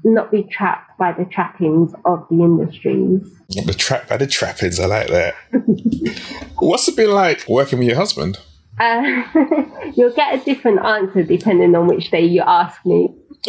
not 0.04 0.30
be 0.30 0.44
trapped 0.44 0.96
by 0.98 1.12
the 1.12 1.24
trappings 1.24 1.92
of 2.04 2.26
the 2.30 2.36
industries. 2.36 3.22
Not 3.54 3.66
be 3.66 3.74
trapped 3.74 4.08
by 4.08 4.16
the 4.16 4.26
trappings. 4.26 4.78
I 4.78 4.86
like 4.86 5.08
that. 5.08 5.34
What's 6.58 6.88
it 6.88 6.96
been 6.96 7.12
like 7.12 7.44
working 7.48 7.78
with 7.78 7.88
your 7.88 7.96
husband? 7.96 8.38
Uh, 8.78 9.24
you'll 9.96 10.12
get 10.12 10.40
a 10.40 10.44
different 10.44 10.84
answer 10.84 11.22
depending 11.22 11.74
on 11.74 11.86
which 11.86 12.10
day 12.10 12.24
you 12.24 12.42
ask 12.46 12.84
me. 12.86 13.14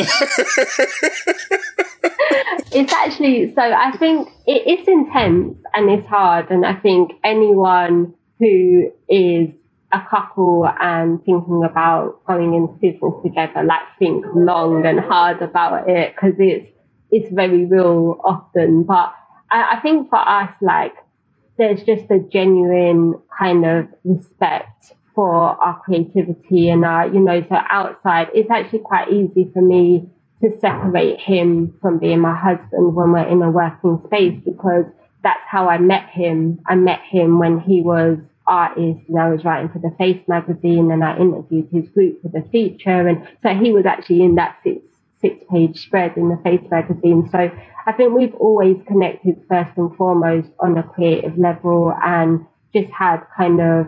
it's 2.72 2.94
actually 2.94 3.54
so 3.56 3.62
I 3.62 3.92
think 3.98 4.30
it 4.46 4.80
is 4.80 4.88
intense 4.88 5.58
and 5.74 5.90
it's 5.90 6.08
hard 6.08 6.52
and 6.52 6.64
I 6.64 6.76
think 6.76 7.14
anyone 7.24 8.14
who 8.38 8.92
is 9.10 9.50
a 9.92 10.02
couple 10.10 10.70
and 10.80 11.24
thinking 11.26 11.64
about 11.64 12.24
going 12.26 12.54
into 12.54 12.74
business 12.74 13.14
together 13.24 13.64
like 13.64 13.82
think 13.98 14.24
long 14.36 14.86
and 14.86 15.00
hard 15.00 15.42
about 15.42 15.90
it 15.90 16.14
because 16.16 16.36
it's 16.38 16.68
it's 17.12 17.34
very 17.34 17.66
real 17.66 18.20
often 18.24 18.84
but 18.84 19.14
I, 19.50 19.78
I 19.78 19.80
think 19.82 20.10
for 20.10 20.20
us 20.20 20.52
like 20.62 20.94
there's 21.58 21.84
just 21.84 22.10
a 22.10 22.20
genuine 22.20 23.16
kind 23.38 23.66
of 23.66 23.88
respect 24.04 24.94
for 25.14 25.34
our 25.34 25.82
creativity 25.82 26.70
and 26.70 26.86
our, 26.86 27.08
you 27.08 27.20
know, 27.20 27.46
so 27.50 27.58
outside, 27.70 28.30
it's 28.34 28.50
actually 28.50 28.80
quite 28.80 29.12
easy 29.12 29.52
for 29.54 29.62
me 29.62 30.10
to 30.42 30.58
separate 30.60 31.20
him 31.20 31.78
from 31.82 32.00
being 32.00 32.22
my 32.22 32.34
husband 32.34 32.96
when 32.96 33.12
we're 33.12 33.28
in 33.28 33.42
a 33.42 33.52
working 33.52 34.02
space 34.06 34.40
because 34.46 34.86
that's 35.22 35.42
how 35.46 35.68
I 35.68 35.78
met 35.78 36.10
him. 36.10 36.60
I 36.66 36.76
met 36.76 37.02
him 37.02 37.40
when 37.40 37.60
he 37.60 37.82
was 37.82 38.18
artist 38.50 39.02
and 39.08 39.20
I 39.20 39.30
was 39.30 39.46
writing 39.46 39.70
for 39.70 39.80
the 39.80 39.96
Face 39.98 40.22
magazine 40.28 40.92
and 40.92 41.04
I 41.04 41.18
interviewed 41.18 41.70
his 41.72 41.88
group 41.90 42.22
for 42.22 42.30
the 42.30 42.48
feature. 42.52 43.08
And 43.08 43.28
so 43.44 43.54
he 43.54 43.72
was 43.72 43.86
actually 43.86 44.24
in 44.24 44.36
that 44.36 44.58
six 44.64 45.44
page 45.52 45.80
spread 45.80 46.18
in 46.18 46.30
the 46.30 46.38
Face 46.44 46.66
magazine. 46.70 47.30
So 47.32 47.52
I 47.86 47.92
think 47.94 48.14
we've 48.14 48.36
always 48.36 48.78
connected 48.88 49.42
first 49.48 49.72
and 49.78 49.96
foremost 49.96 50.50
on 50.60 50.78
a 50.78 50.84
creative 50.84 51.38
level 51.38 51.94
and 52.04 52.46
just 52.74 52.92
had 52.92 53.22
kind 53.36 53.62
of 53.62 53.88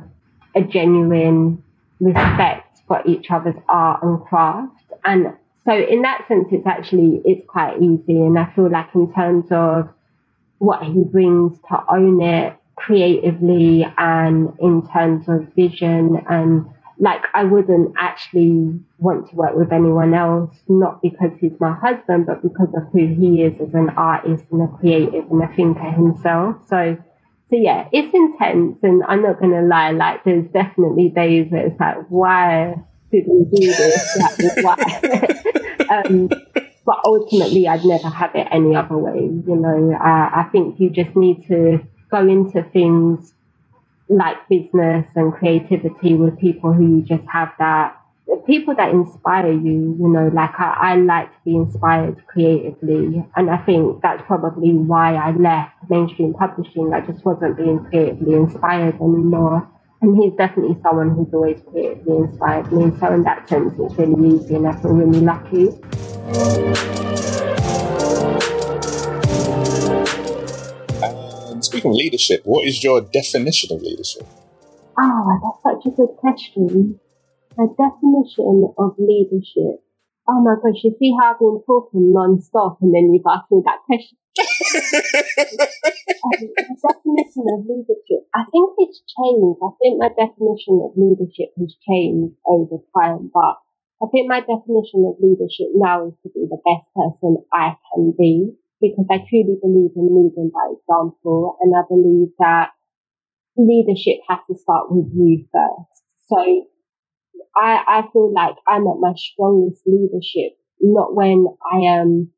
a 0.55 0.61
genuine 0.61 1.63
respect 1.99 2.79
for 2.87 3.01
each 3.05 3.31
other's 3.31 3.55
art 3.69 4.03
and 4.03 4.21
craft. 4.25 4.73
And 5.05 5.33
so 5.65 5.73
in 5.73 6.01
that 6.01 6.27
sense, 6.27 6.47
it's 6.51 6.67
actually, 6.67 7.21
it's 7.25 7.45
quite 7.47 7.81
easy. 7.81 8.19
And 8.21 8.37
I 8.37 8.51
feel 8.53 8.69
like 8.69 8.93
in 8.93 9.13
terms 9.13 9.45
of 9.51 9.89
what 10.57 10.83
he 10.83 11.03
brings 11.03 11.57
to 11.69 11.83
own 11.89 12.21
it 12.21 12.55
creatively 12.75 13.85
and 13.97 14.53
in 14.59 14.87
terms 14.87 15.27
of 15.27 15.47
vision 15.55 16.17
and 16.29 16.65
like 17.01 17.23
I 17.33 17.43
wouldn't 17.43 17.95
actually 17.97 18.79
want 18.99 19.29
to 19.29 19.35
work 19.35 19.55
with 19.55 19.73
anyone 19.73 20.13
else, 20.13 20.55
not 20.69 21.01
because 21.01 21.31
he's 21.39 21.59
my 21.59 21.73
husband, 21.73 22.27
but 22.27 22.43
because 22.43 22.69
of 22.75 22.83
who 22.93 23.07
he 23.07 23.41
is 23.41 23.59
as 23.59 23.73
an 23.73 23.89
artist 23.97 24.45
and 24.51 24.61
a 24.61 24.67
creative 24.67 25.29
and 25.31 25.43
a 25.43 25.47
thinker 25.55 25.91
himself. 25.91 26.57
So, 26.69 26.95
so 27.49 27.55
yeah, 27.55 27.89
it's 27.91 28.13
intense, 28.13 28.77
and 28.83 29.03
I'm 29.07 29.23
not 29.23 29.39
gonna 29.39 29.63
lie. 29.63 29.91
Like, 29.91 30.23
there's 30.23 30.47
definitely 30.51 31.09
days 31.09 31.49
where 31.49 31.65
it's 31.67 31.79
like, 31.79 32.05
why 32.09 32.75
did 33.11 33.25
we 33.27 33.45
do 33.45 33.65
this? 33.65 34.17
like, 34.39 34.63
why? 34.63 35.89
um, 36.05 36.27
but 36.85 36.99
ultimately, 37.03 37.67
I'd 37.67 37.83
never 37.83 38.09
have 38.09 38.35
it 38.35 38.47
any 38.51 38.75
other 38.75 38.97
way. 38.97 39.21
You 39.21 39.55
know, 39.55 39.97
I, 39.99 40.41
I 40.41 40.49
think 40.51 40.79
you 40.79 40.91
just 40.91 41.15
need 41.15 41.47
to 41.47 41.79
go 42.11 42.27
into 42.27 42.63
things 42.71 43.33
like 44.09 44.37
business 44.49 45.07
and 45.15 45.33
creativity 45.33 46.15
with 46.15 46.37
people 46.37 46.73
who 46.73 46.97
you 46.97 47.01
just 47.01 47.23
have 47.27 47.53
that 47.59 47.97
people 48.45 48.75
that 48.75 48.89
inspire 48.91 49.51
you, 49.51 49.95
you 49.99 50.07
know, 50.07 50.29
like 50.33 50.57
I, 50.57 50.93
I, 50.93 50.95
like 50.95 51.31
to 51.31 51.37
be 51.45 51.55
inspired 51.55 52.25
creatively. 52.27 53.25
And 53.35 53.49
I 53.49 53.57
think 53.57 54.01
that's 54.01 54.21
probably 54.25 54.73
why 54.73 55.15
I 55.15 55.31
left 55.31 55.73
mainstream 55.89 56.33
publishing. 56.33 56.93
I 56.93 57.01
just 57.01 57.25
wasn't 57.25 57.57
being 57.57 57.83
creatively 57.85 58.35
inspired 58.35 58.95
anymore. 58.95 59.67
And 60.01 60.17
he's 60.21 60.33
definitely 60.33 60.77
someone 60.81 61.11
who's 61.11 61.33
always 61.33 61.61
creatively 61.69 62.17
inspired 62.17 62.71
me. 62.71 62.91
So 62.99 63.13
in 63.13 63.23
that 63.23 63.47
sense, 63.47 63.73
it's 63.77 63.95
really 63.95 64.35
easy 64.35 64.55
and 64.55 64.67
I 64.67 64.75
feel 64.81 64.91
really 64.91 65.21
lucky. 65.21 65.69
Speaking 71.61 71.91
of 71.91 71.95
leadership, 71.95 72.41
what 72.43 72.67
is 72.67 72.83
your 72.83 73.01
definition 73.01 73.75
of 73.75 73.81
leadership? 73.81 74.25
Oh, 74.99 75.39
that's 75.41 75.61
such 75.63 75.93
a 75.93 75.95
good 75.95 76.15
question. 76.17 76.99
The 77.57 77.67
definition 77.75 78.71
of 78.77 78.95
leadership. 78.97 79.83
Oh 80.27 80.39
my 80.41 80.55
gosh, 80.61 80.83
you 80.83 80.95
see 80.99 81.13
how 81.19 81.33
I've 81.33 81.39
been 81.39 81.61
talking 81.65 82.13
non-stop 82.13 82.77
and 82.81 82.93
then 82.93 83.13
you've 83.13 83.25
asked 83.27 83.51
me 83.51 83.61
that 83.65 83.83
question. 83.85 84.17
um, 86.23 86.39
the 86.55 86.63
definition 86.79 87.43
of 87.51 87.65
leadership. 87.67 88.21
I 88.33 88.45
think 88.47 88.69
it's 88.79 89.01
changed. 89.03 89.59
I 89.59 89.71
think 89.81 89.99
my 89.99 90.09
definition 90.15 90.79
of 90.79 90.95
leadership 90.95 91.51
has 91.59 91.75
changed 91.83 92.35
over 92.45 92.79
time, 92.95 93.31
but 93.33 93.59
I 94.01 94.07
think 94.09 94.29
my 94.29 94.39
definition 94.39 95.03
of 95.03 95.19
leadership 95.19 95.75
now 95.75 96.07
is 96.07 96.13
to 96.23 96.29
be 96.33 96.47
the 96.47 96.61
best 96.63 96.87
person 96.95 97.43
I 97.51 97.75
can 97.91 98.13
be 98.17 98.55
because 98.81 99.05
I 99.09 99.23
truly 99.29 99.57
believe 99.61 99.91
in 99.95 100.09
leading 100.09 100.51
by 100.53 100.73
example. 100.73 101.57
And 101.61 101.73
I 101.77 101.83
believe 101.87 102.33
that 102.39 102.71
leadership 103.55 104.19
has 104.27 104.39
to 104.49 104.57
start 104.57 104.91
with 104.91 105.11
you 105.13 105.45
first. 105.53 106.03
So 106.27 106.37
I, 107.55 107.83
I 107.87 108.01
feel 108.11 108.33
like 108.33 108.55
I'm 108.67 108.87
at 108.87 108.99
my 108.99 109.13
strongest 109.15 109.83
leadership, 109.85 110.57
not 110.81 111.15
when 111.15 111.45
I 111.71 111.99
am 111.99 112.31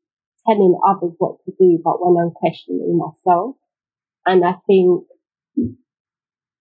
telling 0.46 0.78
others 0.86 1.14
what 1.18 1.38
to 1.46 1.52
do, 1.58 1.80
but 1.82 1.98
when 1.98 2.22
I'm 2.22 2.32
questioning 2.32 2.98
myself. 2.98 3.56
And 4.26 4.44
I 4.44 4.54
think, 4.66 5.04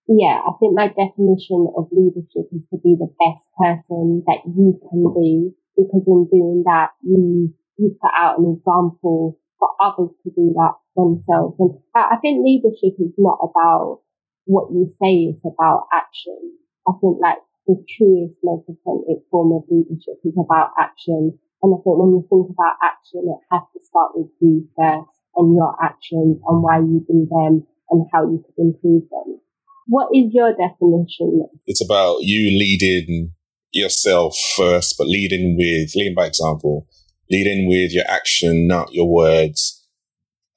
yeah, 0.08 0.40
I 0.46 0.52
think 0.60 0.76
my 0.76 0.88
definition 0.88 1.68
of 1.76 1.88
leadership 1.92 2.48
is 2.52 2.62
to 2.72 2.78
be 2.84 2.96
the 3.00 3.12
best 3.20 3.46
person 3.58 4.24
that 4.28 4.40
you 4.46 4.80
can 4.90 5.14
be, 5.14 5.52
because 5.76 6.04
in 6.08 6.28
doing 6.32 6.64
that, 6.66 6.90
you, 7.02 7.54
you 7.78 7.98
put 8.02 8.12
out 8.16 8.40
an 8.40 8.56
example 8.58 9.40
for 9.64 9.72
others 9.80 10.12
to 10.24 10.30
do 10.36 10.52
that 10.60 10.76
themselves. 11.00 11.56
And 11.60 11.80
I, 11.96 12.20
think 12.20 12.44
leadership 12.44 13.00
is 13.00 13.16
not 13.18 13.40
about 13.40 14.04
what 14.44 14.68
you 14.76 14.92
say, 15.00 15.32
it's 15.32 15.46
about 15.48 15.88
action. 15.96 16.60
I 16.84 16.92
think 17.00 17.24
like 17.24 17.40
the 17.64 17.80
truest, 17.88 18.36
most 18.44 18.68
authentic 18.68 19.24
form 19.32 19.56
of 19.56 19.64
leadership 19.72 20.20
is 20.28 20.36
about 20.36 20.76
action. 20.76 21.40
And 21.64 21.72
I 21.72 21.80
think 21.80 21.96
when 21.96 22.12
you 22.12 22.28
think 22.28 22.52
about 22.52 22.76
action, 22.84 23.24
it 23.24 23.40
has 23.56 23.64
to 23.72 23.80
start 23.88 24.12
with 24.20 24.28
you 24.44 24.68
first 24.76 25.16
and 25.40 25.56
your 25.56 25.72
actions 25.80 26.44
and 26.44 26.60
why 26.60 26.84
you 26.84 27.00
do 27.08 27.24
them 27.32 27.64
and 27.90 28.04
how 28.12 28.28
you 28.28 28.44
could 28.44 28.60
improve 28.60 29.08
them. 29.08 29.40
What 29.88 30.12
is 30.12 30.36
your 30.36 30.52
definition? 30.52 31.48
It's 31.66 31.84
about 31.84 32.20
you 32.28 32.52
leading 32.52 33.32
yourself 33.72 34.36
first, 34.58 34.96
but 34.98 35.08
leading 35.08 35.56
with, 35.58 35.96
leading 35.96 36.16
by 36.16 36.28
example, 36.28 36.88
leading 37.30 37.68
with 37.68 37.92
your 37.94 38.06
action, 38.08 38.68
not 38.68 38.94
your 38.94 39.12
words. 39.12 39.86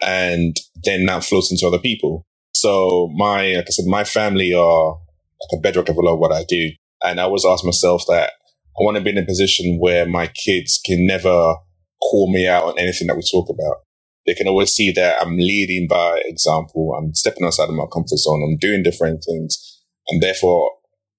And 0.02 0.56
then 0.84 1.06
that 1.06 1.24
flows 1.24 1.50
into 1.50 1.66
other 1.66 1.78
people. 1.78 2.26
So 2.52 3.10
my, 3.16 3.54
like 3.54 3.66
I 3.68 3.70
said, 3.70 3.86
my 3.86 4.04
family 4.04 4.52
are 4.52 4.90
like 4.92 5.58
a 5.58 5.60
bedrock 5.60 5.88
of 5.88 5.96
a 5.96 6.00
lot 6.00 6.14
of 6.14 6.18
what 6.18 6.32
I 6.32 6.44
do. 6.48 6.70
And 7.02 7.20
I 7.20 7.24
always 7.24 7.44
ask 7.46 7.64
myself 7.64 8.04
that 8.08 8.32
I 8.78 8.82
want 8.82 8.96
to 8.96 9.02
be 9.02 9.10
in 9.10 9.18
a 9.18 9.24
position 9.24 9.78
where 9.80 10.06
my 10.06 10.26
kids 10.26 10.80
can 10.84 11.06
never 11.06 11.54
call 12.02 12.32
me 12.32 12.46
out 12.46 12.64
on 12.64 12.78
anything 12.78 13.06
that 13.06 13.16
we 13.16 13.22
talk 13.22 13.48
about. 13.48 13.76
They 14.26 14.34
can 14.34 14.48
always 14.48 14.72
see 14.72 14.90
that 14.92 15.22
I'm 15.22 15.36
leading 15.36 15.86
by 15.88 16.20
example. 16.24 16.94
I'm 16.98 17.14
stepping 17.14 17.44
outside 17.44 17.68
of 17.68 17.74
my 17.74 17.86
comfort 17.92 18.18
zone. 18.18 18.42
I'm 18.42 18.58
doing 18.58 18.82
different 18.82 19.24
things. 19.24 19.82
And 20.08 20.22
therefore 20.22 20.70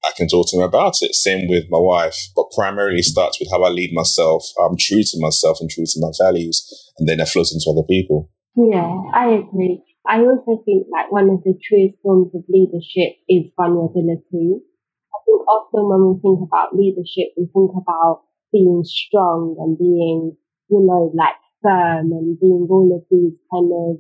I 0.06 0.12
can 0.16 0.28
talk 0.28 0.48
to 0.50 0.58
him 0.58 0.64
about 0.64 0.96
it. 1.02 1.16
Same 1.16 1.48
with 1.48 1.66
my 1.70 1.80
wife, 1.80 2.16
but 2.36 2.52
primarily 2.56 3.02
starts 3.02 3.40
with 3.40 3.50
how 3.52 3.64
I 3.64 3.70
lead 3.70 3.92
myself. 3.94 4.44
I'm 4.60 4.78
true 4.78 5.04
to 5.04 5.18
myself 5.20 5.58
and 5.60 5.70
true 5.70 5.86
to 5.86 6.00
my 6.00 6.12
values, 6.22 6.64
and 6.98 7.08
then 7.08 7.18
that 7.18 7.30
flows 7.30 7.52
into 7.52 7.70
other 7.70 7.86
people. 7.88 8.30
Yeah, 8.56 9.04
I 9.14 9.42
agree. 9.42 9.84
I 10.08 10.20
also 10.22 10.64
think 10.64 10.88
like 10.92 11.12
one 11.12 11.30
of 11.30 11.44
the 11.44 11.54
truest 11.62 12.00
forms 12.02 12.34
of 12.34 12.44
leadership 12.48 13.20
is 13.28 13.52
vulnerability. 13.60 14.64
I 15.12 15.18
think 15.26 15.42
often 15.46 15.84
when 15.90 16.02
we 16.08 16.14
think 16.24 16.40
about 16.48 16.76
leadership, 16.76 17.36
we 17.36 17.46
think 17.52 17.72
about 17.76 18.24
being 18.52 18.84
strong 18.86 19.58
and 19.60 19.78
being, 19.78 20.38
you 20.70 20.80
know, 20.80 21.12
like 21.14 21.36
firm 21.62 22.12
and 22.16 22.40
being 22.40 22.68
all 22.70 22.88
of 22.96 23.04
these 23.12 23.36
kind 23.52 23.70
of 23.70 24.00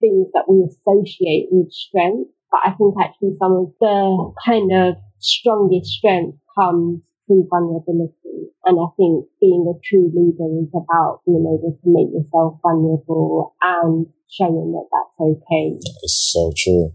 things 0.00 0.28
that 0.34 0.44
we 0.44 0.68
associate 0.68 1.48
with 1.50 1.72
strength. 1.72 2.30
But 2.50 2.60
I 2.64 2.70
think 2.76 2.94
actually 3.00 3.34
some 3.40 3.52
of 3.52 3.72
the 3.80 4.32
kind 4.44 4.70
of 4.70 4.96
strongest 5.18 5.90
strength 5.90 6.38
comes 6.58 7.02
through 7.26 7.48
vulnerability. 7.50 8.52
And 8.64 8.78
I 8.80 8.88
think 8.96 9.26
being 9.40 9.66
a 9.66 9.78
true 9.84 10.10
leader 10.14 10.50
is 10.62 10.70
about 10.74 11.20
being 11.26 11.46
able 11.46 11.78
to 11.82 11.86
make 11.86 12.12
yourself 12.12 12.58
vulnerable 12.62 13.54
and 13.62 14.06
showing 14.30 14.72
that 14.72 14.86
that's 14.90 15.20
okay. 15.20 15.78
It's 16.02 16.32
so 16.32 16.52
true. 16.56 16.92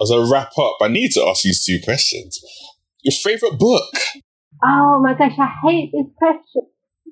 As 0.00 0.10
I 0.10 0.18
wrap 0.18 0.52
up, 0.58 0.76
I 0.80 0.88
need 0.88 1.10
to 1.12 1.22
ask 1.22 1.44
you 1.44 1.52
two 1.52 1.78
questions. 1.82 2.40
Your 3.02 3.14
favorite 3.22 3.58
book? 3.58 3.94
Oh 4.62 5.00
my 5.02 5.14
gosh, 5.14 5.38
I 5.38 5.54
hate 5.62 5.92
this 5.92 6.06
question. 6.16 6.62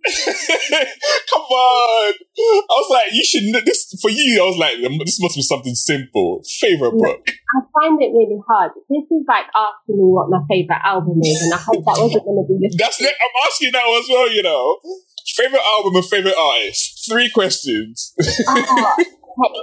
Come 1.31 1.49
on. 1.51 2.15
I 2.15 2.77
was 2.79 2.91
like, 2.91 3.11
you 3.13 3.25
should 3.25 3.45
know 3.51 3.61
this 3.65 3.91
for 4.01 4.11
you. 4.11 4.39
I 4.39 4.47
was 4.47 4.59
like, 4.59 4.79
this 4.79 5.19
must 5.21 5.35
be 5.35 5.43
something 5.43 5.75
simple. 5.75 6.43
Favorite 6.61 6.95
book. 6.95 7.27
I 7.27 7.59
find 7.75 7.99
it 8.03 8.15
really 8.15 8.39
hard. 8.47 8.73
This 8.89 9.07
is 9.11 9.25
like 9.27 9.51
asking 9.51 9.99
me 9.99 10.07
what 10.07 10.31
my 10.31 10.43
favorite 10.49 10.83
album 10.85 11.19
is, 11.23 11.43
and 11.43 11.55
I 11.55 11.59
hope 11.59 11.83
that 11.83 11.99
wasn't 11.99 12.25
going 12.25 12.39
to 12.39 12.47
be 12.47 12.57
the. 12.61 12.77
That's 12.79 13.01
it. 13.01 13.15
I'm 13.15 13.37
asking 13.47 13.73
that 13.73 13.83
as 13.83 14.07
well. 14.07 14.31
You 14.31 14.43
know, 14.43 14.79
favorite 15.35 15.65
album 15.65 15.97
and 15.97 16.07
favorite 16.07 16.39
artist. 16.39 17.09
Three 17.11 17.31
questions. 17.31 18.15
uh, 18.47 18.95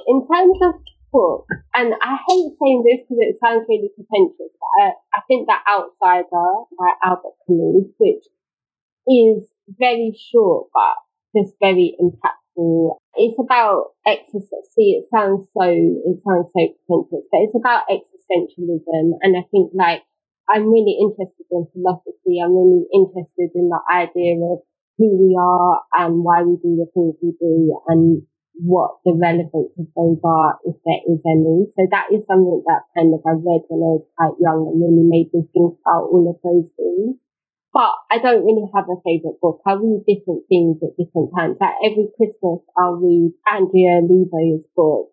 in 0.07 0.27
terms 0.27 0.57
of 0.61 0.73
book, 1.13 1.45
and 1.77 1.93
I 2.01 2.17
hate 2.27 2.51
saying 2.57 2.83
this 2.83 3.05
because 3.05 3.21
it 3.21 3.37
sounds 3.39 3.69
really 3.69 3.93
pretentious, 3.93 4.51
but 4.57 4.71
I, 4.81 4.85
I 5.13 5.19
think 5.29 5.47
that 5.47 5.63
Outsider 5.69 6.49
by 6.73 6.89
Albert 7.05 7.37
Camus, 7.45 7.93
which 8.01 8.25
is 9.07 9.52
very 9.67 10.15
short, 10.31 10.67
but 10.73 10.95
just 11.35 11.55
very 11.61 11.95
impactful. 11.99 12.97
It's 13.15 13.39
about 13.39 13.93
existence. 14.05 14.69
See, 14.75 15.01
it 15.01 15.05
sounds 15.13 15.47
so, 15.53 15.65
it 15.65 16.17
sounds 16.25 16.49
so 16.53 16.61
pretentious, 16.85 17.27
but 17.31 17.41
it's 17.41 17.55
about 17.55 17.89
existentialism. 17.89 19.17
And 19.21 19.37
I 19.37 19.43
think 19.51 19.71
like, 19.73 20.03
I'm 20.49 20.67
really 20.67 20.97
interested 20.99 21.47
in 21.51 21.67
philosophy. 21.71 22.43
I'm 22.43 22.53
really 22.53 22.85
interested 22.93 23.49
in 23.55 23.69
the 23.69 23.79
idea 23.91 24.35
of 24.35 24.59
who 24.97 25.07
we 25.17 25.37
are 25.39 25.81
and 25.93 26.23
why 26.23 26.43
we 26.43 26.57
do 26.61 26.75
the 26.77 26.87
things 26.93 27.15
we 27.21 27.33
do 27.39 27.79
and 27.87 28.21
what 28.61 29.01
the 29.03 29.17
relevance 29.17 29.73
of 29.79 29.87
those 29.95 30.21
are, 30.23 30.59
if 30.65 30.75
there 30.85 31.01
is 31.09 31.21
any. 31.25 31.65
So 31.73 31.87
that 31.89 32.13
is 32.13 32.21
something 32.27 32.61
that 32.67 32.85
kind 32.93 33.13
of 33.13 33.21
I 33.25 33.33
read 33.33 33.65
when 33.65 33.81
I 33.81 33.97
was 33.97 34.05
quite 34.13 34.37
young 34.37 34.69
and 34.69 34.77
really 34.77 35.07
made 35.07 35.33
me 35.33 35.47
think 35.53 35.73
about 35.81 36.11
all 36.13 36.29
of 36.29 36.37
those 36.43 36.69
things. 36.77 37.17
But 37.73 37.89
I 38.11 38.21
don't 38.21 38.45
really 38.45 38.69
have 38.75 38.85
a 38.85 39.01
favourite 39.01 39.41
book. 39.41 39.61
I 39.65 39.73
read 39.73 40.05
different 40.05 40.45
things 40.47 40.77
at 40.85 40.93
different 40.93 41.33
times. 41.33 41.57
Like 41.59 41.73
every 41.81 42.05
Christmas, 42.15 42.61
I'll 42.77 43.01
read 43.01 43.33
Andrea 43.49 44.05
Levy's 44.05 44.61
book. 44.77 45.09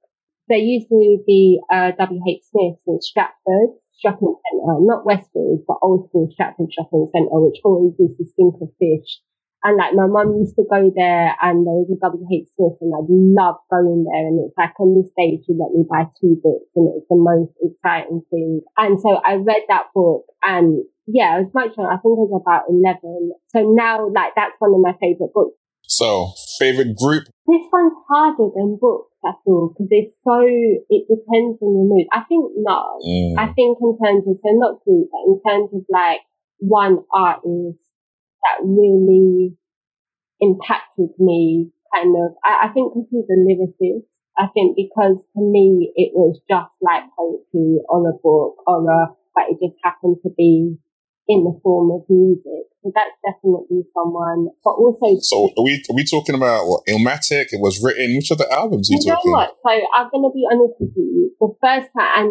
There 0.48 0.60
used 0.60 0.88
to 0.88 1.24
be 1.26 1.60
uh, 1.72 1.92
W.H. 1.96 2.42
Smith 2.52 2.76
in 2.86 3.00
Stratford 3.00 3.80
shopping 3.96 4.36
centre, 4.44 4.76
not 4.84 5.06
Westfield, 5.06 5.64
but 5.66 5.80
old 5.80 6.08
school 6.08 6.28
Stratford 6.32 6.68
shopping 6.72 7.08
centre, 7.12 7.40
which 7.40 7.64
always 7.64 7.94
used 7.98 8.18
to 8.18 8.26
stink 8.28 8.54
of 8.60 8.68
fish. 8.76 9.24
And 9.62 9.76
like 9.76 9.92
my 9.92 10.08
mum 10.08 10.40
used 10.40 10.56
to 10.56 10.64
go 10.64 10.90
there 10.96 11.36
and 11.40 11.68
there 11.68 11.84
was 11.84 11.92
a 11.92 12.00
WH 12.00 12.48
Smith 12.56 12.80
and 12.80 12.96
I 12.96 13.04
loved 13.04 13.60
going 13.68 14.04
there. 14.08 14.24
And 14.24 14.40
it's 14.40 14.56
like 14.56 14.72
on 14.80 14.96
this 14.96 15.12
day 15.12 15.36
she 15.44 15.52
let 15.52 15.76
me 15.76 15.84
buy 15.84 16.08
two 16.16 16.40
books 16.40 16.72
and 16.76 16.88
it 16.88 17.04
was 17.04 17.08
the 17.12 17.20
most 17.20 17.52
exciting 17.60 18.24
thing. 18.32 18.62
And 18.78 18.98
so 19.00 19.20
I 19.20 19.36
read 19.36 19.68
that 19.68 19.92
book 19.92 20.24
and 20.42 20.80
yeah, 21.12 21.38
it 21.38 21.50
was 21.50 21.54
much, 21.54 21.74
I 21.78 21.98
think 21.98 22.14
it 22.14 22.28
was 22.30 22.42
about 22.42 22.70
11. 22.70 23.32
So 23.50 23.66
now 23.74 24.08
like 24.10 24.34
that's 24.36 24.54
one 24.58 24.74
of 24.74 24.80
my 24.80 24.94
favorite 25.00 25.34
books. 25.34 25.56
So 25.90 26.32
favorite 26.58 26.94
group? 26.94 27.26
This 27.50 27.66
one's 27.72 27.98
harder 28.06 28.46
than 28.54 28.78
books, 28.80 29.10
I 29.26 29.34
feel, 29.42 29.74
because 29.74 29.90
it's 29.90 30.14
so, 30.22 30.38
it 30.38 31.02
depends 31.10 31.58
on 31.58 31.74
your 31.74 31.88
mood. 31.90 32.06
I 32.14 32.22
think 32.30 32.46
no. 32.62 33.02
Mm. 33.02 33.34
I 33.38 33.50
think 33.52 33.78
in 33.82 33.98
terms 33.98 34.22
of, 34.28 34.38
so 34.38 34.50
not 34.54 34.84
group, 34.86 35.10
but 35.10 35.26
in 35.26 35.36
terms 35.42 35.70
of 35.74 35.82
like 35.90 36.22
one 36.58 37.02
artist 37.12 37.82
that 38.46 38.62
really 38.62 39.56
impacted 40.40 41.10
me 41.18 41.72
kind 41.92 42.14
of, 42.14 42.38
I, 42.44 42.70
I 42.70 42.72
think 42.72 42.94
because 42.94 43.10
he's 43.10 43.26
a 43.26 43.38
lyricist, 43.42 44.06
I 44.38 44.46
think 44.54 44.76
because 44.76 45.18
to 45.34 45.42
me 45.42 45.92
it 45.96 46.12
was 46.14 46.38
just 46.48 46.70
like 46.80 47.02
poetry 47.18 47.82
on 47.90 48.06
a 48.06 48.14
book 48.22 48.62
or 48.66 48.88
a, 48.88 49.10
but 49.34 49.50
it 49.50 49.58
just 49.58 49.76
happened 49.82 50.16
to 50.22 50.30
be 50.36 50.78
in 51.30 51.46
the 51.46 51.54
form 51.62 51.94
of 51.94 52.02
music. 52.10 52.66
So 52.82 52.90
that's 52.90 53.14
definitely 53.22 53.86
someone, 53.94 54.50
but 54.66 54.74
also. 54.74 55.14
So 55.22 55.54
are 55.54 55.62
we, 55.62 55.78
are 55.86 55.94
we 55.94 56.02
talking 56.02 56.34
about 56.34 56.66
what 56.66 56.82
Illmatic? 56.90 57.54
It 57.54 57.62
was 57.62 57.78
written, 57.78 58.18
which 58.18 58.34
other 58.34 58.50
albums 58.50 58.90
are 58.90 58.98
you, 58.98 59.00
you 59.04 59.14
talking? 59.14 59.30
Know 59.30 59.46
what? 59.46 59.54
So 59.62 59.70
I'm 59.70 60.10
going 60.10 60.26
to 60.26 60.34
be 60.34 60.44
honest 60.50 60.74
with 60.82 60.92
you. 60.98 61.30
The 61.38 61.54
first 61.62 61.88
time, 61.94 62.12
and 62.18 62.30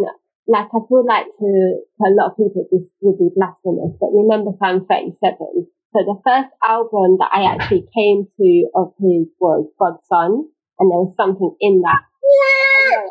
like 0.51 0.67
I 0.67 0.79
feel 0.83 1.05
like 1.07 1.31
to, 1.31 1.49
to 1.87 2.01
a 2.03 2.11
lot 2.11 2.33
of 2.33 2.37
people 2.37 2.67
this 2.67 2.83
would 2.99 3.17
be 3.17 3.31
blasphemous, 3.31 3.95
but 4.01 4.11
remember 4.11 4.51
Psalm 4.59 4.83
37 4.83 5.69
so 5.89 6.05
the 6.05 6.21
first 6.21 6.53
album 6.61 7.17
that 7.17 7.33
I 7.33 7.49
actually 7.49 7.89
came 7.97 8.29
to 8.37 8.49
of 8.77 8.93
his 9.01 9.25
was 9.41 9.65
God's 9.81 10.05
Son, 10.05 10.45
and 10.77 10.85
there 10.85 11.01
was 11.01 11.17
something 11.17 11.55
in 11.59 11.81
that. 11.81 12.05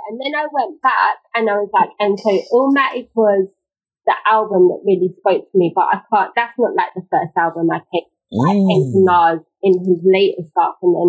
And 0.09 0.21
then 0.23 0.33
I 0.39 0.47
went 0.47 0.81
back 0.81 1.19
and 1.35 1.51
I 1.51 1.59
was 1.59 1.71
like, 1.75 1.91
and 1.99 2.15
so 2.15 2.31
Illmatic 2.31 3.11
was 3.19 3.51
the 4.09 4.17
album 4.25 4.73
that 4.73 4.89
really 4.89 5.13
spoke 5.21 5.45
to 5.45 5.57
me, 5.61 5.71
but 5.77 5.93
I 5.93 6.01
can't, 6.09 6.33
that's 6.33 6.57
not 6.57 6.73
like 6.73 6.97
the 6.97 7.05
first 7.13 7.37
album 7.37 7.69
I 7.69 7.85
came, 7.93 8.09
mm. 8.33 8.41
I 8.49 8.57
to 8.57 8.99
Nas 9.05 9.45
in 9.61 9.77
his 9.85 10.01
later 10.01 10.49
stuff. 10.49 10.81
And 10.81 10.97
then 10.97 11.09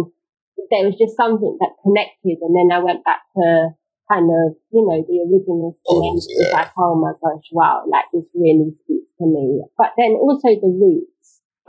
there 0.68 0.84
was 0.84 1.00
just 1.00 1.16
something 1.16 1.56
that 1.64 1.80
connected. 1.80 2.44
And 2.44 2.52
then 2.52 2.76
I 2.76 2.84
went 2.84 3.08
back 3.08 3.24
to 3.40 3.72
kind 4.12 4.28
of, 4.28 4.60
you 4.76 4.84
know, 4.84 5.00
the 5.00 5.24
original 5.24 5.80
thing. 5.80 5.88
Oh, 5.88 6.04
yeah. 6.04 6.44
It's 6.44 6.54
like, 6.54 6.72
oh 6.76 7.00
my 7.00 7.16
gosh, 7.24 7.48
wow, 7.56 7.88
like 7.88 8.12
this 8.12 8.28
really 8.36 8.76
speaks 8.84 9.08
to 9.24 9.26
me. 9.26 9.64
But 9.80 9.96
then 9.96 10.20
also 10.20 10.52
the 10.60 10.68
roots 10.68 11.20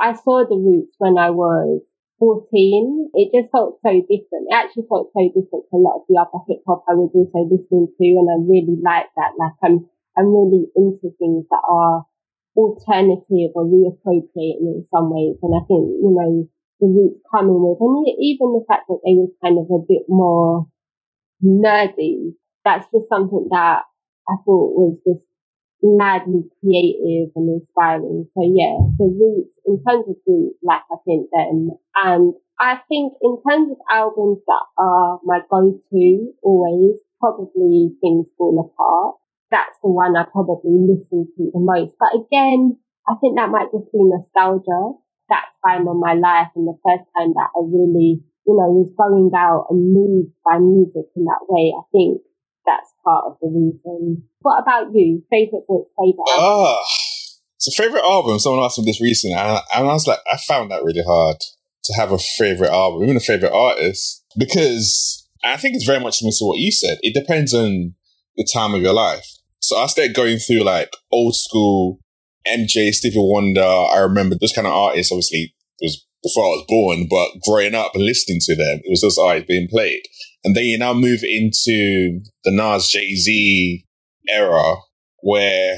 I 0.00 0.16
saw 0.16 0.48
the 0.48 0.56
roots 0.56 0.96
when 0.96 1.20
I 1.20 1.28
was 1.28 1.84
14. 2.18 3.12
It 3.12 3.28
just 3.36 3.52
felt 3.52 3.76
so 3.84 3.92
different. 4.08 4.48
It 4.48 4.56
actually 4.56 4.88
felt 4.88 5.12
so 5.12 5.28
different 5.28 5.68
to 5.68 5.76
a 5.76 5.84
lot 5.84 6.00
of 6.00 6.08
the 6.08 6.16
other 6.16 6.40
hip 6.48 6.64
hop 6.64 6.88
I 6.88 6.96
was 6.96 7.12
also 7.12 7.44
listening 7.44 7.92
to. 7.92 8.06
And 8.16 8.28
I 8.32 8.40
really 8.40 8.80
liked 8.80 9.12
that. 9.20 9.36
Like 9.36 9.60
I'm, 9.60 9.84
I'm 10.16 10.32
really 10.34 10.66
into 10.76 11.14
things 11.18 11.46
that 11.50 11.62
are 11.68 12.06
alternative 12.56 13.54
or 13.54 13.64
reappropriating 13.64 14.66
in 14.66 14.86
some 14.92 15.10
ways. 15.10 15.36
And 15.42 15.54
I 15.54 15.62
think, 15.66 15.86
you 16.02 16.10
know, 16.10 16.48
the 16.80 16.86
roots 16.86 17.20
coming 17.30 17.60
with, 17.60 17.78
and 17.80 18.06
even 18.18 18.56
the 18.56 18.64
fact 18.66 18.88
that 18.88 19.00
they 19.04 19.14
was 19.14 19.30
kind 19.42 19.58
of 19.58 19.68
a 19.70 19.84
bit 19.86 20.08
more 20.08 20.66
nerdy, 21.44 22.34
that's 22.64 22.86
just 22.92 23.08
something 23.08 23.48
that 23.50 23.82
I 24.28 24.34
thought 24.44 24.74
was 24.76 24.98
just 25.06 25.24
madly 25.82 26.44
creative 26.60 27.32
and 27.36 27.60
inspiring. 27.60 28.28
So 28.34 28.42
yeah, 28.44 28.76
the 28.98 29.08
roots, 29.08 29.52
in 29.66 29.82
terms 29.86 30.04
of 30.08 30.16
roots, 30.26 30.58
like 30.62 30.82
I 30.90 30.96
think 31.06 31.28
them. 31.32 31.70
And 31.96 32.34
I 32.58 32.80
think 32.88 33.14
in 33.22 33.38
terms 33.48 33.72
of 33.72 33.78
albums 33.90 34.38
that 34.46 34.64
are 34.76 35.20
my 35.24 35.40
go-to 35.50 36.32
always, 36.42 36.96
probably 37.18 37.96
Things 38.00 38.26
Fall 38.36 38.58
Apart. 38.60 39.16
That's 39.50 39.76
the 39.82 39.90
one 39.90 40.16
I 40.16 40.24
probably 40.30 40.78
listen 40.86 41.26
to 41.26 41.42
the 41.50 41.58
most. 41.58 41.94
But 41.98 42.14
again, 42.14 42.78
I 43.08 43.14
think 43.20 43.36
that 43.36 43.50
might 43.50 43.70
just 43.74 43.90
be 43.90 43.98
nostalgia. 43.98 44.98
That 45.28 45.46
time 45.66 45.86
of 45.86 45.96
my 45.98 46.14
life 46.14 46.50
and 46.54 46.66
the 46.66 46.74
first 46.82 47.06
time 47.14 47.34
that 47.34 47.50
I 47.54 47.60
really, 47.62 48.22
you 48.46 48.54
know, 48.54 48.70
was 48.70 48.90
going 48.98 49.30
out 49.34 49.66
and 49.70 49.94
moved 49.94 50.34
by 50.44 50.58
music 50.58 51.06
in 51.14 51.24
that 51.24 51.46
way. 51.46 51.70
I 51.70 51.82
think 51.92 52.22
that's 52.66 52.90
part 53.04 53.24
of 53.26 53.36
the 53.40 53.48
reason. 53.48 54.24
What 54.42 54.62
about 54.62 54.94
you? 54.94 55.22
Favorite 55.30 55.66
book, 55.66 55.86
favorite 55.98 56.26
album? 56.34 56.42
Ah, 56.42 56.82
so 57.58 57.70
favorite 57.82 58.02
album. 58.02 58.38
Someone 58.38 58.64
asked 58.64 58.78
me 58.78 58.84
this 58.84 59.00
recently, 59.00 59.34
and 59.34 59.58
I, 59.58 59.62
and 59.74 59.88
I 59.88 59.92
was 59.92 60.06
like, 60.06 60.18
I 60.30 60.36
found 60.36 60.70
that 60.70 60.82
really 60.82 61.04
hard 61.06 61.36
to 61.84 61.92
have 61.94 62.12
a 62.12 62.18
favorite 62.18 62.70
album, 62.70 63.04
even 63.04 63.16
a 63.16 63.20
favorite 63.20 63.52
artist, 63.52 64.24
because 64.38 65.28
I 65.44 65.56
think 65.56 65.74
it's 65.76 65.86
very 65.86 66.00
much 66.00 66.18
similar 66.18 66.34
to 66.38 66.44
what 66.44 66.58
you 66.58 66.70
said. 66.70 66.98
It 67.02 67.14
depends 67.14 67.54
on 67.54 67.94
the 68.36 68.46
time 68.52 68.74
of 68.74 68.82
your 68.82 68.92
life. 68.92 69.26
So 69.60 69.76
I 69.76 69.86
started 69.86 70.14
going 70.14 70.38
through 70.38 70.64
like 70.64 70.90
old 71.12 71.36
school 71.36 72.00
MJ, 72.46 72.92
Stevie 72.92 73.16
Wonder. 73.16 73.62
I 73.62 73.98
remember 73.98 74.36
those 74.40 74.52
kind 74.52 74.66
of 74.66 74.72
artists. 74.72 75.12
Obviously, 75.12 75.54
it 75.78 75.84
was 75.84 76.06
before 76.22 76.44
I 76.44 76.56
was 76.56 76.64
born, 76.68 77.06
but 77.08 77.40
growing 77.46 77.74
up 77.74 77.92
and 77.94 78.04
listening 78.04 78.40
to 78.42 78.56
them, 78.56 78.80
it 78.82 78.90
was 78.90 79.00
those 79.00 79.18
artists 79.18 79.48
being 79.48 79.68
played. 79.68 80.02
And 80.44 80.56
then 80.56 80.64
you 80.64 80.78
now 80.78 80.94
move 80.94 81.20
into 81.22 82.20
the 82.44 82.50
Nas 82.50 82.88
Jay 82.88 83.14
Z 83.14 83.84
era 84.28 84.74
where 85.22 85.76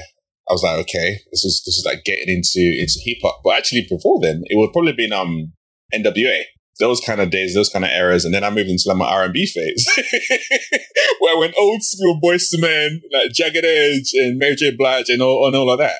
I 0.48 0.52
was 0.52 0.62
like, 0.62 0.78
okay, 0.80 1.18
this 1.30 1.44
is 1.44 1.62
this 1.64 1.76
is 1.78 1.84
like 1.86 2.04
getting 2.04 2.28
into 2.28 2.60
into 2.60 3.00
hip 3.04 3.18
hop. 3.22 3.40
But 3.44 3.58
actually, 3.58 3.86
before 3.88 4.20
then, 4.20 4.42
it 4.46 4.56
would 4.56 4.72
probably 4.72 4.92
been 4.92 5.12
um 5.12 5.52
NWA. 5.92 6.42
Those 6.80 7.00
kind 7.00 7.20
of 7.20 7.30
days, 7.30 7.54
those 7.54 7.68
kind 7.68 7.84
of 7.84 7.90
eras, 7.90 8.24
and 8.24 8.34
then 8.34 8.42
I 8.42 8.50
moved 8.50 8.70
into 8.70 8.84
like 8.86 8.96
my 8.96 9.06
R 9.06 9.24
and 9.24 9.32
B 9.32 9.46
phase, 9.46 9.86
where 11.20 11.36
I 11.36 11.38
went 11.38 11.54
old 11.58 11.82
school 11.82 12.18
Boyz 12.22 12.52
II 12.52 12.60
Men, 12.62 13.02
like 13.12 13.32
Jagged 13.32 13.64
Edge 13.64 14.12
and 14.14 14.38
Mary 14.38 14.56
J. 14.56 14.74
Blige, 14.76 15.08
and 15.08 15.20
all 15.20 15.46
and 15.46 15.54
all 15.54 15.70
of 15.70 15.78
that. 15.78 15.96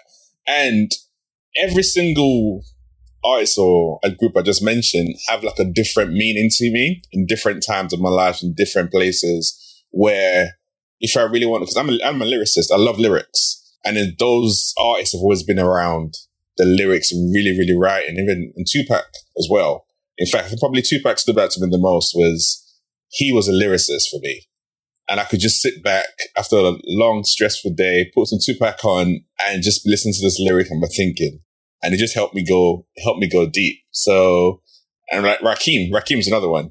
And 0.46 0.90
every 1.62 1.82
single 1.82 2.64
artists 3.24 3.58
or 3.58 4.00
a 4.02 4.10
group 4.10 4.36
I 4.36 4.42
just 4.42 4.62
mentioned 4.62 5.14
have 5.28 5.44
like 5.44 5.58
a 5.58 5.64
different 5.64 6.12
meaning 6.12 6.48
to 6.50 6.72
me 6.72 7.02
in 7.12 7.26
different 7.26 7.64
times 7.64 7.92
of 7.92 8.00
my 8.00 8.08
life 8.08 8.42
in 8.42 8.54
different 8.54 8.90
places 8.90 9.58
where 9.90 10.56
if 11.00 11.16
I 11.16 11.22
really 11.22 11.46
want, 11.46 11.62
because 11.62 11.76
I'm 11.76 11.90
a, 11.90 11.98
I'm 12.04 12.22
a 12.22 12.24
lyricist, 12.24 12.72
I 12.72 12.76
love 12.76 12.98
lyrics. 12.98 13.58
And 13.84 13.96
then 13.96 14.14
those 14.18 14.72
artists 14.78 15.14
have 15.14 15.20
always 15.20 15.42
been 15.42 15.58
around 15.58 16.14
the 16.56 16.64
lyrics 16.64 17.10
and 17.12 17.34
really, 17.34 17.56
really 17.58 17.76
writing, 17.76 18.16
even 18.18 18.52
in 18.56 18.64
Tupac 18.68 19.06
as 19.36 19.48
well. 19.50 19.86
In 20.22 20.28
fact, 20.30 20.54
probably 20.60 20.82
Tupac 20.82 21.18
stood 21.18 21.36
out 21.36 21.50
to 21.50 21.60
me 21.60 21.66
the 21.68 21.78
most 21.78 22.12
was 22.14 22.62
he 23.08 23.32
was 23.32 23.48
a 23.48 23.52
lyricist 23.52 24.08
for 24.08 24.20
me. 24.20 24.42
And 25.10 25.18
I 25.18 25.24
could 25.24 25.40
just 25.40 25.60
sit 25.60 25.82
back 25.82 26.06
after 26.38 26.56
a 26.56 26.78
long, 26.84 27.24
stressful 27.24 27.72
day, 27.74 28.08
put 28.14 28.28
some 28.28 28.38
Tupac 28.40 28.84
on 28.84 29.24
and 29.46 29.62
just 29.62 29.82
listen 29.84 30.12
to 30.12 30.20
this 30.22 30.38
lyric 30.38 30.70
and 30.70 30.80
be 30.80 30.86
thinking 30.86 31.40
and 31.82 31.92
it 31.92 31.98
just 31.98 32.14
helped 32.14 32.34
me 32.34 32.44
go, 32.44 32.86
helped 33.02 33.18
me 33.18 33.28
go 33.28 33.48
deep. 33.48 33.80
So, 33.90 34.62
and 35.10 35.24
like 35.24 35.40
Rakim, 35.40 35.90
Rakim's 35.90 36.28
another 36.28 36.48
one. 36.48 36.70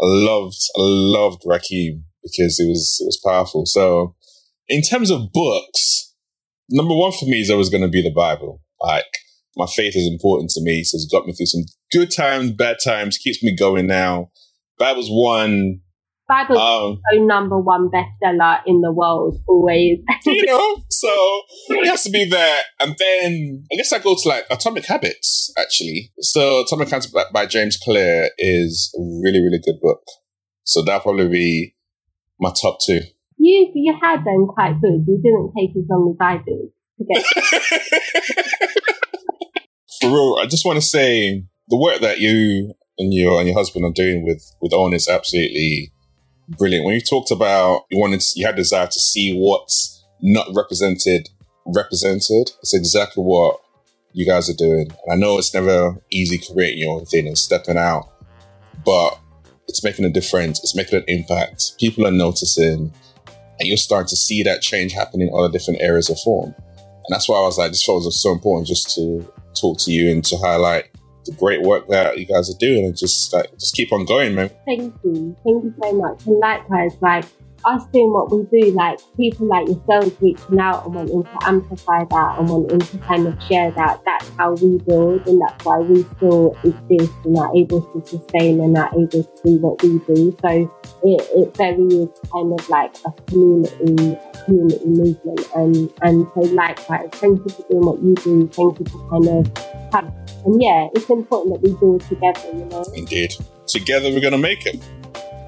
I 0.00 0.04
loved, 0.04 0.58
I 0.76 0.80
loved 0.80 1.42
Rakim 1.46 2.02
because 2.22 2.60
it 2.60 2.68
was, 2.68 2.98
it 3.00 3.06
was 3.06 3.20
powerful. 3.26 3.64
So 3.64 4.14
in 4.68 4.82
terms 4.82 5.10
of 5.10 5.32
books, 5.32 6.14
number 6.68 6.94
one 6.94 7.12
for 7.12 7.24
me 7.24 7.40
is 7.40 7.50
always 7.50 7.70
going 7.70 7.82
to 7.82 7.88
be 7.88 8.02
the 8.02 8.12
Bible. 8.14 8.60
Like 8.82 9.06
my 9.56 9.66
faith 9.66 9.96
is 9.96 10.06
important 10.06 10.50
to 10.50 10.60
me. 10.62 10.84
So 10.84 10.96
it's 10.96 11.10
got 11.10 11.26
me 11.26 11.32
through 11.32 11.46
some 11.46 11.64
good 11.92 12.10
times, 12.10 12.52
bad 12.52 12.78
times, 12.84 13.18
keeps 13.18 13.42
me 13.42 13.54
going 13.54 13.86
now. 13.86 14.30
Bible's 14.78 15.08
one 15.10 15.80
Bible's 16.32 16.98
um, 17.12 17.26
number 17.26 17.58
one 17.58 17.90
bestseller 17.90 18.60
in 18.66 18.80
the 18.80 18.90
world, 18.92 19.36
always. 19.46 19.98
you 20.26 20.46
know, 20.46 20.82
so 20.88 21.42
it 21.68 21.86
has 21.86 22.04
to 22.04 22.10
be 22.10 22.24
there. 22.24 22.62
And 22.80 22.96
then 22.98 23.64
I 23.70 23.76
guess 23.76 23.92
I 23.92 23.98
go 23.98 24.14
to 24.14 24.28
like 24.28 24.46
Atomic 24.50 24.86
Habits, 24.86 25.52
actually. 25.58 26.10
So 26.20 26.62
Atomic 26.62 26.88
Habits 26.88 27.08
by, 27.08 27.24
by 27.34 27.44
James 27.46 27.76
Clear 27.76 28.30
is 28.38 28.90
a 28.96 29.02
really, 29.22 29.40
really 29.40 29.60
good 29.62 29.78
book. 29.82 30.02
So 30.64 30.82
that'll 30.82 31.00
probably 31.00 31.28
be 31.28 31.74
my 32.40 32.52
top 32.60 32.78
two. 32.84 33.00
You 33.36 33.70
you 33.74 33.94
had 34.00 34.24
them 34.24 34.46
quite 34.46 34.80
good. 34.80 35.04
You 35.06 35.20
didn't 35.22 35.52
take 35.58 35.76
as 35.76 35.84
long 35.90 36.14
as 36.14 36.24
I 36.24 36.36
did 36.38 36.70
to 36.98 37.04
get. 37.12 37.24
For 40.00 40.08
real, 40.08 40.38
I 40.40 40.46
just 40.46 40.64
want 40.64 40.76
to 40.76 40.86
say 40.86 41.44
the 41.72 41.78
work 41.78 42.02
that 42.02 42.20
you 42.20 42.74
and 42.98 43.14
your 43.14 43.38
and 43.38 43.48
your 43.48 43.56
husband 43.56 43.82
are 43.86 43.92
doing 43.92 44.26
with 44.26 44.44
with 44.60 44.74
Own 44.74 44.92
is 44.92 45.08
absolutely 45.08 45.90
brilliant. 46.46 46.84
When 46.84 46.94
you 46.94 47.00
talked 47.00 47.30
about 47.30 47.86
you 47.90 47.98
wanted, 47.98 48.22
you 48.36 48.44
had 48.44 48.56
a 48.56 48.58
desire 48.58 48.86
to 48.86 49.00
see 49.00 49.34
what's 49.34 50.04
not 50.20 50.48
represented, 50.54 51.30
represented. 51.64 52.50
It's 52.60 52.74
exactly 52.74 53.24
what 53.24 53.58
you 54.12 54.26
guys 54.26 54.50
are 54.50 54.54
doing. 54.54 54.90
And 54.90 55.12
I 55.12 55.14
know 55.16 55.38
it's 55.38 55.54
never 55.54 55.96
easy 56.10 56.38
creating 56.38 56.80
your 56.80 56.98
own 56.98 57.06
thing 57.06 57.26
and 57.26 57.38
stepping 57.38 57.78
out, 57.78 58.12
but 58.84 59.18
it's 59.66 59.82
making 59.82 60.04
a 60.04 60.10
difference. 60.10 60.58
It's 60.62 60.76
making 60.76 60.98
an 60.98 61.04
impact. 61.08 61.78
People 61.80 62.06
are 62.06 62.12
noticing, 62.12 62.92
and 63.58 63.66
you're 63.66 63.78
starting 63.78 64.08
to 64.08 64.16
see 64.16 64.42
that 64.42 64.60
change 64.60 64.92
happening 64.92 65.28
in 65.28 65.34
other 65.34 65.50
different 65.50 65.80
areas 65.80 66.10
of 66.10 66.20
form. 66.20 66.54
And 66.84 67.08
that's 67.08 67.30
why 67.30 67.36
I 67.36 67.44
was 67.44 67.56
like, 67.56 67.70
this 67.70 67.88
was 67.88 68.20
so 68.20 68.32
important 68.32 68.68
just 68.68 68.94
to 68.96 69.26
talk 69.58 69.78
to 69.78 69.90
you 69.90 70.10
and 70.10 70.22
to 70.26 70.36
highlight 70.36 70.91
the 71.24 71.32
great 71.32 71.62
work 71.62 71.88
that 71.88 72.18
you 72.18 72.26
guys 72.26 72.50
are 72.50 72.58
doing 72.58 72.84
and 72.84 72.96
just 72.96 73.32
like 73.32 73.50
just 73.58 73.74
keep 73.74 73.92
on 73.92 74.04
going, 74.04 74.34
man. 74.34 74.50
Thank 74.66 74.94
you. 75.04 75.36
Thank 75.44 75.64
you 75.64 75.74
so 75.82 75.92
much. 75.92 76.26
And 76.26 76.38
likewise, 76.38 76.96
like 77.00 77.24
us 77.64 77.84
doing 77.92 78.12
what 78.12 78.30
we 78.30 78.60
do, 78.60 78.72
like 78.72 78.98
people 79.16 79.46
like 79.46 79.66
yourselves 79.68 80.14
reaching 80.20 80.58
out 80.58 80.84
and 80.84 80.94
wanting 80.94 81.22
to 81.22 81.38
amplify 81.42 82.04
that 82.04 82.38
and 82.38 82.48
wanting 82.48 82.80
to 82.80 82.98
kind 82.98 83.26
of 83.26 83.40
share 83.44 83.70
that, 83.72 84.00
that's 84.04 84.28
how 84.38 84.52
we 84.54 84.78
build 84.78 85.26
and 85.26 85.40
that's 85.40 85.64
why 85.64 85.78
we 85.78 86.04
still 86.16 86.56
exist 86.64 87.12
and 87.24 87.38
are 87.38 87.50
able 87.56 87.80
to 87.80 88.06
sustain 88.06 88.60
and 88.60 88.76
are 88.76 88.90
able 88.94 89.24
to 89.24 89.42
do 89.44 89.56
what 89.58 89.82
we 89.82 89.98
do. 90.14 90.36
So 90.42 90.80
it, 91.04 91.28
it 91.34 91.56
very 91.56 91.84
is 91.84 92.08
kind 92.32 92.52
of 92.58 92.68
like 92.68 92.94
a 93.06 93.12
community 93.28 94.18
community 94.44 94.86
movement 94.86 95.48
and 95.54 95.92
and 96.02 96.26
so 96.34 96.40
likewise, 96.52 97.08
thank 97.12 97.38
you 97.38 97.48
for 97.48 97.62
doing 97.70 97.86
what 97.86 98.02
you 98.02 98.14
do. 98.16 98.48
Thank 98.48 98.80
you 98.80 98.86
for 98.86 99.10
kind 99.10 99.46
of 99.46 99.92
have 99.92 100.12
and 100.44 100.60
yeah, 100.60 100.88
it's 100.94 101.08
important 101.08 101.54
that 101.54 101.70
we 101.70 101.78
do 101.78 101.96
it 101.96 102.02
together, 102.08 102.40
you 102.52 102.64
know. 102.66 102.84
Indeed. 102.94 103.32
Together 103.66 104.10
we're 104.10 104.20
gonna 104.20 104.38
make 104.38 104.66
it. 104.66 104.82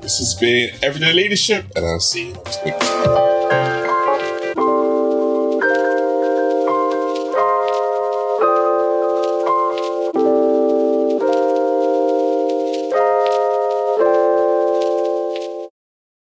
This 0.05 0.19
has 0.19 0.35
been 0.35 0.69
Everyday 0.83 1.15
Leadership, 1.15 1.65
and 1.75 1.87
I'll 1.87 1.99
see 1.99 2.27
you 2.27 2.35
next 2.35 2.63
week. 2.63 3.84